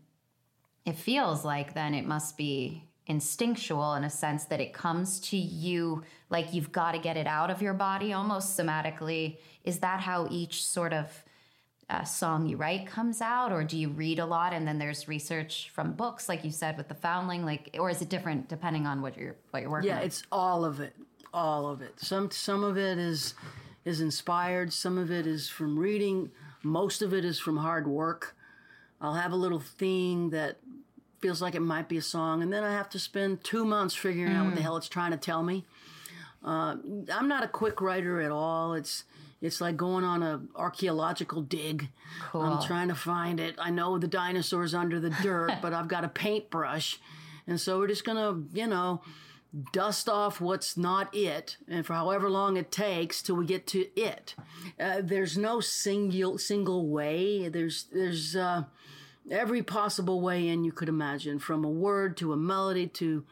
it 0.85 0.97
feels 0.97 1.45
like 1.45 1.75
then 1.75 1.95
it 1.95 2.07
must 2.07 2.37
be 2.37 2.85
instinctual 3.07 3.95
in 3.95 4.05
a 4.05 4.11
sense 4.11 4.45
that 4.45 4.61
it 4.61 4.73
comes 4.73 5.19
to 5.19 5.37
you 5.37 6.03
like 6.29 6.55
you've 6.55 6.71
got 6.71 6.93
to 6.93 6.99
get 6.99 7.17
it 7.17 7.27
out 7.27 7.51
of 7.51 7.61
your 7.61 7.75
body 7.75 8.13
almost 8.13 8.57
somatically. 8.59 9.39
Is 9.65 9.81
that 9.81 10.01
how 10.01 10.29
each 10.31 10.65
sort 10.65 10.93
of 10.93 11.25
uh, 11.89 12.05
song 12.05 12.47
you 12.47 12.57
write 12.57 12.87
comes 12.87 13.21
out 13.21 13.51
or 13.51 13.65
do 13.65 13.77
you 13.77 13.89
read 13.89 14.21
a 14.21 14.25
lot 14.25 14.53
and 14.53 14.67
then 14.67 14.79
there's 14.79 15.09
research 15.09 15.71
from 15.75 15.93
books 15.93 16.29
like 16.29 16.45
you 16.45 16.51
said 16.53 16.77
with 16.77 16.87
the 16.87 16.95
foundling 16.95 17.45
like 17.45 17.71
or 17.81 17.91
is 17.91 18.01
it 18.01 18.09
different 18.09 18.49
depending 18.49 18.87
on 18.87 19.03
what 19.03 19.17
you're 19.19 19.35
what 19.51 19.61
you're 19.61 19.71
working 19.71 19.89
Yeah, 19.89 19.97
on 19.99 20.03
it's 20.05 20.23
all 20.31 20.65
of 20.65 20.79
it, 20.79 20.95
all 21.33 21.69
of 21.69 21.83
it. 21.83 22.01
Some 22.01 22.31
some 22.31 22.65
of 22.65 22.77
it 22.77 22.99
is 22.99 23.35
is 23.85 24.01
inspired. 24.01 24.73
Some 24.73 24.99
of 24.99 25.11
it 25.11 25.27
is 25.27 25.49
from 25.49 25.79
reading. 25.79 26.31
Most 26.63 27.03
of 27.03 27.15
it 27.15 27.25
is 27.25 27.39
from 27.39 27.59
hard 27.59 27.87
work. 27.87 28.37
I'll 29.01 29.15
have 29.15 29.33
a 29.33 29.37
little 29.37 29.61
thing 29.61 30.31
that 30.31 30.59
feels 31.21 31.41
like 31.41 31.55
it 31.55 31.61
might 31.61 31.89
be 31.89 31.97
a 31.97 32.03
song, 32.03 32.43
and 32.43 32.53
then 32.53 32.65
I 32.65 32.73
have 32.73 32.89
to 32.91 32.99
spend 32.99 33.45
two 33.45 33.65
months 33.65 33.95
figuring 33.95 34.33
out 34.33 34.47
what 34.47 34.55
the 34.55 34.63
hell 34.63 34.77
it's 34.77 34.89
trying 34.89 35.11
to 35.13 35.17
tell 35.17 35.43
me. 35.43 35.65
Uh, 36.45 36.77
I'm 37.13 37.29
not 37.29 37.45
a 37.45 37.49
quick 37.49 37.81
writer 37.81 38.21
at 38.21 38.31
all. 38.31 38.75
It's 38.75 39.05
it's 39.41 39.61
like 39.61 39.77
going 39.77 40.05
on 40.05 40.23
a 40.23 40.43
archaeological 40.55 41.43
dig. 41.43 41.89
Cool. 42.31 42.43
I'm 42.43 42.67
trying 42.67 42.89
to 42.89 42.95
find 42.95 43.41
it. 43.41 43.55
I 43.59 43.71
know 43.71 43.99
the 43.99 44.09
dinosaurs 44.09 44.75
under 44.75 45.01
the 45.01 45.11
dirt, 45.23 45.53
but 45.63 45.73
I've 45.73 45.89
got 45.89 46.05
a 46.05 46.09
paintbrush, 46.09 46.99
and 47.47 47.61
so 47.61 47.79
we're 47.79 47.89
just 47.89 48.05
gonna, 48.05 48.43
you 48.53 48.67
know, 48.67 49.03
dust 49.73 50.09
off 50.09 50.41
what's 50.41 50.77
not 50.77 51.15
it, 51.15 51.57
and 51.69 51.85
for 51.85 51.95
however 51.95 52.31
long 52.31 52.57
it 52.57 52.71
takes 52.71 53.23
till 53.23 53.37
we 53.37 53.47
get 53.47 53.67
to 53.69 53.87
it. 54.01 54.35
Uh, 54.79 55.01
there's 55.03 55.37
no 55.37 55.61
single 55.61 56.39
single 56.39 56.89
way. 56.89 57.49
There's 57.49 57.85
there's 57.93 58.37
uh, 58.37 58.65
every 59.31 59.63
possible 59.63 60.21
way 60.21 60.49
in 60.49 60.65
you 60.65 60.73
could 60.73 60.89
imagine, 60.89 61.39
from 61.39 61.65
a 61.65 61.71
word 61.71 62.17
to 62.19 62.33
a 62.33 62.37
melody 62.37 62.87
to 62.87 63.25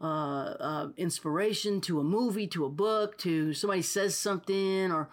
uh, 0.00 0.04
uh, 0.04 0.88
inspiration 0.96 1.80
to 1.82 2.00
a 2.00 2.04
movie 2.04 2.46
to 2.48 2.64
a 2.64 2.68
book 2.68 3.16
to 3.18 3.52
somebody 3.54 3.82
says 3.82 4.16
something 4.16 4.92
or 4.92 5.08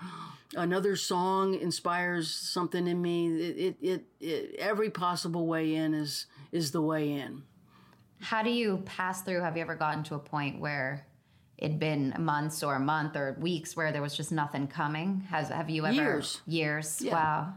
another 0.56 0.96
song 0.96 1.54
inspires 1.54 2.30
something 2.30 2.88
in 2.88 3.02
me. 3.02 3.28
It, 3.28 3.58
it, 3.58 3.76
it, 3.82 4.04
it 4.20 4.56
every 4.60 4.90
possible 4.90 5.48
way 5.48 5.74
in 5.74 5.94
is 5.94 6.26
is 6.52 6.72
the 6.72 6.82
way 6.82 7.12
in. 7.12 7.44
How 8.22 8.44
do 8.44 8.50
you 8.50 8.78
pass 8.86 9.22
through? 9.22 9.42
Have 9.42 9.56
you 9.56 9.62
ever 9.62 9.76
gotten 9.76 10.04
to 10.04 10.16
a 10.16 10.20
point 10.20 10.60
where 10.60 11.06
it'd 11.58 11.80
been 11.80 12.16
months 12.20 12.64
or 12.64 12.76
a 12.76 12.80
month 12.80 13.16
or 13.16 13.38
weeks 13.40 13.76
where 13.76 13.92
there 13.92 14.02
was 14.02 14.16
just 14.16 14.32
nothing 14.32 14.68
coming? 14.68 15.22
Has 15.30 15.50
have 15.50 15.70
you 15.70 15.86
ever 15.86 15.94
Years. 15.94 16.42
Years. 16.46 17.02
Yeah. 17.02 17.14
Wow. 17.14 17.54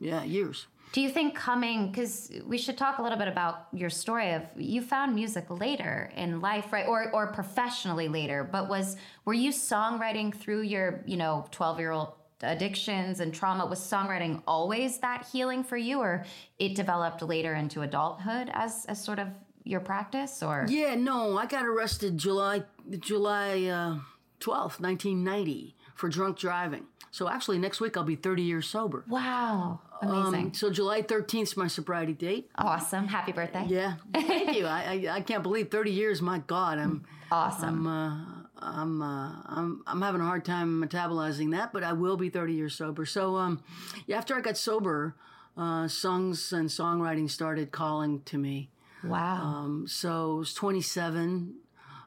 Yeah, 0.00 0.24
years. 0.24 0.66
Do 0.92 1.00
you 1.00 1.10
think 1.10 1.34
coming 1.34 1.90
because 1.90 2.30
we 2.46 2.56
should 2.56 2.78
talk 2.78 2.98
a 2.98 3.02
little 3.02 3.18
bit 3.18 3.26
about 3.26 3.66
your 3.72 3.90
story 3.90 4.32
of 4.34 4.42
you 4.56 4.80
found 4.80 5.14
music 5.16 5.46
later 5.48 6.12
in 6.16 6.40
life, 6.40 6.72
right? 6.72 6.86
Or 6.86 7.10
or 7.10 7.32
professionally 7.32 8.06
later, 8.06 8.44
but 8.44 8.68
was 8.68 8.96
were 9.24 9.34
you 9.34 9.50
songwriting 9.50 10.32
through 10.32 10.62
your, 10.62 11.02
you 11.06 11.16
know, 11.16 11.46
12-year-old 11.50 12.12
addictions 12.42 13.20
and 13.20 13.34
trauma 13.34 13.66
was 13.66 13.80
songwriting 13.80 14.42
always 14.46 14.98
that 14.98 15.26
healing 15.32 15.64
for 15.64 15.76
you 15.76 15.98
or 16.00 16.24
it 16.58 16.74
developed 16.74 17.22
later 17.22 17.54
into 17.54 17.82
adulthood 17.82 18.50
as 18.52 18.84
as 18.86 19.02
sort 19.02 19.18
of 19.18 19.28
your 19.64 19.80
practice 19.80 20.42
or 20.42 20.66
Yeah, 20.68 20.94
no, 20.94 21.36
I 21.38 21.46
got 21.46 21.64
arrested 21.66 22.18
July 22.18 22.62
July 22.98 23.64
uh, 23.64 23.98
twelfth, 24.40 24.80
nineteen 24.80 25.24
ninety, 25.24 25.74
for 25.94 26.08
drunk 26.08 26.38
driving. 26.38 26.84
So 27.10 27.28
actually, 27.28 27.58
next 27.58 27.80
week 27.80 27.96
I'll 27.96 28.02
be 28.04 28.16
thirty 28.16 28.42
years 28.42 28.66
sober. 28.66 29.04
Wow, 29.08 29.80
amazing! 30.02 30.46
Um, 30.46 30.54
so 30.54 30.70
July 30.70 31.02
thirteenth 31.02 31.48
is 31.50 31.56
my 31.56 31.68
sobriety 31.68 32.12
date. 32.12 32.50
awesome. 32.58 33.08
Happy 33.08 33.32
birthday. 33.32 33.64
Yeah, 33.68 33.94
thank 34.12 34.56
you. 34.56 34.66
I, 34.66 35.06
I 35.08 35.14
I 35.16 35.20
can't 35.20 35.42
believe 35.42 35.70
thirty 35.70 35.92
years. 35.92 36.20
My 36.20 36.38
God, 36.38 36.78
I'm 36.78 37.04
Awesome. 37.30 37.86
I'm 37.86 37.86
uh, 37.86 38.24
I'm 38.58 39.02
uh, 39.02 39.32
I'm 39.46 39.82
I'm 39.86 40.02
having 40.02 40.20
a 40.20 40.24
hard 40.24 40.44
time 40.44 40.82
metabolizing 40.84 41.52
that, 41.52 41.72
but 41.72 41.82
I 41.82 41.92
will 41.92 42.16
be 42.16 42.28
30 42.30 42.52
years 42.52 42.74
sober. 42.74 43.04
So 43.06 43.36
um, 43.36 43.62
yeah, 44.06 44.18
after 44.18 44.34
I 44.36 44.40
got 44.40 44.56
sober, 44.56 45.14
uh, 45.56 45.88
songs 45.88 46.52
and 46.52 46.68
songwriting 46.68 47.30
started 47.30 47.72
calling 47.72 48.22
to 48.22 48.38
me. 48.38 48.70
Wow. 49.08 49.42
Um, 49.42 49.86
so 49.88 50.34
I 50.36 50.38
was 50.38 50.54
27 50.54 51.54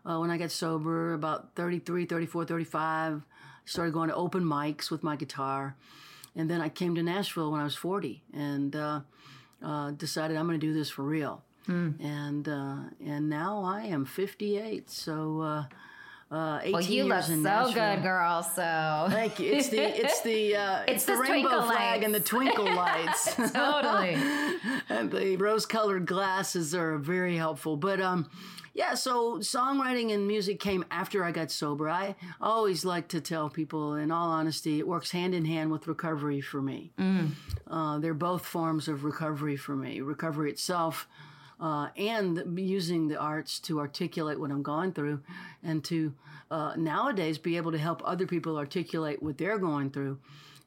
uh, 0.05 0.17
when 0.17 0.29
I 0.29 0.37
got 0.37 0.51
sober. 0.51 1.13
About 1.13 1.55
33, 1.55 2.05
34, 2.05 2.45
35, 2.45 3.21
started 3.65 3.93
going 3.93 4.09
to 4.09 4.15
open 4.15 4.43
mics 4.43 4.89
with 4.89 5.03
my 5.03 5.15
guitar, 5.15 5.75
and 6.35 6.49
then 6.49 6.61
I 6.61 6.69
came 6.69 6.95
to 6.95 7.03
Nashville 7.03 7.51
when 7.51 7.61
I 7.61 7.63
was 7.63 7.75
40 7.75 8.23
and 8.33 8.75
uh, 8.75 9.01
uh, 9.63 9.91
decided 9.91 10.37
I'm 10.37 10.47
going 10.47 10.59
to 10.59 10.65
do 10.65 10.73
this 10.73 10.89
for 10.89 11.03
real. 11.03 11.43
And 11.99 12.47
uh, 12.47 12.77
and 13.05 13.29
now 13.29 13.63
I 13.63 13.81
am 13.83 14.05
58. 14.05 14.89
So. 14.89 15.65
Uh, 16.29 16.59
18 16.61 16.73
well, 16.73 16.81
you 16.83 17.03
look 17.05 17.23
so 17.23 17.35
Nashville. 17.35 17.73
good, 17.95 18.03
girl. 18.03 18.43
So 18.43 19.07
Thank 19.09 19.39
you. 19.39 19.53
It's 19.53 19.69
the 19.69 19.79
it's 19.79 20.21
the 20.21 20.55
uh, 20.57 20.79
it's, 20.87 20.91
It's 20.91 21.05
the, 21.05 21.13
the 21.13 21.19
rainbow 21.19 21.61
flag 21.63 22.03
and 22.03 22.13
the 22.13 22.19
twinkle 22.19 22.65
lights. 22.75 23.33
totally. 23.53 24.17
and 24.89 25.09
the 25.09 25.37
rose-colored 25.37 26.05
glasses 26.05 26.75
are 26.75 26.97
very 26.97 27.37
helpful. 27.37 27.77
But 27.77 28.01
um, 28.01 28.29
yeah. 28.73 28.95
So 28.95 29.37
songwriting 29.39 30.13
and 30.13 30.27
music 30.27 30.59
came 30.59 30.83
after 30.91 31.23
I 31.23 31.31
got 31.31 31.49
sober. 31.49 31.89
I 31.89 32.15
always 32.41 32.83
like 32.83 33.07
to 33.09 33.21
tell 33.21 33.49
people, 33.49 33.95
in 33.95 34.11
all 34.11 34.29
honesty, 34.29 34.79
it 34.79 34.87
works 34.87 35.11
hand 35.11 35.33
in 35.33 35.45
hand 35.45 35.71
with 35.71 35.87
recovery 35.87 36.41
for 36.41 36.61
me. 36.61 36.91
Uh, 37.69 37.99
they're 37.99 38.13
both 38.13 38.45
forms 38.45 38.89
of 38.89 39.05
recovery 39.05 39.55
for 39.55 39.75
me. 39.77 40.01
Recovery 40.01 40.51
itself. 40.51 41.07
Uh, 41.59 41.87
and 41.97 42.59
using 42.59 43.07
the 43.07 43.17
arts 43.17 43.59
to 43.59 43.79
articulate 43.79 44.39
what 44.39 44.51
I'm 44.51 44.61
going 44.61 44.93
through, 44.93 45.21
and 45.63 45.83
to 45.85 46.13
uh, 46.51 46.73
nowadays 46.77 47.39
be 47.39 47.57
able 47.57 47.71
to 47.71 47.79
help 47.79 48.01
other 48.05 48.27
people 48.27 48.57
articulate 48.57 49.23
what 49.23 49.39
they're 49.39 49.57
going 49.57 49.89
through, 49.89 50.19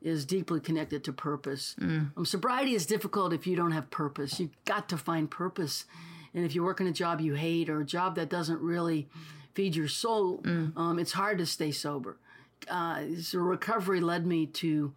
is 0.03 0.24
deeply 0.24 0.59
connected 0.59 1.05
to 1.05 1.12
purpose. 1.12 1.76
Um, 2.16 2.26
sobriety 2.26 2.74
is 2.74 2.86
difficult 2.86 3.32
if 3.32 3.47
you 3.47 3.55
don't 3.55 3.70
have 3.70 3.88
purpose. 3.91 4.41
You've 4.41 4.64
got 4.64 4.88
to 4.88 4.97
find 4.97 5.30
purpose, 5.30 5.84
and 6.34 6.45
if 6.45 6.55
you're 6.57 6.64
working 6.64 6.88
a 6.88 6.93
job 6.93 7.20
you 7.20 7.34
hate 7.34 7.70
or 7.70 7.82
a 7.82 7.84
job 7.86 8.16
that 8.16 8.28
doesn't 8.28 8.61
really 8.61 9.09
feed 9.55 9.76
your 9.76 9.88
soul, 9.88 10.41
um, 10.76 10.99
it's 10.99 11.12
hard 11.12 11.38
to 11.38 11.47
stay 11.47 11.70
sober. 11.70 12.16
Uh, 12.68 13.03
so 13.20 13.38
recovery 13.38 14.01
led 14.01 14.26
me 14.26 14.47
to 14.47 14.93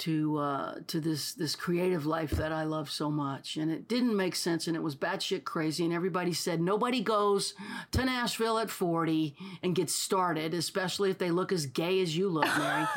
to 0.00 0.38
uh, 0.38 0.74
to 0.86 0.98
this 0.98 1.32
this 1.32 1.54
creative 1.54 2.06
life 2.06 2.30
that 2.32 2.52
I 2.52 2.64
love 2.64 2.90
so 2.90 3.10
much, 3.10 3.56
and 3.56 3.70
it 3.70 3.86
didn't 3.86 4.16
make 4.16 4.34
sense, 4.34 4.66
and 4.66 4.74
it 4.74 4.82
was 4.82 4.96
batshit 4.96 5.44
crazy, 5.44 5.84
and 5.84 5.92
everybody 5.92 6.32
said 6.32 6.60
nobody 6.60 7.02
goes 7.02 7.54
to 7.92 8.04
Nashville 8.04 8.58
at 8.58 8.70
forty 8.70 9.36
and 9.62 9.74
gets 9.74 9.94
started, 9.94 10.54
especially 10.54 11.10
if 11.10 11.18
they 11.18 11.30
look 11.30 11.52
as 11.52 11.66
gay 11.66 12.00
as 12.00 12.16
you 12.16 12.28
look, 12.28 12.46
Mary. 12.58 12.86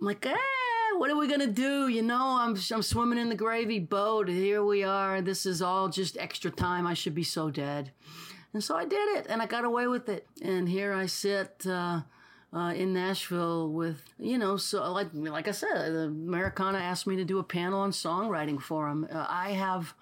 I'm 0.00 0.06
like, 0.06 0.24
eh, 0.24 0.36
what 0.98 1.10
are 1.10 1.16
we 1.16 1.26
gonna 1.26 1.48
do? 1.48 1.88
You 1.88 2.02
know, 2.02 2.38
I'm 2.40 2.56
I'm 2.72 2.82
swimming 2.82 3.18
in 3.18 3.28
the 3.28 3.34
gravy 3.34 3.80
boat. 3.80 4.28
Here 4.28 4.62
we 4.64 4.84
are. 4.84 5.20
This 5.20 5.46
is 5.46 5.60
all 5.60 5.88
just 5.88 6.16
extra 6.16 6.50
time. 6.50 6.86
I 6.86 6.94
should 6.94 7.14
be 7.14 7.24
so 7.24 7.50
dead. 7.50 7.90
And 8.54 8.62
so 8.62 8.76
I 8.76 8.84
did 8.84 9.18
it, 9.18 9.26
and 9.28 9.42
I 9.42 9.46
got 9.46 9.64
away 9.64 9.88
with 9.88 10.08
it. 10.08 10.26
And 10.40 10.68
here 10.68 10.92
I 10.92 11.06
sit 11.06 11.66
uh, 11.66 12.02
uh, 12.52 12.72
in 12.74 12.94
Nashville 12.94 13.70
with, 13.70 14.02
you 14.18 14.38
know, 14.38 14.56
so 14.56 14.90
like 14.92 15.08
like 15.12 15.48
I 15.48 15.52
said, 15.52 15.92
Americana 15.92 16.78
asked 16.78 17.06
me 17.06 17.16
to 17.16 17.24
do 17.24 17.38
a 17.38 17.44
panel 17.44 17.80
on 17.80 17.90
songwriting 17.90 18.60
for 18.60 18.88
them. 18.88 19.06
Uh, 19.12 19.26
I 19.28 19.50
have 19.50 19.94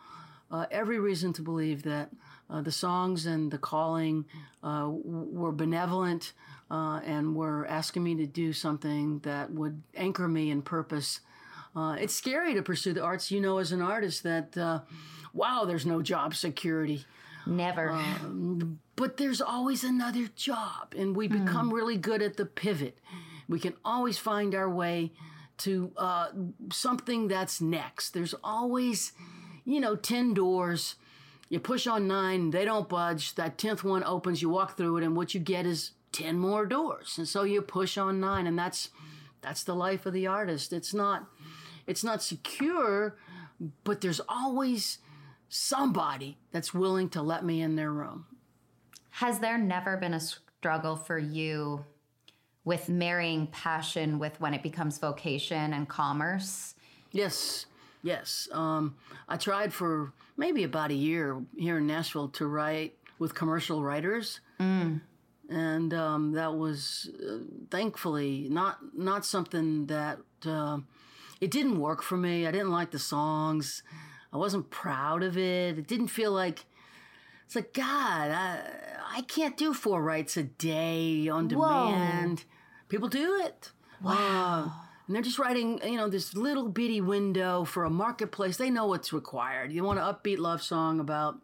uh, 0.51 0.66
every 0.70 0.99
reason 0.99 1.32
to 1.34 1.42
believe 1.42 1.82
that 1.82 2.11
uh, 2.49 2.62
the 2.62 2.70
songs 2.70 3.26
and 3.26 3.51
the 3.51 3.59
calling 3.59 4.24
uh, 4.62 4.88
were 4.88 5.51
benevolent 5.51 6.32
uh, 6.70 7.01
and 7.05 7.34
were 7.34 7.66
asking 7.66 8.05
me 8.05 8.14
to 8.14 8.26
do 8.26 8.53
something 8.53 9.18
that 9.20 9.51
would 9.51 9.82
anchor 9.97 10.28
me 10.28 10.51
in 10.51 10.62
purpose. 10.62 11.20
It's 11.78 12.14
scary 12.14 12.55
to 12.55 12.62
pursue 12.62 12.94
the 12.94 13.03
arts. 13.03 13.30
You 13.30 13.40
know, 13.40 13.59
as 13.59 13.70
an 13.70 13.82
artist, 13.82 14.22
that 14.22 14.57
wow, 15.34 15.64
there's 15.66 15.84
no 15.84 16.01
job 16.01 16.34
security 16.34 17.05
Never. 17.47 17.99
but 18.97 19.16
there's 19.18 19.40
always 19.40 19.84
another 19.84 20.28
job 20.34 20.94
and 20.97 21.14
we 21.14 21.28
become 21.28 21.72
really 21.72 21.97
good 21.97 22.22
at 22.22 22.36
the 22.36 22.47
pivot. 22.47 22.99
We 23.49 23.61
can 23.61 23.74
always 23.84 24.18
find 24.18 24.55
our 24.55 24.68
way 24.68 25.12
to 25.59 25.92
uh, 25.97 26.28
something 26.72 27.28
that's 27.28 27.61
next. 27.61 28.11
There's 28.11 28.34
always 28.42 29.12
you 29.64 29.80
know 29.80 29.97
10 29.97 30.34
doors. 30.34 30.97
You 31.49 31.61
push 31.61 31.86
on 31.86 32.09
nine 32.09 32.51
they 32.51 32.64
don't 32.64 32.88
budge. 32.88 33.34
That 33.36 33.59
10th 33.59 33.84
one 33.84 34.03
opens 34.05 34.42
you 34.42 34.49
walk 34.49 34.76
through 34.76 34.97
it 34.99 35.05
and 35.05 35.16
what 35.16 35.34
you 35.34 35.40
get 35.40 35.66
is 35.66 35.92
10 36.12 36.38
more 36.38 36.66
doors. 36.66 37.16
And 37.18 37.28
so 37.28 37.44
you 37.44 37.62
push 37.62 37.97
on 37.97 38.18
nine 38.20 38.47
and 38.47 38.59
that's 38.59 38.90
that's 39.42 39.62
the 39.62 39.74
life 39.74 40.07
of 40.07 40.12
the 40.12 40.26
artist. 40.26 40.72
It's 40.72 40.92
not 40.92 41.26
it's 41.86 42.03
not 42.03 42.22
secure 42.22 43.16
but 43.84 44.01
there's 44.01 44.20
always 44.28 44.99
somebody 45.49 46.36
that's 46.53 46.74
willing 46.74 47.09
to 47.11 47.22
let 47.22 47.44
me 47.44 47.62
in 47.62 47.76
their 47.76 47.92
room 47.92 48.26
Has 49.11 49.38
there 49.38 49.59
never 49.59 49.97
been 49.97 50.14
a 50.14 50.20
struggle 50.20 50.97
for 50.97 51.18
you 51.18 51.84
with 52.64 52.88
marrying 52.88 53.47
passion 53.49 54.18
with 54.18 54.40
when 54.40 54.53
it 54.53 54.62
becomes 54.62 54.99
vocation 54.99 55.72
and 55.72 55.88
commerce? 55.88 56.74
Yes, 57.12 57.66
yes. 58.03 58.49
Um, 58.53 58.97
I 59.28 59.36
tried 59.36 59.72
for 59.72 60.12
maybe 60.36 60.64
about 60.64 60.90
a 60.90 60.94
year 60.94 61.40
here 61.57 61.78
in 61.78 61.86
Nashville 61.86 62.28
to 62.30 62.47
write 62.47 62.94
with 63.18 63.34
commercial 63.34 63.82
writers, 63.82 64.40
and 65.49 65.94
um, 65.94 66.32
that 66.32 66.55
was 66.57 67.09
uh, 67.24 67.38
thankfully 67.70 68.49
not 68.51 68.78
not 68.94 69.24
something 69.24 69.86
that 69.86 70.18
uh, 70.44 70.78
it 71.40 71.51
didn't 71.53 71.78
work 71.78 72.03
for 72.03 72.16
me. 72.16 72.47
I 72.47 72.51
didn't 72.51 72.72
like 72.72 72.90
the 72.90 72.99
songs. 72.99 73.82
I 74.37 74.39
wasn't 74.39 74.70
proud 74.70 75.22
of 75.22 75.37
it. 75.39 75.78
It 75.78 75.87
didn't 75.87 76.09
feel 76.09 76.32
like 76.32 76.66
it's 77.47 77.57
like 77.57 77.72
God. 77.72 78.30
I, 78.30 78.61
I 79.18 79.22
can't 79.22 79.57
do 79.57 79.72
four 79.72 80.03
writes 80.03 80.37
a 80.37 80.43
day 80.43 81.28
on 81.28 81.49
demand. 81.49 82.45
People 82.89 83.09
do 83.09 83.41
it. 83.45 83.70
Wow. 84.03 84.72
and 85.07 85.14
they're 85.16 85.22
just 85.22 85.39
writing, 85.39 85.80
you 85.82 85.97
know, 85.97 86.09
this 86.09 86.34
little 86.34 86.68
bitty 86.68 87.01
window 87.01 87.64
for 87.64 87.84
a 87.84 87.91
marketplace. 87.91 88.57
They 88.59 88.68
know 88.70 88.87
what's 88.87 89.12
required. 89.12 89.72
You 89.72 89.84
want 89.84 89.99
an 89.99 90.05
upbeat 90.05 90.39
love 90.39 90.61
song 90.62 91.01
about 91.01 91.39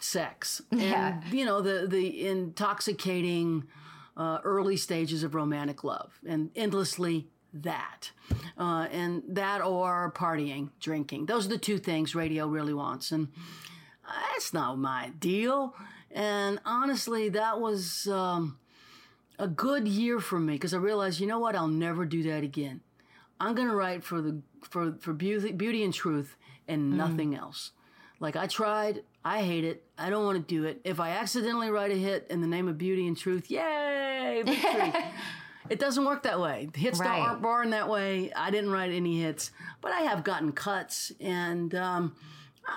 sex, 0.00 0.60
and 0.72 0.80
Yeah. 0.80 1.20
you 1.30 1.44
know 1.44 1.60
the 1.60 1.86
the 1.86 2.26
intoxicating 2.26 3.64
uh, 4.16 4.38
early 4.44 4.76
stages 4.76 5.22
of 5.22 5.34
romantic 5.34 5.84
love, 5.84 6.18
and 6.26 6.50
endlessly 6.56 7.28
that, 7.54 8.10
uh, 8.58 8.86
and 8.90 9.22
that 9.28 9.62
or 9.62 10.12
partying, 10.16 10.70
drinking. 10.80 11.26
Those 11.26 11.46
are 11.46 11.50
the 11.50 11.58
two 11.58 11.78
things 11.78 12.14
radio 12.14 12.46
really 12.46 12.74
wants, 12.74 13.12
and 13.12 13.28
that's 14.32 14.52
not 14.52 14.78
my 14.78 15.10
deal. 15.18 15.74
And 16.10 16.60
honestly, 16.64 17.28
that 17.30 17.60
was 17.60 18.06
um, 18.08 18.58
a 19.38 19.48
good 19.48 19.88
year 19.88 20.20
for 20.20 20.38
me 20.38 20.54
because 20.54 20.74
I 20.74 20.78
realized, 20.78 21.20
you 21.20 21.26
know 21.26 21.38
what, 21.38 21.56
I'll 21.56 21.68
never 21.68 22.04
do 22.04 22.22
that 22.24 22.42
again. 22.42 22.80
I'm 23.40 23.54
gonna 23.54 23.74
write 23.74 24.04
for 24.04 24.20
the 24.20 24.40
for 24.62 24.94
for 25.00 25.12
beauty, 25.12 25.52
beauty 25.52 25.82
and 25.82 25.92
truth 25.92 26.36
and 26.68 26.96
nothing 26.96 27.34
else. 27.34 27.72
Like 28.20 28.36
I 28.36 28.46
tried, 28.46 29.02
I 29.24 29.42
hate 29.42 29.64
it. 29.64 29.84
I 29.98 30.10
don't 30.10 30.24
want 30.24 30.46
to 30.46 30.54
do 30.54 30.64
it. 30.64 30.80
If 30.84 31.00
I 31.00 31.10
accidentally 31.10 31.70
write 31.70 31.90
a 31.90 31.96
hit 31.96 32.26
in 32.30 32.40
the 32.40 32.46
name 32.46 32.68
of 32.68 32.78
beauty 32.78 33.06
and 33.08 33.18
truth, 33.18 33.50
yay, 33.50 34.42
victory. 34.44 34.92
it 35.72 35.78
doesn't 35.78 36.04
work 36.04 36.22
that 36.24 36.38
way. 36.38 36.68
Hits 36.74 37.00
Right. 37.00 37.20
aren't 37.20 37.40
born 37.42 37.70
that 37.70 37.88
way. 37.88 38.30
I 38.34 38.50
didn't 38.50 38.70
write 38.70 38.92
any 38.92 39.20
hits, 39.20 39.50
but 39.80 39.90
I 39.92 40.00
have 40.02 40.22
gotten 40.22 40.52
cuts, 40.52 41.10
and 41.20 41.74
um, 41.74 42.14
I, 42.66 42.76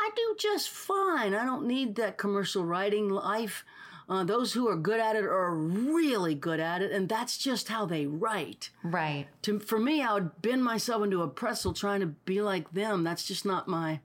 I 0.00 0.10
do 0.14 0.36
just 0.38 0.70
fine. 0.70 1.34
I 1.34 1.44
don't 1.44 1.66
need 1.66 1.96
that 1.96 2.16
commercial 2.16 2.64
writing 2.64 3.08
life. 3.08 3.64
Uh, 4.08 4.24
those 4.24 4.54
who 4.54 4.66
are 4.68 4.76
good 4.76 5.00
at 5.00 5.16
it 5.16 5.24
are 5.24 5.54
really 5.54 6.34
good 6.34 6.60
at 6.60 6.80
it, 6.80 6.92
and 6.92 7.08
that's 7.10 7.36
just 7.36 7.68
how 7.68 7.84
they 7.84 8.06
write. 8.06 8.70
Right. 8.82 9.26
To, 9.42 9.58
for 9.58 9.78
me, 9.78 10.00
I 10.00 10.14
would 10.14 10.40
bend 10.40 10.64
myself 10.64 11.02
into 11.04 11.20
a 11.22 11.28
pretzel 11.28 11.74
trying 11.74 12.00
to 12.00 12.06
be 12.06 12.40
like 12.40 12.72
them. 12.72 13.04
That's 13.04 13.24
just 13.24 13.44
not 13.44 13.68
my. 13.68 14.00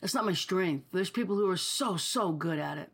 That's 0.00 0.14
not 0.14 0.26
my 0.26 0.34
strength. 0.34 0.86
There's 0.92 1.10
people 1.10 1.36
who 1.36 1.48
are 1.48 1.56
so 1.56 1.96
so 1.96 2.32
good 2.32 2.58
at 2.58 2.76
it, 2.78 2.90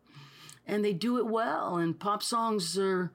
and 0.66 0.84
they 0.84 0.92
do 0.92 1.18
it 1.18 1.26
well. 1.26 1.76
And 1.78 1.98
pop 1.98 2.22
songs 2.22 2.76
are 2.78 3.10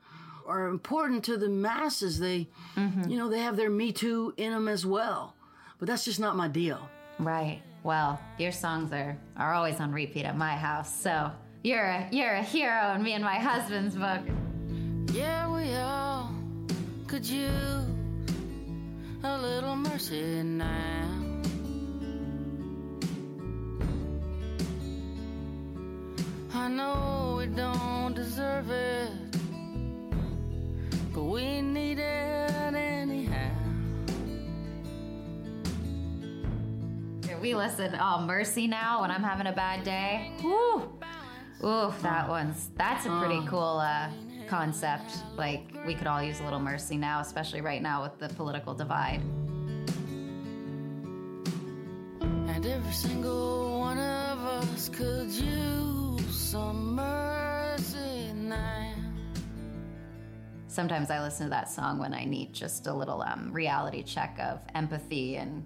are 0.46 0.68
important 0.68 1.24
to 1.26 1.38
the 1.38 1.50
masses. 1.50 2.20
They, 2.20 2.48
mm-hmm. 2.76 3.10
you 3.10 3.18
know, 3.18 3.30
they 3.30 3.40
have 3.40 3.56
their 3.56 3.70
Me 3.70 3.92
Too 3.92 4.34
in 4.38 4.52
them 4.52 4.68
as 4.68 4.86
well. 4.86 5.36
But 5.80 5.88
that's 5.88 6.06
just 6.06 6.20
not 6.20 6.36
my 6.36 6.48
deal. 6.48 6.80
Right. 7.20 7.62
Well, 7.84 8.20
your 8.38 8.52
songs 8.52 8.92
are 8.94 9.18
are 9.38 9.54
always 9.54 9.80
on 9.80 9.92
repeat 9.92 10.26
at 10.26 10.38
my 10.38 10.56
house. 10.56 10.94
So 10.94 11.32
you're 11.64 11.84
a, 11.84 12.08
you're 12.12 12.34
a 12.34 12.44
hero 12.44 12.94
in 12.94 13.04
me 13.04 13.14
and 13.14 13.24
my 13.24 13.36
husband's 13.36 13.96
book. 13.96 14.22
Yeah, 15.14 15.52
we 15.52 15.76
all 15.76 16.32
could 17.08 17.26
use 17.26 17.52
a 19.24 19.38
little 19.38 19.76
mercy 19.76 20.44
now. 20.44 21.22
I 26.54 26.68
know 26.68 27.36
we 27.38 27.48
don't 27.48 28.14
deserve 28.14 28.70
it, 28.70 29.10
but 31.14 31.24
we 31.24 31.62
need 31.62 32.00
it 32.00 32.74
anyhow. 32.74 33.52
We 37.42 37.56
listen. 37.56 37.98
Oh, 38.00 38.22
Mercy 38.22 38.68
now 38.68 39.02
when 39.02 39.10
I'm 39.10 39.24
having 39.24 39.48
a 39.48 39.52
bad 39.52 39.84
day. 39.84 40.32
Woo. 40.44 40.92
Ooh, 41.64 41.94
that 42.02 42.30
one's 42.30 42.70
that's 42.76 43.06
a 43.06 43.10
pretty 43.20 43.46
cool 43.48 43.80
uh, 43.80 44.10
concept. 44.48 45.12
Like 45.38 45.68
we 45.86 45.96
could 45.96 46.08
all 46.08 46.22
use 46.22 46.40
a 46.40 46.44
little 46.44 46.60
mercy 46.60 46.98
now, 46.98 47.20
especially 47.20 47.62
right 47.62 47.82
now 47.82 48.04
with 48.04 48.20
the 48.20 48.30
political 48.36 48.74
divide. 48.74 49.22
And 52.22 52.66
every 52.66 52.94
single 52.94 53.80
one 53.80 53.98
of 53.98 54.40
us 54.40 54.90
could 54.90 55.30
use 55.32 56.36
some 56.36 56.96
mercy 56.96 58.34
now. 58.34 58.91
Sometimes 60.72 61.12
I 61.12 61.22
listen 61.22 61.48
to 61.48 61.50
that 61.50 61.70
song 61.70 62.00
when 62.00 62.14
I 62.14 62.24
need 62.24 62.54
just 62.54 62.88
a 62.88 62.94
little 62.94 63.22
um, 63.22 63.52
reality 63.52 64.04
check 64.04 64.40
of 64.40 64.62
empathy 64.74 65.36
and 65.36 65.66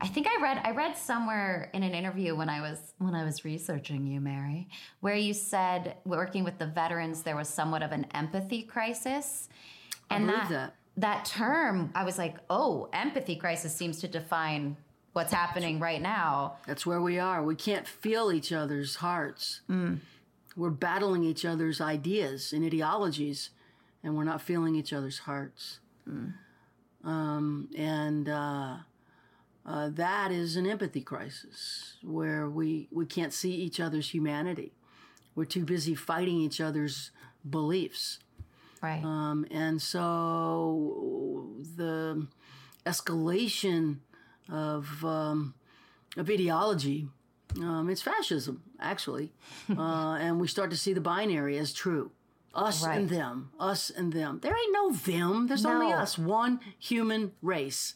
I 0.00 0.06
think 0.06 0.26
I 0.28 0.40
read 0.42 0.60
I 0.62 0.70
read 0.72 0.96
somewhere 0.96 1.70
in 1.72 1.82
an 1.82 1.94
interview 1.94 2.36
when 2.36 2.48
I 2.48 2.60
was 2.60 2.78
when 2.98 3.14
I 3.14 3.24
was 3.24 3.44
researching 3.44 4.06
you, 4.06 4.20
Mary, 4.20 4.68
where 5.00 5.16
you 5.16 5.32
said 5.32 5.96
working 6.04 6.44
with 6.44 6.58
the 6.58 6.66
veterans 6.66 7.22
there 7.22 7.34
was 7.34 7.48
somewhat 7.48 7.82
of 7.82 7.92
an 7.92 8.06
empathy 8.14 8.62
crisis. 8.62 9.48
I 10.10 10.18
believe 10.18 10.48
that. 10.50 10.74
that 10.98 11.24
term, 11.24 11.90
I 11.94 12.04
was 12.04 12.16
like, 12.18 12.36
oh, 12.48 12.88
empathy 12.92 13.36
crisis 13.36 13.74
seems 13.74 13.98
to 14.00 14.06
define 14.08 14.76
what's 15.14 15.32
happening 15.32 15.80
right 15.80 16.00
now. 16.00 16.58
That's 16.66 16.86
where 16.86 17.00
we 17.00 17.18
are. 17.18 17.42
We 17.42 17.56
can't 17.56 17.88
feel 17.88 18.30
each 18.30 18.52
other's 18.52 18.96
hearts. 18.96 19.62
We're 20.54 20.70
battling 20.70 21.24
each 21.24 21.44
other's 21.44 21.80
ideas 21.80 22.52
and 22.52 22.64
ideologies, 22.64 23.50
and 24.06 24.16
we're 24.16 24.22
not 24.22 24.40
feeling 24.40 24.76
each 24.76 24.92
other's 24.92 25.18
hearts. 25.18 25.80
Um, 27.02 27.68
and 27.76 28.28
uh, 28.28 28.76
uh, 29.66 29.88
that 29.94 30.30
is 30.30 30.54
an 30.54 30.64
empathy 30.64 31.00
crisis 31.00 31.96
where 32.04 32.48
we, 32.48 32.86
we 32.92 33.04
can't 33.04 33.32
see 33.32 33.50
each 33.50 33.80
other's 33.80 34.10
humanity. 34.10 34.72
We're 35.34 35.44
too 35.44 35.64
busy 35.64 35.96
fighting 35.96 36.36
each 36.36 36.60
other's 36.60 37.10
beliefs. 37.48 38.20
Right. 38.80 39.02
Um, 39.02 39.44
and 39.50 39.82
so 39.82 41.48
the 41.76 42.28
escalation 42.86 43.96
of, 44.48 45.04
um, 45.04 45.54
of 46.16 46.30
ideology, 46.30 47.08
um, 47.60 47.90
it's 47.90 48.02
fascism, 48.02 48.62
actually. 48.78 49.32
uh, 49.76 50.16
and 50.20 50.40
we 50.40 50.46
start 50.46 50.70
to 50.70 50.76
see 50.76 50.92
the 50.92 51.00
binary 51.00 51.58
as 51.58 51.72
true. 51.72 52.12
Us 52.56 52.84
and 52.84 53.08
them, 53.08 53.50
us 53.60 53.90
and 53.90 54.12
them. 54.12 54.40
There 54.42 54.56
ain't 54.56 54.72
no 54.72 54.90
them. 54.92 55.46
There's 55.46 55.66
only 55.66 55.92
us, 55.92 56.18
one 56.18 56.60
human 56.78 57.32
race. 57.42 57.94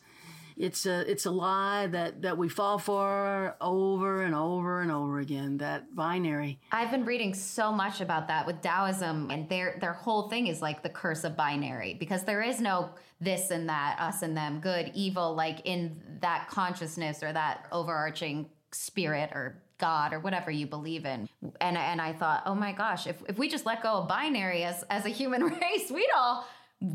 It's 0.56 0.84
a 0.84 1.10
it's 1.10 1.24
a 1.24 1.30
lie 1.30 1.86
that 1.86 2.20
that 2.20 2.36
we 2.36 2.50
fall 2.50 2.78
for 2.78 3.56
over 3.62 4.22
and 4.22 4.34
over 4.34 4.82
and 4.82 4.92
over 4.92 5.18
again. 5.18 5.56
That 5.56 5.96
binary. 5.96 6.60
I've 6.70 6.90
been 6.90 7.06
reading 7.06 7.32
so 7.32 7.72
much 7.72 8.02
about 8.02 8.28
that 8.28 8.46
with 8.46 8.60
Taoism, 8.60 9.30
and 9.30 9.48
their 9.48 9.78
their 9.80 9.94
whole 9.94 10.28
thing 10.28 10.48
is 10.48 10.60
like 10.60 10.82
the 10.82 10.90
curse 10.90 11.24
of 11.24 11.34
binary 11.34 11.94
because 11.94 12.24
there 12.24 12.42
is 12.42 12.60
no 12.60 12.90
this 13.22 13.50
and 13.50 13.68
that, 13.70 13.96
us 14.00 14.20
and 14.20 14.36
them, 14.36 14.60
good, 14.60 14.92
evil, 14.94 15.34
like 15.34 15.60
in 15.64 16.00
that 16.20 16.48
consciousness 16.48 17.22
or 17.22 17.32
that 17.32 17.66
overarching 17.72 18.50
spirit 18.72 19.30
or 19.32 19.62
God 19.80 20.12
or 20.12 20.20
whatever 20.20 20.50
you 20.50 20.66
believe 20.66 21.04
in. 21.04 21.28
And 21.60 21.76
and 21.76 22.00
I 22.00 22.12
thought, 22.12 22.42
oh 22.46 22.54
my 22.54 22.72
gosh, 22.72 23.06
if 23.06 23.16
if 23.28 23.38
we 23.38 23.48
just 23.48 23.66
let 23.66 23.82
go 23.82 23.92
of 23.94 24.08
binary 24.08 24.62
as 24.64 24.84
as 24.90 25.04
a 25.06 25.10
human 25.10 25.42
race, 25.62 25.90
we'd 25.90 26.08
all 26.16 26.46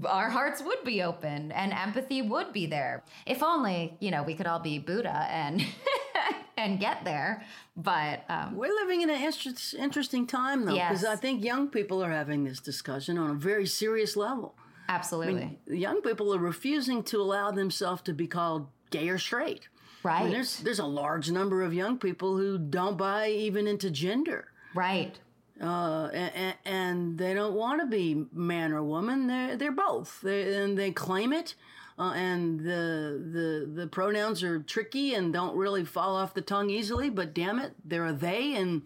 our 0.08 0.30
hearts 0.32 0.64
would 0.64 0.84
be 0.84 1.04
open 1.04 1.52
and 1.52 1.72
empathy 1.72 2.22
would 2.22 2.52
be 2.54 2.66
there. 2.66 3.04
If 3.28 3.44
only, 3.44 3.98
you 4.00 4.10
know, 4.10 4.24
we 4.24 4.34
could 4.34 4.48
all 4.48 4.60
be 4.60 4.80
Buddha 4.80 5.28
and 5.30 5.64
and 6.58 6.80
get 6.80 7.04
there. 7.04 7.44
But 7.78 8.24
um, 8.30 8.56
We're 8.56 8.74
living 8.74 9.02
in 9.02 9.10
an 9.12 9.22
interest, 9.22 9.74
interesting 9.76 10.26
time, 10.26 10.66
though, 10.66 10.74
because 10.74 11.04
Yes. 11.04 11.06
I 11.06 11.18
think 11.18 11.44
young 11.44 11.68
people 11.68 12.04
are 12.04 12.10
having 12.12 12.46
this 12.46 12.60
discussion 12.60 13.18
on 13.20 13.30
a 13.30 13.34
very 13.36 13.68
serious 13.68 14.16
level. 14.16 14.56
absolutely. 14.90 15.60
Young 15.68 16.02
people 16.02 16.34
are 16.34 16.40
refusing 16.40 17.04
to 17.04 17.22
allow 17.22 17.52
themselves 17.52 18.02
to 18.04 18.14
be 18.14 18.28
called 18.28 18.68
gay 18.90 19.10
or 19.10 19.18
straight. 19.20 19.68
I 20.06 20.14
mean, 20.20 20.24
Right. 20.26 20.32
there's 20.32 20.58
there's 20.60 20.80
a 20.80 20.86
large 20.86 21.32
number 21.32 21.62
of 21.64 21.74
young 21.74 21.98
people 21.98 22.38
who 22.38 22.58
don't 22.58 22.98
buy 22.98 23.30
even 23.30 23.68
into 23.68 23.90
gender, 23.90 24.52
Right. 24.74 25.18
uh, 25.62 26.10
and, 26.14 26.56
and 26.66 27.18
they 27.18 27.34
don't 27.34 27.54
want 27.56 27.82
to 27.82 27.88
be 27.88 28.26
man 28.34 28.72
or 28.74 28.84
woman. 28.84 29.28
They're 29.28 29.56
they're 29.58 29.72
both, 29.72 30.22
they, 30.22 30.56
and 30.56 30.78
they 30.78 30.92
claim 30.92 31.34
it. 31.34 31.56
Uh, 31.98 32.12
and 32.14 32.60
the 32.60 33.24
the 33.32 33.72
the 33.82 33.88
pronouns 33.88 34.44
are 34.44 34.60
tricky 34.60 35.14
and 35.14 35.32
don't 35.32 35.56
really 35.56 35.86
fall 35.86 36.16
off 36.18 36.34
the 36.34 36.42
tongue 36.42 36.70
easily. 36.70 37.10
But 37.10 37.34
damn 37.34 37.58
it, 37.58 37.74
they're 37.86 38.06
a 38.08 38.14
they, 38.14 38.54
and 38.56 38.82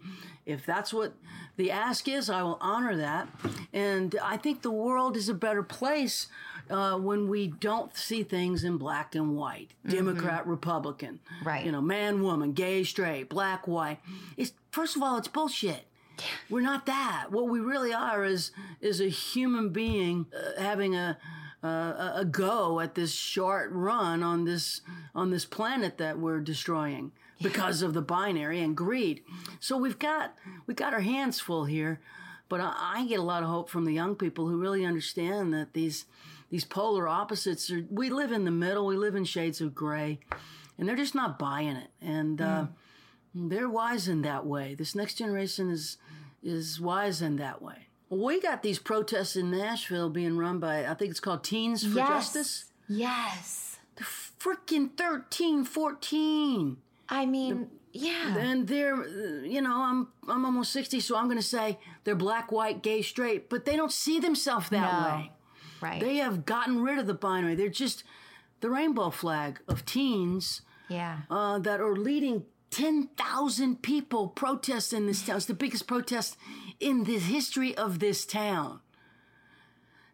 if 0.46 0.64
that's 0.64 0.92
what 0.94 1.14
the 1.56 1.72
ask 1.72 2.06
is, 2.08 2.30
I 2.30 2.42
will 2.44 2.56
honor 2.60 2.96
that. 2.96 3.28
And 3.72 4.14
I 4.22 4.36
think 4.36 4.62
the 4.62 4.70
world 4.70 5.16
is 5.16 5.28
a 5.28 5.34
better 5.34 5.64
place 5.64 6.28
uh, 6.70 6.96
when 6.98 7.28
we 7.28 7.48
don't 7.48 7.96
see 7.96 8.22
things 8.22 8.64
in 8.64 8.76
black 8.78 9.14
and 9.14 9.36
white, 9.36 9.70
Democrat, 9.86 10.46
Republican, 10.46 11.20
Right. 11.42 11.64
You 11.64 11.72
know, 11.72 11.80
man, 11.80 12.22
woman, 12.22 12.52
gay, 12.52 12.84
straight, 12.84 13.28
black, 13.28 13.66
white. 13.66 13.98
It's 14.36 14.52
first 14.70 14.96
of 14.96 15.02
all, 15.02 15.16
it's 15.18 15.28
bullshit. 15.28 15.86
We're 16.50 16.60
not 16.60 16.84
that. 16.86 17.26
What 17.30 17.48
we 17.48 17.60
really 17.60 17.92
are 17.94 18.24
is 18.24 18.52
is 18.80 19.00
a 19.00 19.08
human 19.08 19.70
being 19.70 20.26
uh, 20.36 20.60
having 20.60 20.94
a, 20.94 21.16
a 21.62 22.12
a 22.16 22.24
go 22.30 22.80
at 22.80 22.94
this 22.94 23.12
short 23.14 23.70
run 23.72 24.22
on 24.22 24.44
this 24.44 24.82
on 25.14 25.30
this 25.30 25.44
planet 25.46 25.96
that 25.98 26.18
we're 26.18 26.40
destroying 26.40 27.12
because 27.42 27.80
of 27.80 27.94
the 27.94 28.02
binary 28.02 28.60
and 28.60 28.76
greed. 28.76 29.22
So 29.60 29.78
we've 29.78 29.98
got 29.98 30.34
we 30.66 30.74
got 30.74 30.92
our 30.92 31.00
hands 31.00 31.40
full 31.40 31.64
here, 31.64 32.00
but 32.50 32.60
I, 32.60 32.74
I 32.96 33.06
get 33.06 33.18
a 33.18 33.22
lot 33.22 33.42
of 33.42 33.48
hope 33.48 33.70
from 33.70 33.86
the 33.86 33.94
young 33.94 34.14
people 34.14 34.46
who 34.46 34.58
really 34.60 34.84
understand 34.84 35.54
that 35.54 35.72
these 35.72 36.04
these 36.50 36.64
polar 36.64 37.08
opposites 37.08 37.70
are. 37.70 37.84
We 37.90 38.10
live 38.10 38.32
in 38.32 38.44
the 38.44 38.50
middle. 38.50 38.86
We 38.86 38.96
live 38.96 39.14
in 39.14 39.24
shades 39.24 39.60
of 39.60 39.74
gray, 39.74 40.20
and 40.78 40.88
they're 40.88 40.96
just 40.96 41.14
not 41.14 41.38
buying 41.38 41.76
it. 41.76 41.88
And 42.02 42.40
uh, 42.40 42.66
they're 43.34 43.68
wise 43.68 44.08
in 44.08 44.22
that 44.22 44.44
way. 44.46 44.74
This 44.74 44.94
next 44.94 45.14
generation 45.14 45.70
is 45.70 45.96
is 46.42 46.80
wise 46.80 47.22
in 47.22 47.36
that 47.36 47.62
way. 47.62 47.86
We 48.08 48.40
got 48.40 48.62
these 48.62 48.78
protests 48.80 49.36
in 49.36 49.50
Nashville 49.52 50.10
being 50.10 50.36
run 50.36 50.58
by 50.58 50.86
I 50.86 50.94
think 50.94 51.10
it's 51.12 51.20
called 51.20 51.44
Teens 51.44 51.82
for 51.84 51.96
Yes. 51.98 52.08
Justice. 52.08 52.64
Yes. 52.88 53.78
They're 53.96 54.06
freaking 54.06 54.96
13, 54.96 55.64
14. 55.64 56.76
I 57.08 57.26
mean, 57.26 57.68
Yeah. 57.92 58.36
And 58.38 58.66
they're, 58.66 59.06
you 59.44 59.60
know, 59.60 59.82
I'm 59.82 60.08
I'm 60.28 60.44
almost 60.44 60.72
sixty, 60.72 60.98
so 61.00 61.16
I'm 61.16 61.26
going 61.26 61.38
to 61.38 61.42
say 61.42 61.78
they're 62.04 62.14
black, 62.16 62.50
white, 62.50 62.82
gay, 62.82 63.02
straight, 63.02 63.48
but 63.50 63.64
they 63.64 63.76
don't 63.76 63.92
see 63.92 64.18
themselves 64.20 64.68
that 64.70 64.92
No. 64.92 65.16
way. 65.16 65.32
Right. 65.80 66.00
They 66.00 66.16
have 66.16 66.44
gotten 66.44 66.82
rid 66.82 66.98
of 66.98 67.06
the 67.06 67.14
binary. 67.14 67.54
They're 67.54 67.68
just 67.68 68.04
the 68.60 68.70
rainbow 68.70 69.10
flag 69.10 69.60
of 69.66 69.84
teens 69.84 70.62
yeah. 70.88 71.20
uh, 71.30 71.58
that 71.60 71.80
are 71.80 71.96
leading 71.96 72.44
10,000 72.70 73.82
people 73.82 74.28
protest 74.28 74.92
in 74.92 75.06
this 75.06 75.24
town. 75.24 75.36
It's 75.36 75.46
the 75.46 75.54
biggest 75.54 75.86
protest 75.86 76.36
in 76.78 77.04
the 77.04 77.18
history 77.18 77.76
of 77.76 77.98
this 77.98 78.24
town. 78.24 78.80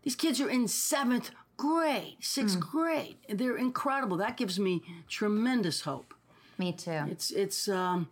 These 0.02 0.16
kids 0.16 0.40
are 0.40 0.48
in 0.48 0.68
seventh 0.68 1.32
grade, 1.56 2.16
sixth 2.20 2.60
grade. 2.60 3.16
They're 3.28 3.56
incredible. 3.56 4.16
That 4.16 4.36
gives 4.36 4.58
me 4.58 4.82
tremendous 5.08 5.80
hope. 5.80 6.14
Me 6.58 6.72
too. 6.72 7.04
It's 7.10 7.30
it's 7.30 7.68
um, 7.68 8.08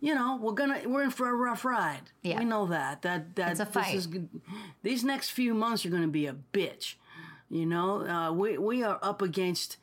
you 0.00 0.14
know 0.14 0.38
we're 0.40 0.52
gonna 0.52 0.80
we're 0.86 1.02
in 1.04 1.10
for 1.10 1.28
a 1.28 1.34
rough 1.34 1.64
ride. 1.64 2.10
Yeah. 2.22 2.38
we 2.38 2.44
know 2.44 2.66
that 2.66 3.02
that 3.02 3.36
that 3.36 3.50
It's 3.52 3.60
a 3.60 3.64
this 3.64 3.74
fight. 3.74 3.94
is 3.94 4.08
these 4.82 5.04
next 5.04 5.30
few 5.30 5.54
months 5.54 5.84
are 5.86 5.90
gonna 5.90 6.08
be 6.08 6.26
a 6.26 6.34
bitch. 6.52 6.94
You 7.48 7.66
know, 7.66 8.06
uh, 8.06 8.32
we 8.32 8.58
we 8.58 8.82
are 8.82 8.98
up 9.02 9.22
against. 9.22 9.76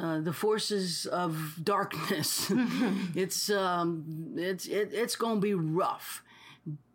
Uh, 0.00 0.20
the 0.20 0.32
forces 0.32 1.06
of 1.06 1.56
darkness. 1.64 2.52
it's 3.16 3.50
um, 3.50 4.04
it's 4.36 4.66
it, 4.66 4.90
it's 4.92 5.16
going 5.16 5.34
to 5.38 5.40
be 5.40 5.54
rough, 5.54 6.22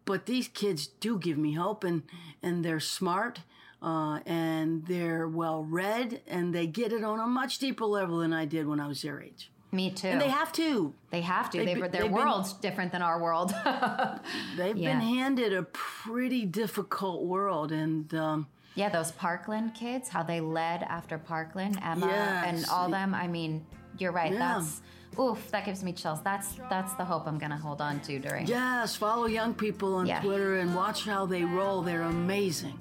but 0.05 0.26
these 0.26 0.47
kids 0.47 0.88
do 0.88 1.19
give 1.19 1.38
me 1.38 1.51
hope, 1.51 1.84
and 1.84 2.03
and 2.41 2.63
they're 2.63 2.80
smart, 2.80 3.41
uh, 3.82 4.19
and 4.26 4.86
they're 4.88 5.28
well 5.28 5.65
read, 5.65 6.21
and 6.28 6.55
they 6.55 6.65
get 6.65 6.93
it 6.93 7.03
on 7.03 7.19
a 7.19 7.28
much 7.28 7.59
deeper 7.59 7.84
level 7.84 8.19
than 8.19 8.32
I 8.32 8.45
did 8.45 8.67
when 8.67 8.80
I 8.80 8.88
was 8.88 9.01
their 9.01 9.21
age. 9.21 9.51
Me 9.74 9.89
too. 9.91 10.07
And 10.07 10.21
they 10.21 10.30
have 10.30 10.51
to. 10.53 10.93
They 11.09 11.21
have 11.21 11.49
to. 11.49 11.57
They've 11.57 11.65
They, 11.65 11.74
been- 11.74 11.82
were 11.82 11.88
their 11.89 12.01
they've 12.03 12.11
been- 12.11 12.19
world's 12.19 12.53
different 12.53 12.91
than 12.91 13.01
our 13.01 13.19
world. 13.21 13.51
They've 14.57 14.78
Yeah. 14.78 14.91
been 14.93 15.01
handed 15.01 15.53
a 15.53 15.63
pretty 15.63 16.45
difficult 16.45 17.24
world, 17.24 17.71
and 17.71 18.13
um, 18.13 18.47
yeah, 18.76 18.89
those 18.89 19.11
Parkland 19.11 19.74
kids, 19.74 20.09
how 20.09 20.24
they 20.24 20.41
led 20.41 20.84
after 20.84 21.17
Parkland, 21.17 21.80
Emma 21.84 22.07
Yes. 22.07 22.45
and 22.47 22.65
all 22.71 22.89
them. 22.89 23.13
I 23.15 23.28
mean, 23.28 23.65
you're 23.97 24.11
right. 24.11 24.32
Yeah. 24.32 24.59
That's 24.59 24.82
oof. 25.19 25.49
That 25.51 25.65
gives 25.65 25.84
me 25.84 25.91
chills. 25.93 26.21
That's 26.24 26.55
that's 26.69 26.93
the 26.93 27.05
hope 27.05 27.28
I'm 27.28 27.38
gonna 27.39 27.57
hold 27.57 27.82
on 27.82 27.99
to 28.01 28.19
during. 28.19 28.45
yes, 28.47 28.95
follow 28.95 29.26
young 29.26 29.53
people 29.53 29.95
on 29.95 30.05
Yeah. 30.05 30.21
Twitter 30.21 30.59
and 30.59 30.76
watch 30.76 31.03
how 31.05 31.26
they 31.26 31.43
roll. 31.43 31.82
They're 31.82 32.01
amazing. 32.03 32.74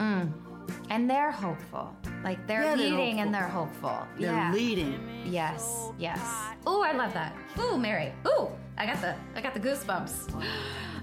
And 0.92 1.08
they're 1.08 1.32
hopeful. 1.32 1.96
Like 2.22 2.46
they're 2.46 2.64
Yeah, 2.64 2.76
they're 2.76 2.90
leading 2.90 3.20
and 3.20 3.34
they're 3.34 3.48
hopeful. 3.48 4.06
They're 4.18 4.30
yeah. 4.30 4.52
leading. 4.52 5.00
Yes, 5.24 5.88
yes. 5.98 6.20
Ooh, 6.68 6.82
I 6.82 6.92
love 6.92 7.14
that. 7.14 7.34
Ooh, 7.58 7.78
Mary. 7.78 8.12
Ooh, 8.28 8.48
I 8.76 8.84
got 8.84 9.00
the 9.00 9.14
I 9.34 9.40
got 9.40 9.54
the 9.54 9.60
goosebumps. 9.60 10.44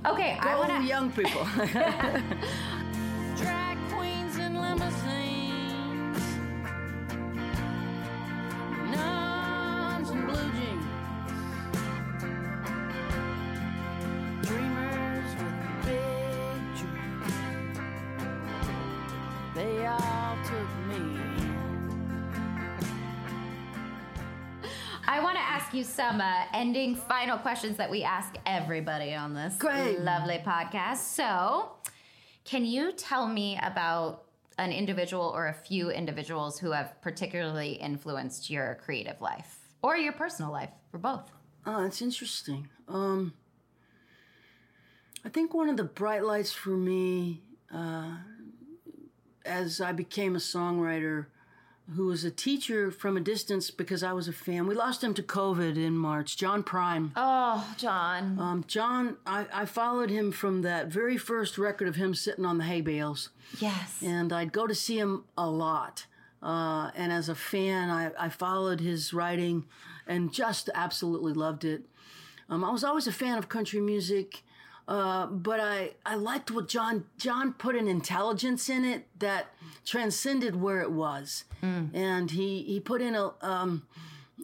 Okay, 0.05 0.37
I 0.39 0.53
Go 0.53 0.59
wanna 0.59 0.81
young 0.85 1.11
people. 1.11 1.45
some 25.99 26.21
uh, 26.21 26.45
ending 26.53 26.95
final 26.95 27.37
questions 27.37 27.75
that 27.75 27.91
we 27.91 28.03
ask 28.03 28.33
everybody 28.45 29.13
on 29.13 29.33
this 29.33 29.57
Great. 29.57 29.99
lovely 29.99 30.37
podcast. 30.37 30.99
So, 30.99 31.71
can 32.45 32.63
you 32.63 32.93
tell 32.93 33.27
me 33.27 33.59
about 33.61 34.23
an 34.57 34.71
individual 34.71 35.29
or 35.35 35.47
a 35.47 35.53
few 35.53 35.91
individuals 35.91 36.57
who 36.57 36.71
have 36.71 36.93
particularly 37.01 37.73
influenced 37.73 38.49
your 38.49 38.79
creative 38.81 39.19
life 39.19 39.57
or 39.81 39.97
your 39.97 40.13
personal 40.13 40.53
life, 40.53 40.69
or 40.93 40.99
both? 40.99 41.29
Oh, 41.65 41.83
it's 41.83 42.01
interesting. 42.01 42.69
Um, 42.87 43.33
I 45.25 45.27
think 45.27 45.53
one 45.53 45.67
of 45.67 45.75
the 45.75 45.83
bright 45.83 46.23
lights 46.23 46.53
for 46.53 46.69
me 46.69 47.41
uh, 47.75 48.15
as 49.43 49.81
I 49.81 49.91
became 49.91 50.37
a 50.37 50.39
songwriter, 50.39 51.25
who 51.95 52.05
was 52.05 52.23
a 52.23 52.31
teacher 52.31 52.91
from 52.91 53.17
a 53.17 53.19
distance 53.19 53.71
because 53.71 54.03
I 54.03 54.13
was 54.13 54.27
a 54.27 54.33
fan. 54.33 54.67
We 54.67 54.75
lost 54.75 55.03
him 55.03 55.13
to 55.15 55.23
COVID 55.23 55.75
in 55.75 55.97
March. 55.97 56.37
John 56.37 56.63
Prine. 56.63 57.11
Oh, 57.15 57.67
John. 57.77 58.37
Um, 58.39 58.63
John, 58.67 59.17
I, 59.25 59.45
I 59.53 59.65
followed 59.65 60.09
him 60.09 60.31
from 60.31 60.61
that 60.61 60.87
very 60.87 61.17
first 61.17 61.57
record 61.57 61.87
of 61.87 61.95
him 61.95 62.13
sitting 62.13 62.45
on 62.45 62.57
the 62.57 62.63
hay 62.63 62.81
bales. 62.81 63.29
Yes. 63.59 64.01
And 64.05 64.31
I'd 64.31 64.51
go 64.51 64.67
to 64.67 64.75
see 64.75 64.99
him 64.99 65.25
a 65.37 65.49
lot. 65.49 66.05
Uh, 66.41 66.91
and 66.95 67.11
as 67.11 67.27
a 67.27 67.35
fan, 67.35 67.89
I, 67.89 68.11
I 68.17 68.29
followed 68.29 68.79
his 68.79 69.13
writing 69.13 69.65
and 70.07 70.31
just 70.31 70.69
absolutely 70.73 71.33
loved 71.33 71.65
it. 71.65 71.83
Um, 72.49 72.63
I 72.63 72.71
was 72.71 72.83
always 72.83 73.07
a 73.07 73.11
fan 73.11 73.37
of 73.37 73.49
country 73.49 73.79
music, 73.81 74.43
uh, 74.89 75.27
but 75.27 75.59
I, 75.59 75.91
I 76.05 76.15
liked 76.15 76.49
what 76.51 76.67
John 76.67 77.05
John 77.17 77.53
put 77.53 77.75
an 77.75 77.87
intelligence 77.87 78.69
in 78.69 78.83
it 78.83 79.05
that 79.19 79.45
transcended 79.85 80.55
where 80.55 80.81
it 80.81 80.91
was, 80.91 81.43
and 81.61 82.31
he 82.31 82.63
he 82.63 82.79
put 82.79 83.01
in 83.01 83.13
a 83.15 83.31
um, 83.41 83.83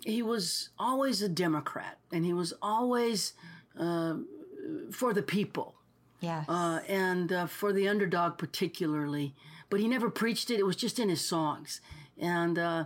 he 0.05 0.21
was 0.21 0.69
always 0.77 1.21
a 1.23 1.29
Democrat, 1.29 1.97
and 2.11 2.23
he 2.25 2.33
was 2.33 2.53
always 2.61 3.33
uh, 3.79 4.15
for 4.91 5.13
the 5.13 5.23
people 5.23 5.73
Yes. 6.21 6.45
uh, 6.47 6.79
and 6.87 7.31
uh, 7.31 7.45
for 7.47 7.73
the 7.73 7.87
underdog 7.87 8.37
particularly. 8.37 9.33
But 9.69 9.79
he 9.79 9.87
never 9.87 10.09
preached 10.11 10.49
it; 10.51 10.59
it 10.59 10.65
was 10.65 10.75
just 10.75 10.99
in 10.99 11.09
his 11.09 11.21
songs. 11.25 11.81
And 12.19 12.57
uh, 12.59 12.85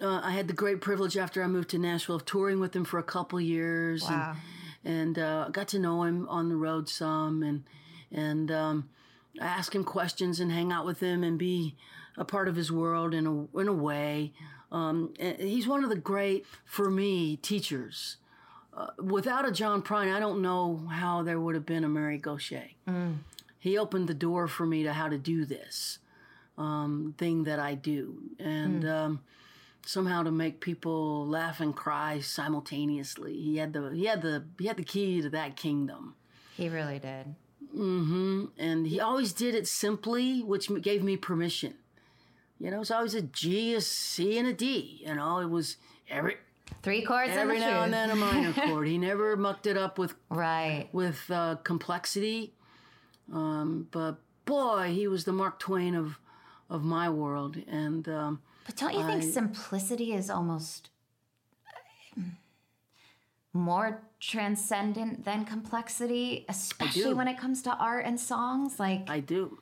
uh, 0.00 0.20
I 0.24 0.32
had 0.32 0.48
the 0.48 0.52
great 0.54 0.80
privilege 0.80 1.16
after 1.16 1.42
I 1.42 1.46
moved 1.46 1.70
to 1.70 1.78
Nashville 1.78 2.16
of 2.16 2.24
touring 2.24 2.58
with 2.60 2.74
him 2.74 2.84
for 2.84 2.98
a 2.98 3.02
couple 3.04 3.40
years, 3.40 4.02
Wow. 4.02 4.30
and 4.32 4.38
and 4.84 5.18
uh, 5.18 5.48
got 5.50 5.68
to 5.68 5.78
know 5.78 6.02
him 6.04 6.28
on 6.28 6.48
the 6.48 6.56
road 6.56 6.88
some, 6.88 7.42
and 7.42 7.64
and 8.12 8.50
um, 8.50 8.88
ask 9.40 9.74
him 9.74 9.84
questions 9.84 10.40
and 10.40 10.52
hang 10.52 10.72
out 10.72 10.86
with 10.86 11.00
him 11.00 11.24
and 11.24 11.38
be 11.38 11.74
a 12.16 12.24
part 12.24 12.48
of 12.48 12.56
his 12.56 12.70
world 12.70 13.14
in 13.14 13.26
a 13.26 13.58
in 13.58 13.68
a 13.68 13.72
way. 13.72 14.32
Um, 14.70 15.14
he's 15.18 15.66
one 15.68 15.84
of 15.84 15.90
the 15.90 15.96
great 15.96 16.44
for 16.64 16.90
me 16.90 17.36
teachers 17.36 18.16
Uh, 18.76 18.88
without 18.98 19.46
a 19.48 19.52
John 19.52 19.82
Prine, 19.82 20.12
I 20.12 20.18
don't 20.18 20.42
know 20.42 20.88
how 20.90 21.22
there 21.22 21.38
would 21.38 21.54
have 21.54 21.64
been 21.66 21.84
a 21.84 21.88
Mary 21.88 22.18
Gauthier. 22.18 22.70
He 23.60 23.78
opened 23.78 24.08
the 24.08 24.14
door 24.26 24.48
for 24.48 24.66
me 24.66 24.82
to 24.82 24.92
how 24.92 25.08
to 25.08 25.16
do 25.16 25.46
this 25.46 25.98
um, 26.58 27.14
thing 27.16 27.44
that 27.44 27.58
I 27.60 27.74
do, 27.76 28.18
and 28.38 28.84
um, 28.84 29.20
somehow 29.86 30.22
to 30.22 30.30
make 30.30 30.60
people 30.60 31.26
laugh 31.26 31.60
and 31.60 31.74
cry 31.74 32.20
simultaneously. 32.20 33.34
He 33.34 33.56
had 33.58 33.72
the 33.72 33.90
he 33.90 34.06
had 34.06 34.22
the 34.22 34.44
he 34.58 34.66
had 34.66 34.76
the 34.76 34.84
key 34.84 35.20
to 35.22 35.30
that 35.30 35.56
kingdom. 35.56 36.14
he 36.56 36.68
really 36.68 36.98
did. 36.98 37.34
hmm 37.72 38.46
And 38.58 38.86
he 38.86 39.00
always 39.00 39.32
did 39.32 39.54
it 39.54 39.66
simply, 39.66 40.40
which 40.42 40.68
gave 40.82 41.02
me 41.02 41.16
permission. 41.16 41.74
You 42.58 42.70
know, 42.70 42.80
it's 42.80 42.90
always 42.90 43.14
a 43.14 43.22
G, 43.22 43.74
a 43.74 43.80
C, 43.80 44.38
and 44.38 44.46
a 44.48 44.52
D. 44.52 45.02
You 45.06 45.14
know, 45.16 45.38
it 45.38 45.50
was 45.50 45.76
every 46.08 46.36
Three 46.82 47.02
chords 47.04 47.32
every 47.34 47.58
the 47.58 47.66
now 47.66 47.82
and 47.82 47.92
then 47.92 48.10
a 48.10 48.16
minor 48.16 48.52
chord. 48.66 48.86
He 48.86 48.96
never 48.98 49.36
mucked 49.36 49.66
it 49.66 49.76
up 49.76 49.98
with 49.98 50.14
Right. 50.30 50.88
with 50.92 51.30
uh, 51.30 51.56
complexity. 51.64 52.54
Um, 53.32 53.88
but 53.90 54.16
boy, 54.44 54.92
he 54.92 55.06
was 55.08 55.24
the 55.24 55.32
Mark 55.32 55.58
Twain 55.58 55.94
of 55.94 56.18
of 56.70 56.82
my 56.84 57.08
world. 57.10 57.56
And 57.68 58.08
um, 58.08 58.40
But 58.64 58.76
don't 58.76 58.94
you 58.94 59.06
think 59.06 59.22
simplicity 59.22 60.12
is 60.14 60.30
almost 60.30 60.90
um, 62.16 62.36
more 63.52 64.02
transcendent 64.20 65.24
than 65.24 65.44
complexity, 65.44 66.46
especially 66.48 67.14
when 67.14 67.28
it 67.28 67.38
comes 67.38 67.62
to 67.62 67.74
art 67.76 68.06
and 68.06 68.18
songs? 68.18 68.80
Like, 68.80 69.08
I 69.08 69.20
do, 69.20 69.58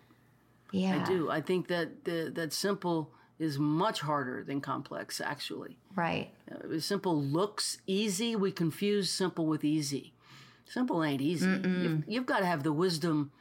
yeah, 0.70 1.02
I 1.02 1.04
do. 1.04 1.30
I 1.30 1.40
think 1.40 1.68
that 1.68 2.04
the, 2.04 2.30
that 2.34 2.52
simple 2.52 3.10
is 3.38 3.58
much 3.58 4.00
harder 4.00 4.44
than 4.44 4.60
complex. 4.60 5.20
Actually, 5.20 5.76
Right. 5.96 6.30
uh, 6.50 6.78
simple 6.78 7.20
looks 7.20 7.78
easy. 7.86 8.36
We 8.36 8.52
confuse 8.52 9.10
simple 9.10 9.46
with 9.46 9.64
easy. 9.64 10.12
Simple 10.64 11.02
ain't 11.02 11.20
easy. 11.20 11.46
You've, 11.48 12.04
you've 12.06 12.26
got 12.26 12.38
to 12.38 12.46
have 12.46 12.62
the 12.62 12.72
wisdom 12.72 13.32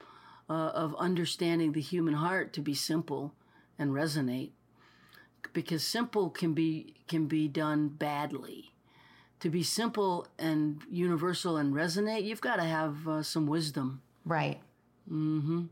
uh, 0.49 0.53
of 0.73 0.95
understanding 0.95 1.71
the 1.71 1.81
human 1.81 2.15
heart 2.15 2.51
to 2.53 2.61
be 2.61 2.73
simple 2.73 3.33
and 3.77 3.91
resonate. 3.91 4.51
Because 5.53 5.83
simple 5.83 6.29
can 6.29 6.53
be 6.53 6.93
can 7.07 7.27
be 7.27 7.47
done 7.47 7.89
badly. 7.89 8.71
To 9.41 9.49
be 9.49 9.63
simple 9.63 10.27
and 10.37 10.81
universal 10.89 11.57
and 11.57 11.73
resonate, 11.73 12.23
you've 12.23 12.41
got 12.41 12.57
to 12.57 12.63
have 12.63 13.07
uh, 13.07 13.23
some 13.23 13.47
wisdom. 13.47 14.01
Right. 14.25 14.59
Mm-hmm. 15.11 15.63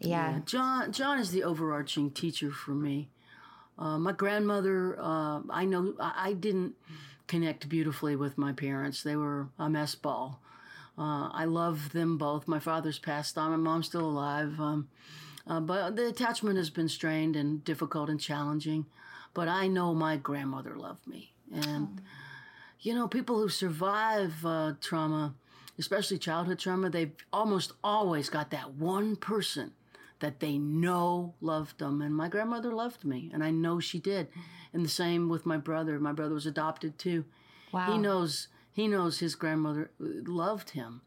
Yeah. 0.00 0.40
John 0.46 0.92
John 0.92 1.18
is 1.18 1.30
the 1.30 1.44
overarching 1.44 2.10
teacher 2.10 2.50
for 2.50 2.72
me. 2.72 3.08
Uh, 3.78 3.98
my 3.98 4.12
grandmother, 4.12 4.96
uh, 5.00 5.40
I 5.50 5.64
know 5.64 5.94
I, 5.98 6.12
I 6.28 6.32
didn't 6.34 6.74
connect 7.26 7.68
beautifully 7.68 8.16
with 8.16 8.38
my 8.38 8.52
parents. 8.52 9.02
They 9.02 9.16
were 9.16 9.48
a 9.58 9.68
mess 9.68 9.94
ball. 9.94 10.40
Uh, 10.98 11.28
I 11.32 11.46
love 11.46 11.92
them 11.92 12.18
both. 12.18 12.46
My 12.46 12.58
father's 12.58 12.98
passed 12.98 13.38
on. 13.38 13.50
My 13.50 13.56
mom's 13.56 13.86
still 13.86 14.04
alive. 14.04 14.60
Um, 14.60 14.88
uh, 15.46 15.60
but 15.60 15.96
the 15.96 16.06
attachment 16.06 16.58
has 16.58 16.70
been 16.70 16.88
strained 16.88 17.34
and 17.34 17.64
difficult 17.64 18.08
and 18.08 18.20
challenging. 18.20 18.86
But 19.34 19.48
I 19.48 19.66
know 19.68 19.94
my 19.94 20.16
grandmother 20.16 20.76
loved 20.76 21.06
me. 21.06 21.32
And, 21.52 22.00
you 22.80 22.94
know, 22.94 23.08
people 23.08 23.38
who 23.38 23.48
survive 23.48 24.44
uh, 24.44 24.74
trauma, 24.80 25.34
especially 25.78 26.18
childhood 26.18 26.58
trauma, 26.58 26.90
they've 26.90 27.14
almost 27.32 27.72
always 27.82 28.28
got 28.28 28.50
that 28.50 28.74
one 28.74 29.16
person 29.16 29.72
that 30.20 30.40
they 30.40 30.56
know 30.56 31.34
loved 31.40 31.78
them. 31.78 32.00
And 32.00 32.14
my 32.14 32.28
grandmother 32.28 32.72
loved 32.72 33.04
me, 33.04 33.30
and 33.34 33.42
I 33.44 33.50
know 33.50 33.80
she 33.80 33.98
did. 33.98 34.28
And 34.72 34.84
the 34.84 34.88
same 34.90 35.28
with 35.28 35.44
my 35.44 35.58
brother. 35.58 35.98
My 35.98 36.12
brother 36.12 36.34
was 36.34 36.46
adopted 36.46 36.98
too. 36.98 37.24
Wow. 37.72 37.92
He 37.92 37.98
knows 37.98 38.48
he 38.72 38.88
knows 38.88 39.18
his 39.18 39.34
grandmother 39.34 39.90
loved 39.98 40.70
him, 40.70 41.02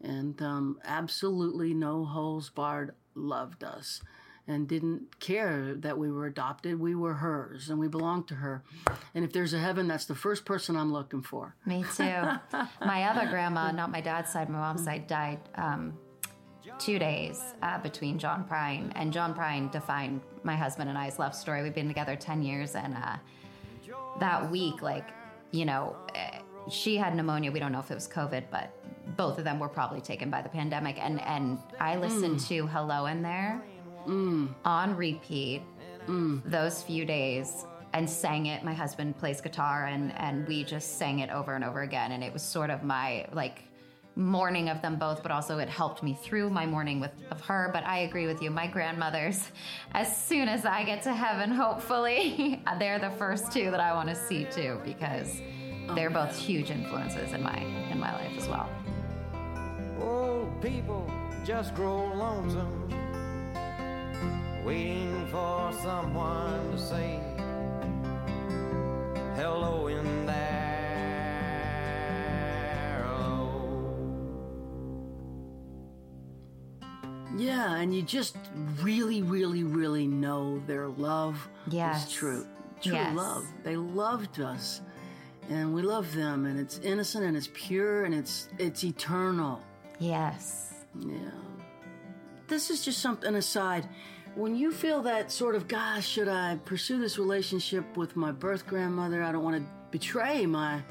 and 0.00 0.40
um, 0.40 0.78
absolutely 0.84 1.74
no 1.74 2.04
holes 2.04 2.50
barred 2.50 2.94
loved 3.14 3.64
us. 3.64 4.02
And 4.50 4.66
didn't 4.66 5.20
care 5.20 5.74
that 5.76 5.96
we 5.96 6.10
were 6.10 6.26
adopted. 6.26 6.80
We 6.80 6.96
were 6.96 7.14
hers, 7.14 7.70
and 7.70 7.78
we 7.78 7.86
belonged 7.86 8.26
to 8.28 8.34
her. 8.34 8.64
And 9.14 9.24
if 9.24 9.32
there's 9.32 9.54
a 9.54 9.60
heaven, 9.60 9.86
that's 9.86 10.06
the 10.06 10.14
first 10.16 10.44
person 10.44 10.76
I'm 10.76 10.92
looking 10.92 11.22
for. 11.22 11.54
Me 11.66 11.84
too. 11.96 12.22
my 12.84 13.04
other 13.04 13.30
grandma, 13.30 13.70
not 13.70 13.92
my 13.92 14.00
dad's 14.00 14.32
side, 14.32 14.48
my 14.50 14.58
mom's 14.58 14.82
side, 14.82 15.06
died 15.06 15.38
um, 15.54 15.94
two 16.80 16.98
days 16.98 17.40
uh, 17.62 17.78
between 17.78 18.18
John 18.18 18.44
Prine. 18.50 18.90
And 18.96 19.12
John 19.12 19.34
Prine 19.34 19.70
defined 19.70 20.20
my 20.42 20.56
husband 20.56 20.88
and 20.88 20.98
I's 20.98 21.20
love 21.20 21.34
story. 21.36 21.62
We've 21.62 21.74
been 21.74 21.86
together 21.86 22.16
10 22.16 22.42
years. 22.42 22.74
And 22.74 22.96
uh, 22.96 23.16
that 24.18 24.50
week, 24.50 24.82
like, 24.82 25.08
you 25.52 25.64
know, 25.64 25.94
eh, 26.16 26.40
she 26.68 26.96
had 26.96 27.14
pneumonia. 27.14 27.52
We 27.52 27.60
don't 27.60 27.70
know 27.70 27.78
if 27.80 27.90
it 27.92 27.94
was 27.94 28.08
COVID, 28.08 28.44
but 28.50 28.74
both 29.16 29.38
of 29.38 29.44
them 29.44 29.60
were 29.60 29.68
probably 29.68 30.00
taken 30.00 30.28
by 30.28 30.42
the 30.42 30.48
pandemic. 30.48 30.96
And, 30.98 31.20
and 31.20 31.58
I 31.78 31.96
listened 31.96 32.38
Mm. 32.40 32.48
to 32.48 32.66
Hello 32.66 33.06
in 33.06 33.22
There 33.22 33.62
Mm. 34.06 34.54
on 34.64 34.96
repeat 34.96 35.62
mm. 36.06 36.42
those 36.44 36.82
few 36.82 37.04
days 37.04 37.66
and 37.92 38.08
sang 38.08 38.46
it. 38.46 38.62
My 38.64 38.74
husband 38.74 39.18
plays 39.18 39.40
guitar 39.40 39.86
and, 39.86 40.12
and 40.16 40.46
we 40.46 40.64
just 40.64 40.98
sang 40.98 41.20
it 41.20 41.30
over 41.30 41.54
and 41.54 41.64
over 41.64 41.82
again. 41.82 42.12
And 42.12 42.22
it 42.22 42.32
was 42.32 42.42
sort 42.42 42.70
of 42.70 42.82
my 42.82 43.26
like 43.32 43.64
mourning 44.16 44.68
of 44.68 44.82
them 44.82 44.96
both, 44.96 45.22
but 45.22 45.32
also 45.32 45.58
it 45.58 45.68
helped 45.68 46.02
me 46.02 46.14
through 46.22 46.50
my 46.50 46.66
mourning 46.66 47.00
with 47.00 47.12
of 47.30 47.40
her. 47.42 47.70
But 47.72 47.84
I 47.84 48.00
agree 48.00 48.26
with 48.26 48.42
you. 48.42 48.50
My 48.50 48.66
grandmothers, 48.66 49.50
as 49.92 50.16
soon 50.16 50.48
as 50.48 50.64
I 50.64 50.84
get 50.84 51.02
to 51.02 51.14
heaven, 51.14 51.50
hopefully, 51.50 52.62
they're 52.78 52.98
the 52.98 53.10
first 53.10 53.52
two 53.52 53.70
that 53.70 53.80
I 53.80 53.94
want 53.94 54.08
to 54.08 54.14
see 54.14 54.44
too, 54.44 54.80
because 54.84 55.40
oh 55.88 55.94
they're 55.94 56.10
both 56.10 56.36
huge 56.36 56.70
influences 56.70 57.32
in 57.32 57.42
my 57.42 57.58
in 57.90 57.98
my 57.98 58.12
life 58.12 58.36
as 58.36 58.48
well. 58.48 58.68
Old 60.00 60.62
people 60.62 61.10
just 61.44 61.74
grow 61.74 62.06
lonesome, 62.14 62.88
waiting 64.64 65.26
for 65.28 65.72
someone 65.82 66.70
to 66.72 66.78
say 66.78 67.18
hello 69.36 69.86
in 69.88 70.26
there. 70.26 70.36
Hello. 73.02 73.50
Yeah, 77.36 77.74
and 77.76 77.94
you 77.94 78.02
just 78.02 78.36
really, 78.82 79.22
really, 79.22 79.64
really 79.64 80.06
know 80.06 80.60
their 80.66 80.88
love 80.88 81.48
Yes. 81.68 82.06
is 82.06 82.12
true. 82.12 82.46
True 82.82 82.94
Yes. 82.94 83.16
love. 83.16 83.46
They 83.62 83.76
loved 83.76 84.40
us. 84.40 84.80
And 85.48 85.74
we 85.74 85.82
love 85.82 86.14
them 86.14 86.46
and 86.46 86.60
it's 86.60 86.78
innocent 86.78 87.24
and 87.24 87.36
it's 87.36 87.48
pure 87.52 88.04
and 88.04 88.14
it's 88.14 88.48
it's 88.58 88.84
eternal. 88.84 89.60
Yes. 89.98 90.72
Yeah. 90.96 91.16
This 92.46 92.70
is 92.70 92.84
just 92.84 93.00
something 93.00 93.34
aside. 93.34 93.88
When 94.36 94.54
you 94.54 94.72
feel 94.72 95.02
that 95.02 95.30
sort 95.30 95.54
of, 95.54 95.68
gosh, 95.68 96.06
should 96.06 96.28
I 96.28 96.58
pursue 96.64 96.98
this 96.98 97.18
relationship 97.18 97.96
with 97.96 98.16
my 98.16 98.32
birth 98.32 98.66
grandmother? 98.66 99.22
I 99.22 99.32
don't 99.32 99.42
want 99.42 99.56
to 99.56 99.64
betray 99.90 100.46
my 100.46 100.82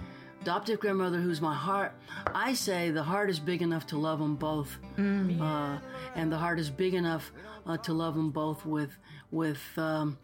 adoptive 0.41 0.79
grandmother, 0.79 1.19
who's 1.19 1.41
my 1.41 1.55
heart. 1.55 1.93
I 2.27 2.53
say 2.53 2.91
the 2.91 3.03
heart 3.03 3.29
is 3.29 3.39
big 3.39 3.61
enough 3.61 3.87
to 3.87 3.97
love 3.97 4.19
them 4.19 4.35
both, 4.35 4.77
uh, 4.97 5.79
and 6.15 6.31
the 6.31 6.37
heart 6.37 6.59
is 6.59 6.69
big 6.69 6.93
enough 6.93 7.31
uh, 7.65 7.77
to 7.77 7.93
love 7.93 8.15
them 8.15 8.29
both 8.29 8.65
with 8.65 8.91
with 9.31 9.61
um, 9.77 10.17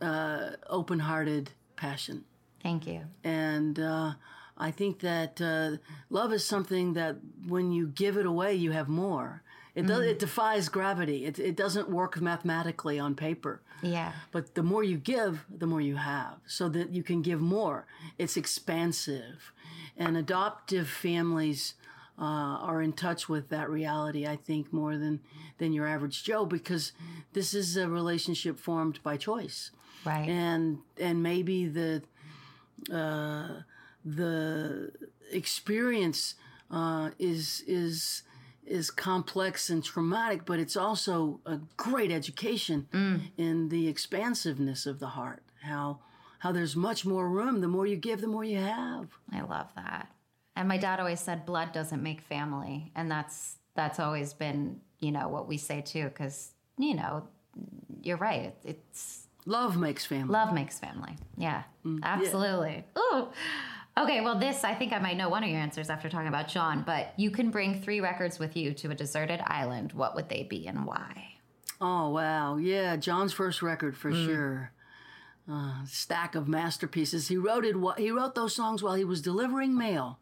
uh, 0.00 0.50
open-hearted 0.68 1.50
passion. 1.76 2.24
Thank 2.62 2.86
you. 2.86 3.02
And 3.24 3.78
uh, 3.78 4.12
I 4.56 4.70
think 4.70 5.00
that 5.00 5.40
uh, 5.40 5.78
love 6.10 6.32
is 6.32 6.46
something 6.46 6.94
that 6.94 7.16
when 7.48 7.72
you 7.72 7.88
give 7.88 8.16
it 8.16 8.26
away, 8.26 8.54
you 8.54 8.70
have 8.72 8.88
more. 8.88 9.41
It 9.74 9.86
does. 9.86 10.00
Mm. 10.04 10.10
It 10.10 10.18
defies 10.18 10.68
gravity. 10.68 11.24
It, 11.24 11.38
it 11.38 11.56
doesn't 11.56 11.88
work 11.88 12.20
mathematically 12.20 12.98
on 12.98 13.14
paper. 13.14 13.62
Yeah. 13.82 14.12
But 14.30 14.54
the 14.54 14.62
more 14.62 14.84
you 14.84 14.98
give, 14.98 15.44
the 15.48 15.66
more 15.66 15.80
you 15.80 15.96
have, 15.96 16.36
so 16.46 16.68
that 16.68 16.90
you 16.90 17.02
can 17.02 17.22
give 17.22 17.40
more. 17.40 17.86
It's 18.18 18.36
expansive, 18.36 19.52
and 19.96 20.16
adoptive 20.16 20.88
families 20.88 21.74
uh, 22.18 22.24
are 22.60 22.82
in 22.82 22.92
touch 22.92 23.28
with 23.28 23.48
that 23.48 23.70
reality. 23.70 24.26
I 24.26 24.36
think 24.36 24.72
more 24.72 24.96
than 24.98 25.20
than 25.58 25.72
your 25.72 25.86
average 25.86 26.22
Joe, 26.22 26.44
because 26.44 26.92
this 27.32 27.54
is 27.54 27.76
a 27.76 27.88
relationship 27.88 28.58
formed 28.58 29.02
by 29.02 29.16
choice, 29.16 29.70
right? 30.04 30.28
And 30.28 30.78
and 31.00 31.22
maybe 31.22 31.66
the 31.66 32.02
uh, 32.92 33.62
the 34.04 34.92
experience 35.30 36.34
uh, 36.70 37.10
is 37.18 37.64
is 37.66 38.22
is 38.66 38.90
complex 38.90 39.70
and 39.70 39.82
traumatic, 39.82 40.44
but 40.44 40.58
it's 40.58 40.76
also 40.76 41.40
a 41.46 41.58
great 41.76 42.10
education 42.10 42.86
mm. 42.92 43.20
in 43.36 43.68
the 43.68 43.88
expansiveness 43.88 44.86
of 44.86 45.00
the 45.00 45.08
heart. 45.08 45.42
How 45.62 46.00
how 46.38 46.50
there's 46.50 46.74
much 46.74 47.06
more 47.06 47.28
room. 47.28 47.60
The 47.60 47.68
more 47.68 47.86
you 47.86 47.94
give, 47.96 48.20
the 48.20 48.26
more 48.26 48.42
you 48.42 48.58
have. 48.58 49.06
I 49.32 49.42
love 49.42 49.68
that. 49.76 50.08
And 50.56 50.66
my 50.66 50.76
dad 50.76 50.98
always 50.98 51.20
said 51.20 51.46
blood 51.46 51.72
doesn't 51.72 52.02
make 52.02 52.20
family, 52.20 52.90
and 52.94 53.10
that's 53.10 53.56
that's 53.74 54.00
always 54.00 54.32
been 54.32 54.80
you 54.98 55.12
know 55.12 55.28
what 55.28 55.48
we 55.48 55.56
say 55.56 55.80
too, 55.80 56.04
because 56.04 56.52
you 56.78 56.94
know 56.94 57.28
you're 58.02 58.16
right. 58.16 58.42
It, 58.42 58.58
it's 58.64 59.26
love 59.46 59.76
makes 59.76 60.04
family. 60.04 60.32
Love 60.32 60.52
makes 60.52 60.78
family. 60.78 61.16
Yeah, 61.36 61.62
mm. 61.84 62.00
absolutely. 62.02 62.84
Ooh. 62.98 63.28
Okay, 63.98 64.22
well, 64.22 64.38
this 64.38 64.64
I 64.64 64.74
think 64.74 64.92
I 64.92 64.98
might 64.98 65.16
know 65.18 65.28
one 65.28 65.44
of 65.44 65.50
your 65.50 65.58
answers 65.58 65.90
after 65.90 66.08
talking 66.08 66.28
about 66.28 66.48
John. 66.48 66.82
But 66.84 67.12
you 67.16 67.30
can 67.30 67.50
bring 67.50 67.80
three 67.82 68.00
records 68.00 68.38
with 68.38 68.56
you 68.56 68.72
to 68.74 68.90
a 68.90 68.94
deserted 68.94 69.40
island. 69.46 69.92
What 69.92 70.14
would 70.14 70.28
they 70.28 70.44
be 70.44 70.66
and 70.66 70.86
why? 70.86 71.34
Oh 71.80 72.08
wow, 72.10 72.56
yeah, 72.56 72.96
John's 72.96 73.32
first 73.32 73.60
record 73.60 73.96
for 73.96 74.10
Mm. 74.12 74.24
sure. 74.26 74.72
Uh, 75.50 75.84
stack 75.86 76.34
of 76.36 76.46
masterpieces. 76.48 77.28
He 77.28 77.36
wrote 77.36 77.64
it. 77.64 77.74
He 77.98 78.10
wrote 78.10 78.34
those 78.34 78.54
songs 78.54 78.82
while 78.82 78.94
he 78.94 79.04
was 79.04 79.20
delivering 79.20 79.76
mail. 79.76 80.18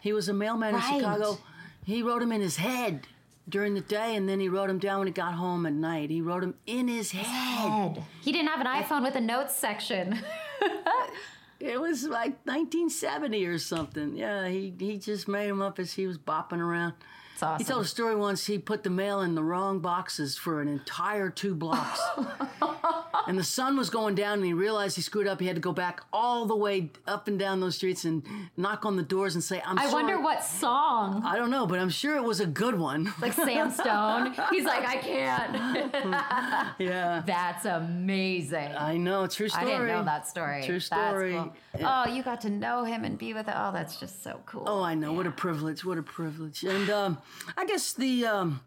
He 0.00 0.12
was 0.12 0.28
a 0.28 0.32
mailman 0.32 0.74
Right. 0.74 0.94
in 0.94 1.00
Chicago. 1.00 1.38
He 1.84 2.02
wrote 2.02 2.20
them 2.20 2.30
in 2.32 2.40
his 2.40 2.56
head 2.56 3.08
during 3.48 3.74
the 3.74 3.80
day, 3.80 4.14
and 4.16 4.28
then 4.28 4.38
he 4.40 4.48
wrote 4.48 4.68
them 4.68 4.78
down 4.78 5.00
when 5.00 5.08
he 5.08 5.12
got 5.12 5.34
home 5.34 5.66
at 5.66 5.72
night. 5.72 6.10
He 6.10 6.20
wrote 6.20 6.40
them 6.42 6.54
in 6.66 6.86
his 6.88 7.10
head. 7.10 8.02
He 8.22 8.30
didn't 8.32 8.48
have 8.48 8.60
an 8.60 8.66
iPhone 8.68 9.02
with 9.02 9.16
a 9.16 9.20
notes 9.20 9.54
section. 9.56 10.18
It 11.58 11.80
was 11.80 12.04
like 12.04 12.38
1970 12.44 13.46
or 13.46 13.58
something. 13.58 14.16
Yeah, 14.16 14.48
he 14.48 14.74
he 14.78 14.98
just 14.98 15.26
made 15.26 15.48
them 15.48 15.62
up 15.62 15.78
as 15.78 15.94
he 15.94 16.06
was 16.06 16.18
bopping 16.18 16.60
around. 16.60 16.94
It's 17.36 17.42
awesome. 17.42 17.58
He 17.66 17.70
told 17.70 17.84
a 17.84 17.88
story 17.88 18.16
once. 18.16 18.46
He 18.46 18.56
put 18.56 18.82
the 18.82 18.88
mail 18.88 19.20
in 19.20 19.34
the 19.34 19.42
wrong 19.44 19.80
boxes 19.80 20.38
for 20.38 20.62
an 20.62 20.68
entire 20.68 21.28
two 21.28 21.54
blocks, 21.54 22.00
and 23.28 23.38
the 23.38 23.44
sun 23.44 23.76
was 23.76 23.90
going 23.90 24.14
down, 24.14 24.38
and 24.38 24.44
he 24.46 24.54
realized 24.54 24.96
he 24.96 25.02
screwed 25.02 25.26
up. 25.26 25.38
He 25.38 25.46
had 25.46 25.54
to 25.56 25.60
go 25.60 25.74
back 25.74 26.00
all 26.14 26.46
the 26.46 26.56
way 26.56 26.90
up 27.06 27.28
and 27.28 27.38
down 27.38 27.60
those 27.60 27.76
streets 27.76 28.06
and 28.06 28.22
knock 28.56 28.86
on 28.86 28.96
the 28.96 29.02
doors 29.02 29.34
and 29.34 29.44
say, 29.44 29.60
"I'm 29.66 29.78
I 29.78 29.82
sorry." 29.82 30.04
wonder 30.04 30.18
what 30.18 30.42
song. 30.44 31.22
I 31.26 31.36
don't 31.36 31.50
know, 31.50 31.66
but 31.66 31.78
I'm 31.78 31.90
sure 31.90 32.16
it 32.16 32.22
was 32.24 32.40
a 32.40 32.46
good 32.46 32.78
one. 32.78 33.12
Like 33.20 33.32
Sam 33.34 33.70
Stone. 33.70 34.34
He's 34.50 34.64
like, 34.64 34.86
I 34.86 34.96
can't. 34.96 35.92
yeah. 36.78 37.22
That's 37.26 37.64
amazing. 37.64 38.72
I 38.76 38.96
know, 38.96 39.26
true 39.26 39.48
story. 39.48 39.64
I 39.66 39.68
didn't 39.68 39.88
know 39.88 40.04
that 40.04 40.28
story. 40.28 40.62
True 40.64 40.74
That's 40.74 40.86
story. 40.86 41.32
cool. 41.32 41.52
Yeah. 41.78 42.04
Oh, 42.06 42.10
you 42.10 42.22
got 42.22 42.40
to 42.42 42.50
know 42.50 42.84
him 42.84 43.04
and 43.04 43.18
be 43.18 43.34
with 43.34 43.48
it. 43.48 43.54
Oh, 43.56 43.72
that's 43.72 43.98
just 43.98 44.22
so 44.22 44.40
cool. 44.46 44.64
Oh, 44.66 44.82
I 44.82 44.94
know. 44.94 45.12
What 45.12 45.26
a 45.26 45.30
privilege. 45.30 45.84
What 45.84 45.98
a 45.98 46.02
privilege. 46.02 46.62
And 46.64 46.88
um, 46.90 47.18
I 47.56 47.64
guess 47.66 47.92
the 47.92 48.24
um, 48.26 48.60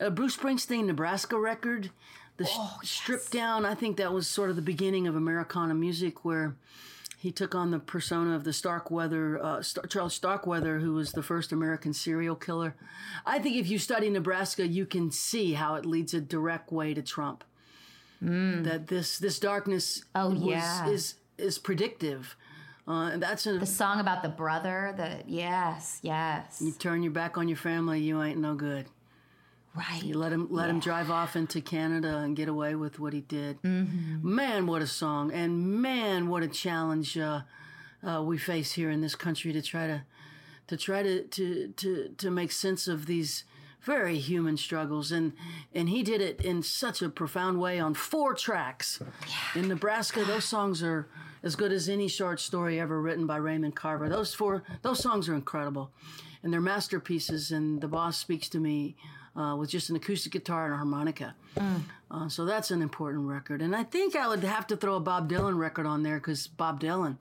uh, 0.00 0.10
Bruce 0.10 0.36
Springsteen 0.36 0.84
Nebraska 0.86 1.38
record, 1.38 1.90
the 2.36 2.46
Oh, 2.50 2.78
sh- 2.82 2.88
stripped 2.88 3.32
down, 3.32 3.64
I 3.64 3.74
think 3.74 3.96
that 3.96 4.12
was 4.12 4.26
sort 4.26 4.50
of 4.50 4.56
the 4.56 4.62
beginning 4.62 5.06
of 5.06 5.16
Americana 5.16 5.74
music 5.74 6.24
where 6.24 6.54
he 7.18 7.30
took 7.30 7.54
on 7.54 7.70
the 7.70 7.78
persona 7.78 8.34
of 8.34 8.44
the 8.44 8.52
Starkweather, 8.52 9.38
uh, 9.42 9.62
Star- 9.62 9.84
Charles 9.86 10.14
Starkweather, 10.14 10.78
who 10.78 10.94
was 10.94 11.12
the 11.12 11.22
first 11.22 11.52
American 11.52 11.92
serial 11.92 12.34
killer. 12.34 12.74
I 13.26 13.38
think 13.38 13.56
if 13.56 13.68
you 13.68 13.78
study 13.78 14.08
Nebraska, 14.08 14.66
you 14.66 14.86
can 14.86 15.10
see 15.10 15.52
how 15.52 15.74
it 15.74 15.84
leads 15.84 16.14
a 16.14 16.20
direct 16.20 16.72
way 16.72 16.94
to 16.94 17.02
Trump. 17.02 17.44
That 18.22 18.88
this 18.88 19.18
this 19.18 19.38
darkness 19.38 20.04
Oh, 20.14 20.28
was- 20.30 20.42
yeah. 20.42 20.86
is 20.88 21.14
is 21.38 21.58
predictive 21.58 22.36
Uh, 22.88 23.10
and 23.12 23.22
that's 23.22 23.46
a, 23.46 23.58
The 23.58 23.66
song 23.66 24.00
about 24.00 24.22
the 24.22 24.28
brother, 24.28 24.94
That 24.96 25.28
yes, 25.28 26.00
yes. 26.02 26.60
you 26.64 26.72
turn 26.72 27.02
your 27.02 27.12
back 27.12 27.38
on 27.38 27.48
your 27.48 27.56
family, 27.56 28.00
you 28.00 28.22
ain't 28.22 28.38
no 28.38 28.54
good. 28.54 28.86
Right. 29.74 30.02
You 30.02 30.14
let 30.14 30.32
him 30.32 30.48
let 30.50 30.68
him 30.68 30.80
drive 30.80 31.10
off 31.12 31.36
into 31.36 31.60
Canada 31.60 32.18
and 32.18 32.34
get 32.36 32.48
away 32.48 32.74
with 32.74 32.98
what 32.98 33.12
he 33.12 33.20
did. 33.20 33.62
Mm-hmm. 33.62 34.34
Man, 34.34 34.66
what 34.66 34.82
a 34.82 34.86
song! 34.86 35.30
And 35.32 35.80
man, 35.80 36.28
what 36.28 36.42
a 36.42 36.48
challenge 36.48 37.16
uh, 37.16 37.42
uh, 38.04 38.20
we 38.24 38.36
face 38.36 38.72
here 38.72 38.90
in 38.90 39.00
this 39.00 39.14
country 39.14 39.52
to 39.52 39.62
try 39.62 39.86
to 39.86 40.02
to 40.66 40.76
try 40.76 41.04
to 41.04 41.22
to 41.22 41.68
to 41.76 42.08
to 42.18 42.30
make 42.32 42.50
sense 42.50 42.88
of 42.88 43.06
these 43.06 43.44
very 43.80 44.18
human 44.18 44.56
struggles. 44.56 45.12
And 45.12 45.34
and 45.72 45.88
he 45.88 46.02
did 46.02 46.20
it 46.20 46.40
in 46.40 46.64
such 46.64 47.00
a 47.00 47.08
profound 47.08 47.60
way 47.60 47.78
on 47.78 47.94
four 47.94 48.34
tracks. 48.34 49.00
In 49.54 49.68
Nebraska, 49.68 50.24
those 50.24 50.44
songs 50.46 50.82
are 50.82 51.06
as 51.42 51.56
good 51.56 51.72
as 51.72 51.88
any 51.88 52.08
short 52.08 52.40
story 52.40 52.78
ever 52.80 53.00
written 53.00 53.26
by 53.26 53.36
Raymond 53.36 53.74
Carver. 53.76 54.08
Those 54.08 54.34
four 54.34 54.62
those 54.82 55.00
songs 55.00 55.28
are 55.28 55.34
incredible, 55.34 55.90
and 56.42 56.52
they're 56.52 56.60
masterpieces. 56.60 57.50
And 57.50 57.80
the 57.80 57.88
boss 57.88 58.18
speaks 58.18 58.48
to 58.50 58.58
me 58.58 58.96
uh, 59.36 59.56
with 59.58 59.70
just 59.70 59.90
an 59.90 59.96
acoustic 59.96 60.32
guitar 60.32 60.64
and 60.66 60.74
a 60.74 60.76
harmonica. 60.76 61.34
Uh, 62.10 62.28
so 62.28 62.44
that's 62.44 62.70
an 62.70 62.82
important 62.82 63.26
record. 63.28 63.62
And 63.62 63.74
I 63.76 63.84
think 63.84 64.16
I 64.16 64.26
would 64.28 64.42
have 64.44 64.66
to 64.68 64.76
throw 64.76 64.96
a 64.96 65.00
Bob 65.00 65.30
Dylan 65.30 65.56
record 65.58 65.86
on 65.86 66.02
there 66.02 66.18
because 66.18 66.46
Bob 66.48 66.80
Dylan. 66.80 67.18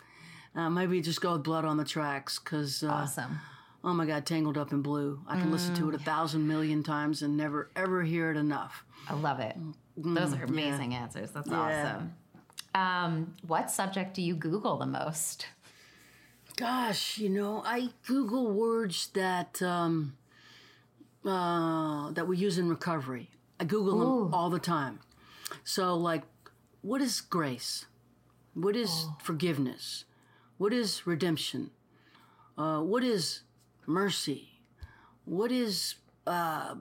Uh, 0.56 0.68
maybe 0.70 1.00
just 1.00 1.22
go 1.22 1.34
with 1.34 1.44
Blood 1.44 1.64
on 1.66 1.78
the 1.78 1.86
Tracks 1.86 2.40
because. 2.40 2.84
Uh, 2.84 2.88
Awesome. 2.88 3.40
Oh 3.82 3.94
my 3.94 4.06
God, 4.06 4.26
Tangled 4.26 4.58
Up 4.58 4.74
in 4.74 4.82
Blue. 4.82 5.22
I 5.26 5.40
can 5.40 5.52
listen 5.52 5.74
to 5.76 5.88
it 5.88 5.96
a 5.96 6.00
thousand 6.00 6.46
million 6.46 6.84
times 6.84 7.22
and 7.22 7.38
never 7.38 7.70
ever 7.78 8.04
hear 8.04 8.30
it 8.30 8.36
enough. 8.36 8.84
I 9.08 9.14
love 9.14 9.40
it. 9.40 9.56
Those 9.96 10.34
are 10.34 10.44
amazing 10.44 10.94
answers. 10.96 11.32
That's 11.32 11.48
Yeah. 11.48 11.60
awesome. 11.94 12.14
Um, 12.76 13.36
what 13.46 13.72
subject 13.72 14.14
do 14.14 14.22
you 14.22 14.36
Google 14.36 14.78
the 14.78 14.86
most? 14.86 15.48
Gosh, 16.56 17.18
you 17.18 17.30
know, 17.30 17.64
I 17.66 17.90
Google 18.06 18.52
words 18.52 19.08
that 19.14 19.62
um, 19.62 20.18
uh, 21.26 22.12
that 22.12 22.28
we 22.28 22.38
use 22.38 22.58
in 22.58 22.70
recovery. 22.70 23.30
I 23.60 23.66
Google 23.66 24.00
them 24.26 24.34
all 24.34 24.50
the 24.50 24.60
time. 24.60 25.00
So, 25.64 25.96
like, 25.96 26.24
what 26.82 27.02
is 27.02 27.22
grace? 27.22 27.86
What 28.54 28.76
is 28.76 29.08
forgiveness? 29.22 30.06
What 30.58 30.74
is 30.74 31.08
redemption? 31.08 31.72
Uh, 32.58 32.82
what 32.82 33.04
is 33.04 33.42
mercy? 33.86 34.60
What 35.26 35.52
is 35.52 35.96
uh, 36.28 36.76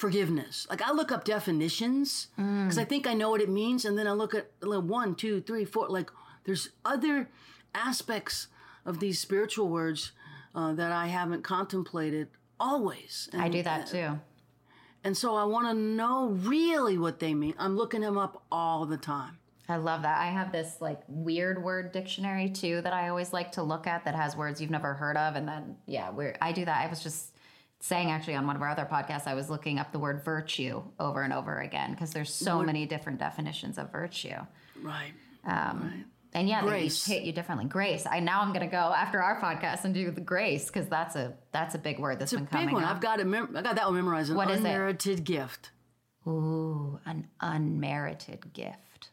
forgiveness? 0.00 0.66
Like, 0.68 0.82
I 0.82 0.92
look 0.92 1.12
up 1.12 1.24
definitions 1.24 2.28
because 2.36 2.78
I 2.78 2.84
think 2.84 3.06
I 3.06 3.14
know 3.14 3.30
what 3.30 3.40
it 3.40 3.50
means, 3.50 3.84
and 3.84 3.96
then 3.96 4.06
I 4.06 4.12
look 4.12 4.34
at 4.34 4.50
like, 4.60 4.82
one, 4.82 5.14
two, 5.14 5.40
three, 5.42 5.64
four. 5.64 5.88
Like, 5.88 6.10
there's 6.44 6.70
other 6.84 7.28
aspects 7.74 8.48
of 8.84 8.98
these 8.98 9.18
spiritual 9.20 9.68
words 9.68 10.12
uh, 10.54 10.72
that 10.72 10.90
I 10.90 11.06
haven't 11.08 11.42
contemplated 11.44 12.28
always. 12.58 13.28
I 13.32 13.48
do 13.48 13.62
that 13.62 13.86
too. 13.86 14.18
And 15.04 15.16
so 15.16 15.34
I 15.34 15.44
want 15.44 15.66
to 15.66 15.74
know 15.74 16.28
really 16.28 16.98
what 16.98 17.20
they 17.20 17.34
mean. 17.34 17.54
I'm 17.58 17.76
looking 17.76 18.00
them 18.02 18.18
up 18.18 18.42
all 18.50 18.84
the 18.86 18.98
time. 18.98 19.38
I 19.68 19.76
love 19.76 20.02
that. 20.02 20.20
I 20.20 20.26
have 20.26 20.50
this 20.50 20.80
like 20.80 21.00
weird 21.06 21.62
word 21.62 21.92
dictionary 21.92 22.50
too 22.50 22.80
that 22.82 22.92
I 22.92 23.08
always 23.08 23.32
like 23.32 23.52
to 23.52 23.62
look 23.62 23.86
at 23.86 24.04
that 24.04 24.14
has 24.14 24.36
words 24.36 24.60
you've 24.60 24.70
never 24.70 24.94
heard 24.94 25.16
of. 25.16 25.36
And 25.36 25.46
then, 25.46 25.76
yeah, 25.86 26.10
we're, 26.10 26.34
I 26.42 26.52
do 26.52 26.64
that. 26.64 26.84
I 26.84 26.88
was 26.88 27.02
just 27.02 27.32
saying 27.80 28.10
actually 28.10 28.34
on 28.34 28.46
one 28.46 28.56
of 28.56 28.62
our 28.62 28.68
other 28.68 28.86
podcasts, 28.90 29.26
I 29.26 29.34
was 29.34 29.48
looking 29.50 29.78
up 29.78 29.90
the 29.92 29.98
word 29.98 30.22
virtue 30.24 30.82
over 30.98 31.22
and 31.22 31.32
over 31.32 31.60
again 31.60 31.90
because 31.92 32.10
there's 32.12 32.32
so 32.32 32.58
What- 32.58 32.66
many 32.66 32.86
different 32.86 33.18
definitions 33.18 33.78
of 33.78 33.90
virtue. 33.90 34.36
Right. 34.82 35.12
Um, 35.44 36.04
And 36.32 36.48
yeah, 36.48 36.60
they 36.60 36.68
Grace. 36.68 37.08
each 37.08 37.12
hit 37.16 37.24
you 37.24 37.32
differently. 37.32 37.66
Grace. 37.66 38.06
I 38.08 38.20
now 38.20 38.40
I'm 38.42 38.52
going 38.52 38.60
to 38.64 38.70
go 38.70 38.76
after 38.94 39.20
our 39.20 39.40
podcast 39.40 39.84
and 39.84 39.92
do 39.92 40.10
the 40.12 40.20
grace 40.20 40.66
because 40.66 40.86
that's 40.88 41.16
a 41.16 41.34
that's 41.50 41.74
a 41.74 41.78
big 41.78 41.98
word 41.98 42.20
that's 42.20 42.32
It's 42.32 42.40
a 42.40 42.44
been 42.44 42.44
big 42.44 42.52
coming 42.68 42.74
one. 42.74 42.84
up. 42.84 42.94
I've 42.96 43.00
got 43.00 43.18
it. 43.18 43.26
Mem- 43.26 43.56
I 43.56 43.62
got 43.62 43.74
that 43.74 43.86
one 43.86 43.94
memorized. 43.96 44.30
An 44.30 44.36
What 44.36 44.48
is 44.50 44.60
it? 44.60 44.66
unmerited 44.66 45.24
gift. 45.24 45.72
Ooh, 46.28 47.00
an 47.04 47.26
unmerited 47.40 48.52
gift. 48.52 49.08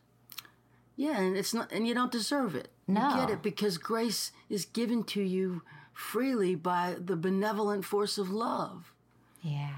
Yeah, 0.95 1.18
and 1.20 1.36
it's 1.38 1.53
not, 1.53 1.72
and 1.72 1.88
you 1.88 1.93
don't 1.95 2.11
deserve 2.11 2.53
it. 2.55 2.68
No. 2.88 3.09
You 3.09 3.15
get 3.15 3.30
it 3.30 3.41
because 3.41 3.78
grace 3.78 4.32
is 4.49 4.65
given 4.65 5.03
to 5.05 5.22
you 5.22 5.61
freely 5.97 6.53
by 6.53 6.95
the 7.03 7.15
benevolent 7.15 7.83
force 7.83 8.19
of 8.19 8.29
love. 8.29 8.93
Yeah. 9.41 9.73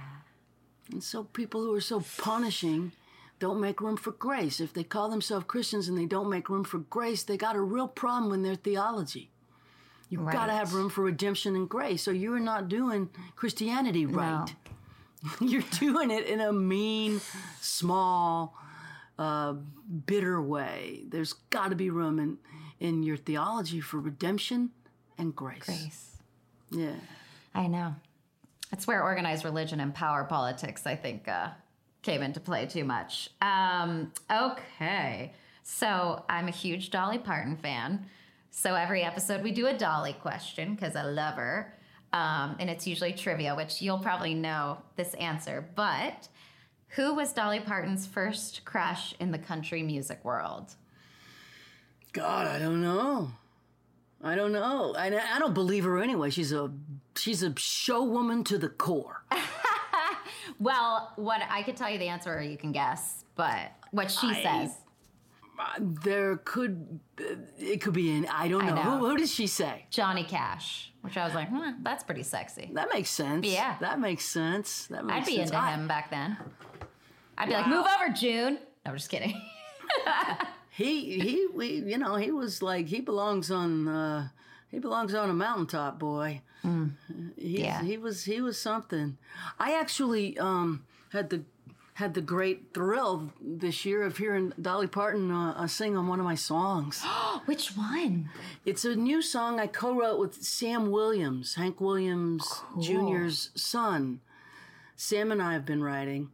And 0.92 1.02
so 1.02 1.24
people 1.24 1.62
who 1.62 1.74
are 1.74 1.82
so 1.82 2.04
punishing 2.18 2.92
don't 3.40 3.62
make 3.62 3.80
room 3.80 3.96
for 3.96 4.12
grace. 4.12 4.60
If 4.60 4.74
they 4.74 4.84
call 4.84 5.10
themselves 5.10 5.46
Christians 5.48 5.88
and 5.88 5.98
they 5.98 6.06
don't 6.06 6.30
make 6.30 6.50
room 6.50 6.66
for 6.66 6.80
grace, 6.80 7.24
they 7.24 7.38
got 7.38 7.56
a 7.56 7.62
real 7.62 7.88
problem 7.88 8.34
in 8.34 8.44
their 8.44 8.56
theology. 8.56 9.32
You've 10.10 10.30
got 10.30 10.48
to 10.48 10.52
have 10.52 10.74
room 10.74 10.90
for 10.90 11.04
redemption 11.04 11.56
and 11.56 11.70
grace, 11.70 12.06
or 12.06 12.14
you're 12.14 12.40
not 12.40 12.68
doing 12.68 13.10
Christianity 13.38 14.06
right. 14.06 14.54
you're 15.40 15.64
doing 15.80 16.12
it 16.12 16.26
in 16.26 16.42
a 16.42 16.52
mean, 16.52 17.22
small, 17.62 18.58
uh, 19.18 19.54
bitter 20.06 20.42
way. 20.42 21.04
There's 21.08 21.34
got 21.50 21.70
to 21.70 21.76
be 21.76 21.90
room 21.90 22.20
in, 22.20 22.40
in 22.80 23.04
your 23.04 23.18
theology 23.18 23.80
for 23.80 24.00
redemption 24.00 24.72
and 25.20 25.36
grace. 25.36 25.64
Grace. 25.66 26.18
Yeah. 26.72 26.96
I 27.54 27.68
know. 27.68 27.96
That's 28.72 28.88
where 28.88 29.04
organized 29.04 29.46
religion 29.46 29.80
and 29.80 29.94
power 29.94 30.24
politics, 30.24 30.86
I 30.86 30.96
think, 30.96 31.28
uh, 31.28 31.50
came 32.02 32.22
into 32.22 32.40
play 32.40 32.66
too 32.66 32.84
much. 32.84 33.30
Um, 33.42 34.12
okay. 34.32 35.34
So 35.64 36.24
I'm 36.30 36.48
a 36.48 36.52
huge 36.52 36.90
Dolly 36.90 37.18
Parton 37.18 37.58
fan. 37.58 38.06
So 38.52 38.76
every 38.76 39.04
episode 39.04 39.44
we 39.44 39.52
do 39.52 39.68
a 39.68 39.78
Dolly 39.78 40.14
question 40.14 40.76
because 40.76 40.96
I 40.96 41.04
love 41.04 41.36
her. 41.36 41.76
Um, 42.12 42.56
and 42.60 42.70
it's 42.70 42.88
usually 42.88 43.14
trivia, 43.14 43.56
which 43.56 43.82
you'll 43.82 44.00
probably 44.00 44.34
know 44.34 44.80
this 44.96 45.14
answer. 45.16 45.68
But 45.76 46.28
who 46.90 47.14
was 47.14 47.34
Dolly 47.34 47.60
Parton's 47.60 48.08
first 48.08 48.66
crush 48.66 49.14
in 49.20 49.32
the 49.32 49.38
country 49.38 49.84
music 49.84 50.24
world? 50.26 50.74
God, 52.14 52.48
I 52.48 52.58
don't 52.58 52.82
know. 52.82 53.32
I 54.24 54.36
don't 54.36 54.52
know. 54.52 54.94
I, 54.98 55.08
I 55.08 55.40
don't 55.40 55.54
believe 55.54 55.84
her 55.86 55.98
anyway. 56.02 56.30
She's 56.30 56.52
a 56.52 56.72
she's 57.16 57.42
a 57.44 57.54
show 57.58 58.04
woman 58.04 58.44
to 58.46 58.58
the 58.58 58.70
core. 58.70 59.24
Well, 60.60 61.14
what 61.16 61.42
I 61.50 61.64
could 61.64 61.78
tell 61.78 61.90
you 61.90 61.98
the 61.98 62.10
answer, 62.10 62.34
or 62.38 62.42
you 62.42 62.58
can 62.58 62.74
guess, 62.74 63.24
but 63.36 63.72
what 63.92 64.12
she 64.12 64.28
I- 64.28 64.44
says. 64.44 64.78
There 65.80 66.38
could 66.38 67.00
it 67.58 67.82
could 67.82 67.94
be 67.94 68.18
an 68.18 68.26
I 68.28 68.48
don't 68.48 68.64
I 68.64 68.70
know. 68.70 68.76
know. 68.76 68.82
Who, 69.00 69.08
who 69.10 69.18
does 69.18 69.32
she 69.34 69.46
say? 69.48 69.86
Johnny 69.90 70.24
Cash, 70.24 70.92
which 71.02 71.18
I 71.18 71.26
was 71.26 71.34
like, 71.34 71.50
hmm, 71.50 71.82
that's 71.84 72.04
pretty 72.04 72.24
sexy. 72.24 72.72
That 72.74 72.90
makes 72.94 73.10
sense. 73.10 73.46
Yeah. 73.48 73.76
that 73.82 74.00
makes 74.00 74.26
sense. 74.26 74.88
That 74.88 75.06
makes 75.06 75.28
sense. 75.28 75.28
I'd 75.28 75.32
be 75.32 75.36
sense. 75.38 75.50
into 75.52 75.62
I- 75.62 75.72
him 75.74 75.88
back 75.88 76.10
then. 76.12 76.38
I'd 77.38 77.48
be 77.50 77.54
like, 77.54 77.68
move 77.68 77.86
over, 77.96 78.10
June. 78.14 78.54
No, 78.86 78.92
I'm 78.92 78.96
just 78.98 79.10
kidding. 79.10 79.40
He 80.72 81.20
he 81.20 81.48
we 81.54 81.68
you 81.86 81.98
know 81.98 82.16
he 82.16 82.32
was 82.32 82.62
like 82.62 82.88
he 82.88 83.02
belongs 83.02 83.52
on 83.52 83.88
uh, 83.88 84.30
he 84.70 84.80
belongs 84.80 85.14
on 85.14 85.30
a 85.30 85.34
mountaintop, 85.34 86.00
boy. 86.00 86.42
Mm. 86.64 86.92
Yeah. 87.38 87.82
he 87.82 87.98
was 87.98 88.26
he 88.26 88.42
was 88.42 88.60
something. 88.60 89.18
I 89.60 89.80
actually 89.80 90.38
um, 90.38 90.86
had 91.12 91.30
the 91.30 91.44
had 92.00 92.14
the 92.14 92.22
great 92.22 92.74
thrill 92.74 93.34
this 93.42 93.84
year 93.84 94.04
of 94.04 94.18
hearing 94.18 94.54
Dolly 94.62 94.88
Parton 94.88 95.32
uh, 95.32 95.54
uh, 95.58 95.68
sing 95.68 95.98
on 95.98 96.08
one 96.08 96.20
of 96.20 96.26
my 96.26 96.36
songs. 96.36 97.04
Which 97.46 97.76
one? 97.76 98.30
It's 98.66 98.86
a 98.86 98.96
new 98.96 99.22
song 99.22 99.60
I 99.60 99.68
co-wrote 99.68 100.18
with 100.18 100.42
Sam 100.42 100.92
Williams, 100.92 101.56
Hank 101.56 101.82
Williams 101.82 102.62
Jr.'s 102.80 103.50
son. 103.56 104.22
Sam 104.96 105.32
and 105.32 105.42
I 105.42 105.54
have 105.54 105.66
been 105.66 105.84
writing, 105.84 106.30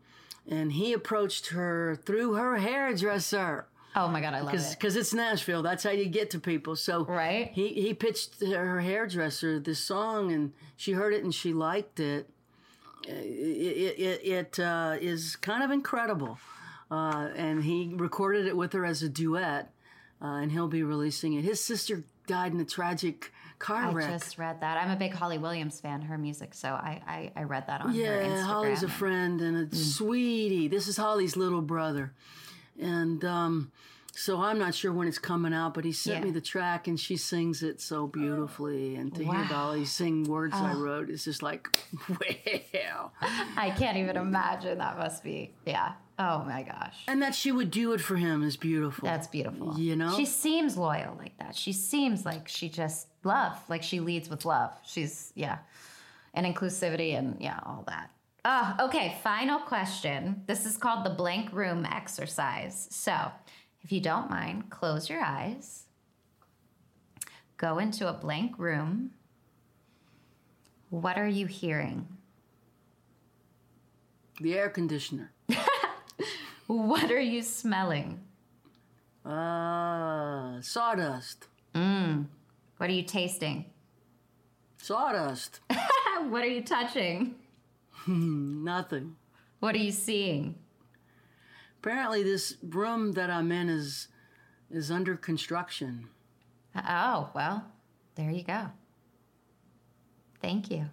and 0.48 0.74
he 0.74 0.94
approached 0.94 1.48
her 1.48 1.98
through 2.06 2.34
her 2.34 2.58
hairdresser. 2.58 3.66
Oh 3.96 4.10
my 4.10 4.20
god, 4.20 4.34
I 4.34 4.42
love 4.42 4.54
it. 4.54 4.66
Because 4.72 4.96
it's 4.98 5.14
Nashville. 5.14 5.64
That's 5.64 5.84
how 5.84 5.92
you 5.92 6.06
get 6.06 6.30
to 6.32 6.40
people. 6.40 6.76
So 6.76 7.06
right. 7.06 7.50
he 7.54 7.70
he 7.70 7.94
pitched 7.94 8.42
her 8.42 8.82
hairdresser 8.82 9.60
this 9.60 9.80
song, 9.80 10.32
and 10.32 10.52
she 10.76 10.92
heard 10.92 11.14
it 11.14 11.24
and 11.24 11.34
she 11.34 11.54
liked 11.54 12.00
it. 12.00 12.30
It 13.08 14.00
it, 14.00 14.22
it, 14.26 14.60
uh, 14.60 14.98
is 15.00 15.36
kind 15.36 15.64
of 15.64 15.72
incredible, 15.72 16.40
uh, 16.92 17.30
and 17.36 17.64
he 17.64 17.92
recorded 17.96 18.48
it 18.48 18.58
with 18.58 18.74
her 18.74 18.84
as 18.86 19.02
a 19.04 19.10
duet, 19.10 19.72
uh, 20.22 20.26
and 20.26 20.52
he'll 20.52 20.68
be 20.68 20.84
releasing 20.84 21.34
it. 21.34 21.44
His 21.44 21.64
sister 21.64 22.04
died 22.28 22.52
in 22.52 22.60
a 22.60 22.66
tragic 22.66 23.32
car 23.60 23.84
I 23.84 23.92
wreck. 23.92 24.10
just 24.10 24.38
read 24.38 24.60
that. 24.62 24.78
I'm 24.78 24.90
a 24.90 24.96
big 24.96 25.14
Holly 25.14 25.38
Williams 25.38 25.80
fan, 25.80 26.02
her 26.02 26.18
music, 26.18 26.54
so 26.54 26.70
I 26.70 27.02
I, 27.08 27.32
I 27.36 27.44
read 27.44 27.68
that 27.68 27.82
on 27.82 27.94
her 27.94 28.02
Yeah. 28.02 28.44
Holly's 28.44 28.84
a 28.84 28.90
friend 28.90 29.40
and 29.40 29.72
a 29.72 29.76
sweetie. 29.76 30.68
This 30.68 30.88
is 30.88 30.98
Holly's 30.98 31.38
little 31.38 31.62
brother. 31.62 32.12
And 32.80 33.24
um, 33.26 33.72
so 34.14 34.42
I'm 34.42 34.58
not 34.60 34.74
sure 34.76 34.92
when 34.94 35.08
it's 35.08 35.20
coming 35.20 35.54
out, 35.54 35.74
but 35.74 35.86
he 35.86 35.92
sent 35.92 36.18
Yeah. 36.20 36.24
me 36.26 36.32
the 36.32 36.42
track 36.42 36.88
and 36.88 37.00
she 37.00 37.18
sings 37.18 37.64
it 37.64 37.82
so 37.82 38.08
beautifully. 38.08 38.96
And 38.96 39.14
to 39.16 39.24
Wow. 39.24 39.34
hear 39.34 39.46
Dolly 39.50 39.86
sing 39.86 40.24
words 40.24 40.56
I 40.56 40.74
Oh. 40.74 40.78
wrote 40.78 41.10
is 41.10 41.24
just 41.26 41.42
like, 41.44 41.68
wow. 42.10 43.12
I 43.58 43.72
can't 43.72 43.98
even 43.98 44.18
imagine. 44.18 44.78
That 44.80 44.98
must 44.98 45.24
be, 45.24 45.54
yeah. 45.66 45.94
Oh 46.18 46.44
my 46.46 46.64
gosh. 46.64 46.96
And 47.10 47.22
that 47.22 47.36
she 47.36 47.52
would 47.52 47.72
do 47.72 47.92
it 47.92 48.00
for 48.00 48.16
him 48.16 48.42
is 48.42 48.56
beautiful. 48.56 49.06
That's 49.06 49.28
beautiful. 49.28 49.78
You 49.78 49.98
know? 49.98 50.16
She 50.16 50.26
seems 50.26 50.78
loyal 50.78 51.14
like 51.18 51.38
that. 51.40 51.56
She 51.58 51.74
seems 51.74 52.26
like 52.26 52.48
she 52.48 52.70
just 52.70 53.08
love, 53.26 53.58
like 53.68 53.84
she 53.84 54.00
leads 54.00 54.30
with 54.30 54.46
love. 54.46 54.72
She's 54.86 55.34
yeah. 55.36 55.58
And 56.34 56.46
inclusivity 56.46 57.18
and 57.18 57.38
yeah, 57.42 57.60
all 57.66 57.84
that. 57.88 58.12
Oh, 58.48 58.76
okay, 58.82 59.18
final 59.24 59.60
question. 59.60 60.44
This 60.46 60.66
is 60.66 60.78
called 60.78 61.04
the 61.04 61.10
blank 61.10 61.52
room 61.52 61.86
exercise. 61.86 62.88
So, 62.92 63.32
if 63.82 63.92
you 63.92 64.00
don't 64.00 64.30
mind, 64.30 64.70
close 64.70 65.10
your 65.10 65.22
eyes. 65.22 65.86
Go 67.58 67.80
into 67.80 68.08
a 68.08 68.14
blank 68.14 68.58
room. 68.58 69.12
What 70.90 71.18
are 71.18 71.28
you 71.28 71.48
hearing? 71.48 72.08
the 74.42 74.58
air 74.58 74.70
conditioner. 74.70 75.32
What 76.68 77.12
are 77.12 77.22
you 77.22 77.44
smelling? 77.44 78.22
Uh, 79.24 80.60
sawdust. 80.62 81.46
Mm. 81.76 82.26
What 82.78 82.90
are 82.90 82.94
you 82.94 83.04
tasting? 83.04 83.66
Sawdust. 84.82 85.60
what 86.30 86.44
are 86.44 86.48
you 86.48 86.64
touching? 86.64 87.36
Nothing. 88.08 89.16
What 89.60 89.76
are 89.76 89.80
you 89.80 89.92
seeing? 89.92 90.56
Apparently, 91.80 92.24
this 92.24 92.56
room 92.64 93.14
that 93.14 93.30
I'm 93.30 93.52
in 93.52 93.70
is 93.70 94.08
is 94.72 94.92
under 94.92 95.16
construction. 95.16 96.08
Oh, 96.76 97.30
well, 97.34 97.66
there 98.16 98.32
you 98.32 98.44
go. 98.44 98.72
Thank 100.42 100.72
you. 100.72 100.86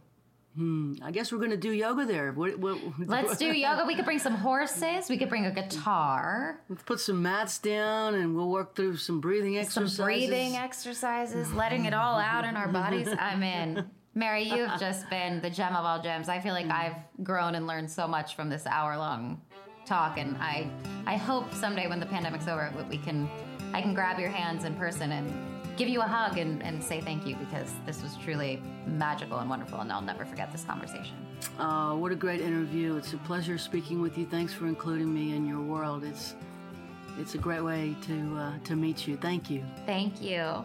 Hmm. 0.56 0.94
I 1.02 1.10
guess 1.10 1.32
we're 1.32 1.38
gonna 1.38 1.56
do 1.56 1.72
yoga 1.72 2.04
there. 2.04 2.32
What, 2.32 2.58
what, 2.58 2.78
Let's 2.98 3.38
do 3.38 3.46
yoga. 3.46 3.86
We 3.86 3.94
could 3.94 4.04
bring 4.04 4.18
some 4.18 4.34
horses. 4.34 5.08
We 5.08 5.16
could 5.16 5.30
bring 5.30 5.46
a 5.46 5.50
guitar. 5.50 6.60
Let's 6.68 6.82
put 6.82 7.00
some 7.00 7.22
mats 7.22 7.58
down 7.58 8.14
and 8.14 8.36
we'll 8.36 8.50
work 8.50 8.76
through 8.76 8.98
some 8.98 9.20
breathing 9.20 9.56
exercises. 9.56 9.96
Some 9.96 10.04
breathing 10.04 10.56
exercises, 10.56 11.52
letting 11.54 11.86
it 11.86 11.94
all 11.94 12.18
out 12.18 12.44
in 12.44 12.56
our 12.56 12.68
bodies. 12.68 13.08
I'm 13.18 13.42
in. 13.42 13.90
Mary, 14.14 14.42
you 14.42 14.66
have 14.66 14.78
just 14.78 15.08
been 15.08 15.40
the 15.40 15.48
gem 15.48 15.74
of 15.74 15.86
all 15.86 16.02
gems. 16.02 16.28
I 16.28 16.38
feel 16.38 16.52
like 16.52 16.68
I've 16.68 16.96
grown 17.22 17.54
and 17.54 17.66
learned 17.66 17.90
so 17.90 18.06
much 18.06 18.36
from 18.36 18.50
this 18.50 18.66
hour 18.66 18.96
long 18.98 19.40
talk, 19.86 20.18
and 20.18 20.36
I, 20.36 20.70
I 21.06 21.16
hope 21.16 21.52
someday 21.54 21.88
when 21.88 21.98
the 21.98 22.06
pandemic's 22.06 22.46
over, 22.46 22.70
we 22.90 22.98
can, 22.98 23.28
I 23.72 23.80
can 23.80 23.94
grab 23.94 24.18
your 24.18 24.28
hands 24.28 24.64
in 24.64 24.74
person 24.74 25.12
and 25.12 25.32
give 25.78 25.88
you 25.88 26.02
a 26.02 26.06
hug 26.06 26.36
and, 26.36 26.62
and 26.62 26.82
say 26.84 27.00
thank 27.00 27.26
you 27.26 27.36
because 27.36 27.72
this 27.86 28.02
was 28.02 28.16
truly 28.22 28.62
magical 28.86 29.38
and 29.38 29.48
wonderful, 29.48 29.80
and 29.80 29.90
I'll 29.90 30.02
never 30.02 30.26
forget 30.26 30.52
this 30.52 30.64
conversation. 30.64 31.16
Oh, 31.58 31.96
what 31.96 32.12
a 32.12 32.16
great 32.16 32.42
interview! 32.42 32.96
It's 32.96 33.14
a 33.14 33.18
pleasure 33.18 33.56
speaking 33.56 34.02
with 34.02 34.18
you. 34.18 34.26
Thanks 34.26 34.52
for 34.52 34.66
including 34.66 35.12
me 35.12 35.34
in 35.34 35.48
your 35.48 35.60
world. 35.60 36.04
It's, 36.04 36.34
it's 37.18 37.34
a 37.34 37.38
great 37.38 37.62
way 37.62 37.96
to 38.02 38.36
uh, 38.36 38.58
to 38.64 38.76
meet 38.76 39.08
you. 39.08 39.16
Thank 39.16 39.48
you. 39.50 39.64
Thank 39.86 40.20
you. 40.20 40.64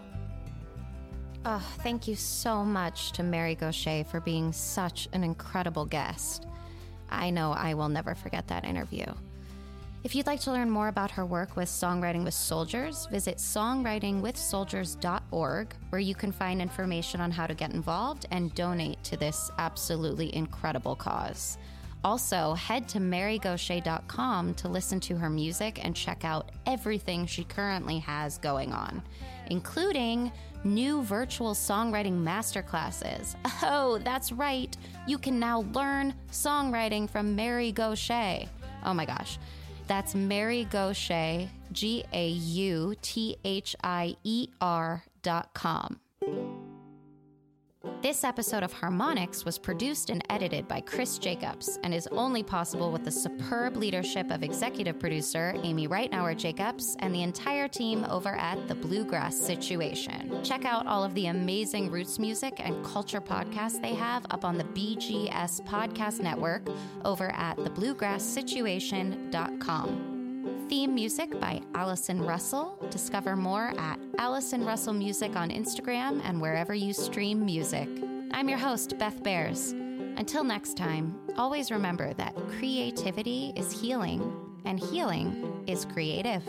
Oh, 1.49 1.63
thank 1.77 2.09
you 2.09 2.15
so 2.15 2.65
much 2.65 3.13
to 3.13 3.23
Mary 3.23 3.55
Gauthier 3.55 4.03
for 4.03 4.19
being 4.19 4.51
such 4.51 5.07
an 5.13 5.23
incredible 5.23 5.85
guest. 5.85 6.45
I 7.09 7.29
know 7.29 7.53
I 7.53 7.73
will 7.73 7.87
never 7.87 8.15
forget 8.15 8.49
that 8.49 8.65
interview. 8.65 9.05
If 10.03 10.13
you'd 10.13 10.27
like 10.27 10.41
to 10.41 10.51
learn 10.51 10.69
more 10.69 10.89
about 10.89 11.11
her 11.11 11.25
work 11.25 11.55
with 11.55 11.69
Songwriting 11.69 12.25
with 12.25 12.33
Soldiers, 12.33 13.05
visit 13.05 13.37
songwritingwithsoldiers.org, 13.37 15.73
where 15.87 16.01
you 16.01 16.15
can 16.15 16.33
find 16.33 16.61
information 16.61 17.21
on 17.21 17.31
how 17.31 17.47
to 17.47 17.53
get 17.53 17.71
involved 17.71 18.25
and 18.31 18.53
donate 18.53 19.01
to 19.05 19.15
this 19.15 19.49
absolutely 19.57 20.35
incredible 20.35 20.97
cause. 20.97 21.57
Also, 22.03 22.55
head 22.55 22.89
to 22.89 22.99
marygauthier.com 22.99 24.53
to 24.55 24.67
listen 24.67 24.99
to 24.99 25.15
her 25.15 25.29
music 25.29 25.79
and 25.83 25.95
check 25.95 26.25
out 26.25 26.51
everything 26.65 27.25
she 27.25 27.45
currently 27.45 27.99
has 27.99 28.37
going 28.37 28.73
on, 28.73 29.01
including 29.49 30.29
new 30.63 31.01
virtual 31.03 31.53
songwriting 31.53 32.23
masterclasses. 32.23 33.35
Oh, 33.69 33.97
that's 34.03 34.31
right. 34.31 34.75
You 35.07 35.17
can 35.17 35.39
now 35.39 35.61
learn 35.73 36.13
songwriting 36.31 37.09
from 37.09 37.35
Mary 37.35 37.71
Gauthier. 37.71 38.47
Oh 38.85 38.93
my 38.93 39.05
gosh. 39.05 39.39
That's 39.87 40.13
Mary 40.15 40.65
Gauthier, 40.65 41.49
G 41.71 42.03
A 42.13 42.29
U 42.29 42.95
T 43.01 43.37
H 43.43 43.75
I 43.83 44.15
E 44.23 44.49
R 44.61 45.03
dot 45.21 45.53
com. 45.53 45.99
This 48.01 48.23
episode 48.23 48.63
of 48.63 48.71
Harmonics 48.71 49.43
was 49.43 49.57
produced 49.57 50.09
and 50.09 50.23
edited 50.29 50.65
by 50.67 50.79
Chris 50.81 51.17
Jacobs 51.17 51.79
and 51.83 51.93
is 51.93 52.07
only 52.11 52.43
possible 52.43 52.91
with 52.91 53.03
the 53.03 53.11
superb 53.11 53.75
leadership 53.75 54.31
of 54.31 54.43
executive 54.43 54.99
producer 54.99 55.53
Amy 55.63 55.87
Reitnauer 55.87 56.37
Jacobs 56.37 56.95
and 56.99 57.13
the 57.13 57.23
entire 57.23 57.67
team 57.67 58.05
over 58.05 58.35
at 58.35 58.67
The 58.67 58.75
Bluegrass 58.75 59.37
Situation. 59.37 60.43
Check 60.43 60.65
out 60.65 60.87
all 60.87 61.03
of 61.03 61.13
the 61.15 61.27
amazing 61.27 61.91
roots 61.91 62.19
music 62.19 62.59
and 62.59 62.85
culture 62.85 63.21
podcasts 63.21 63.81
they 63.81 63.95
have 63.95 64.25
up 64.31 64.45
on 64.45 64.57
the 64.57 64.63
BGS 64.65 65.61
Podcast 65.63 66.19
Network 66.19 66.67
over 67.03 67.31
at 67.31 67.57
thebluegrasssituation.com. 67.57 70.16
Theme 70.69 70.93
music 70.93 71.39
by 71.39 71.61
Allison 71.75 72.21
Russell. 72.21 72.77
Discover 72.89 73.37
more 73.37 73.73
at 73.77 73.97
Allison 74.17 74.65
Russell 74.65 74.91
Music 74.91 75.33
on 75.37 75.49
Instagram 75.49 76.21
and 76.25 76.41
wherever 76.41 76.73
you 76.73 76.91
stream 76.91 77.45
music. 77.45 77.87
I'm 78.31 78.49
your 78.49 78.57
host, 78.57 78.97
Beth 78.99 79.23
Bears. 79.23 79.71
Until 79.71 80.43
next 80.43 80.75
time, 80.75 81.17
always 81.37 81.71
remember 81.71 82.13
that 82.15 82.35
creativity 82.59 83.53
is 83.55 83.71
healing 83.71 84.29
and 84.65 84.77
healing 84.77 85.63
is 85.67 85.85
creative. 85.85 86.43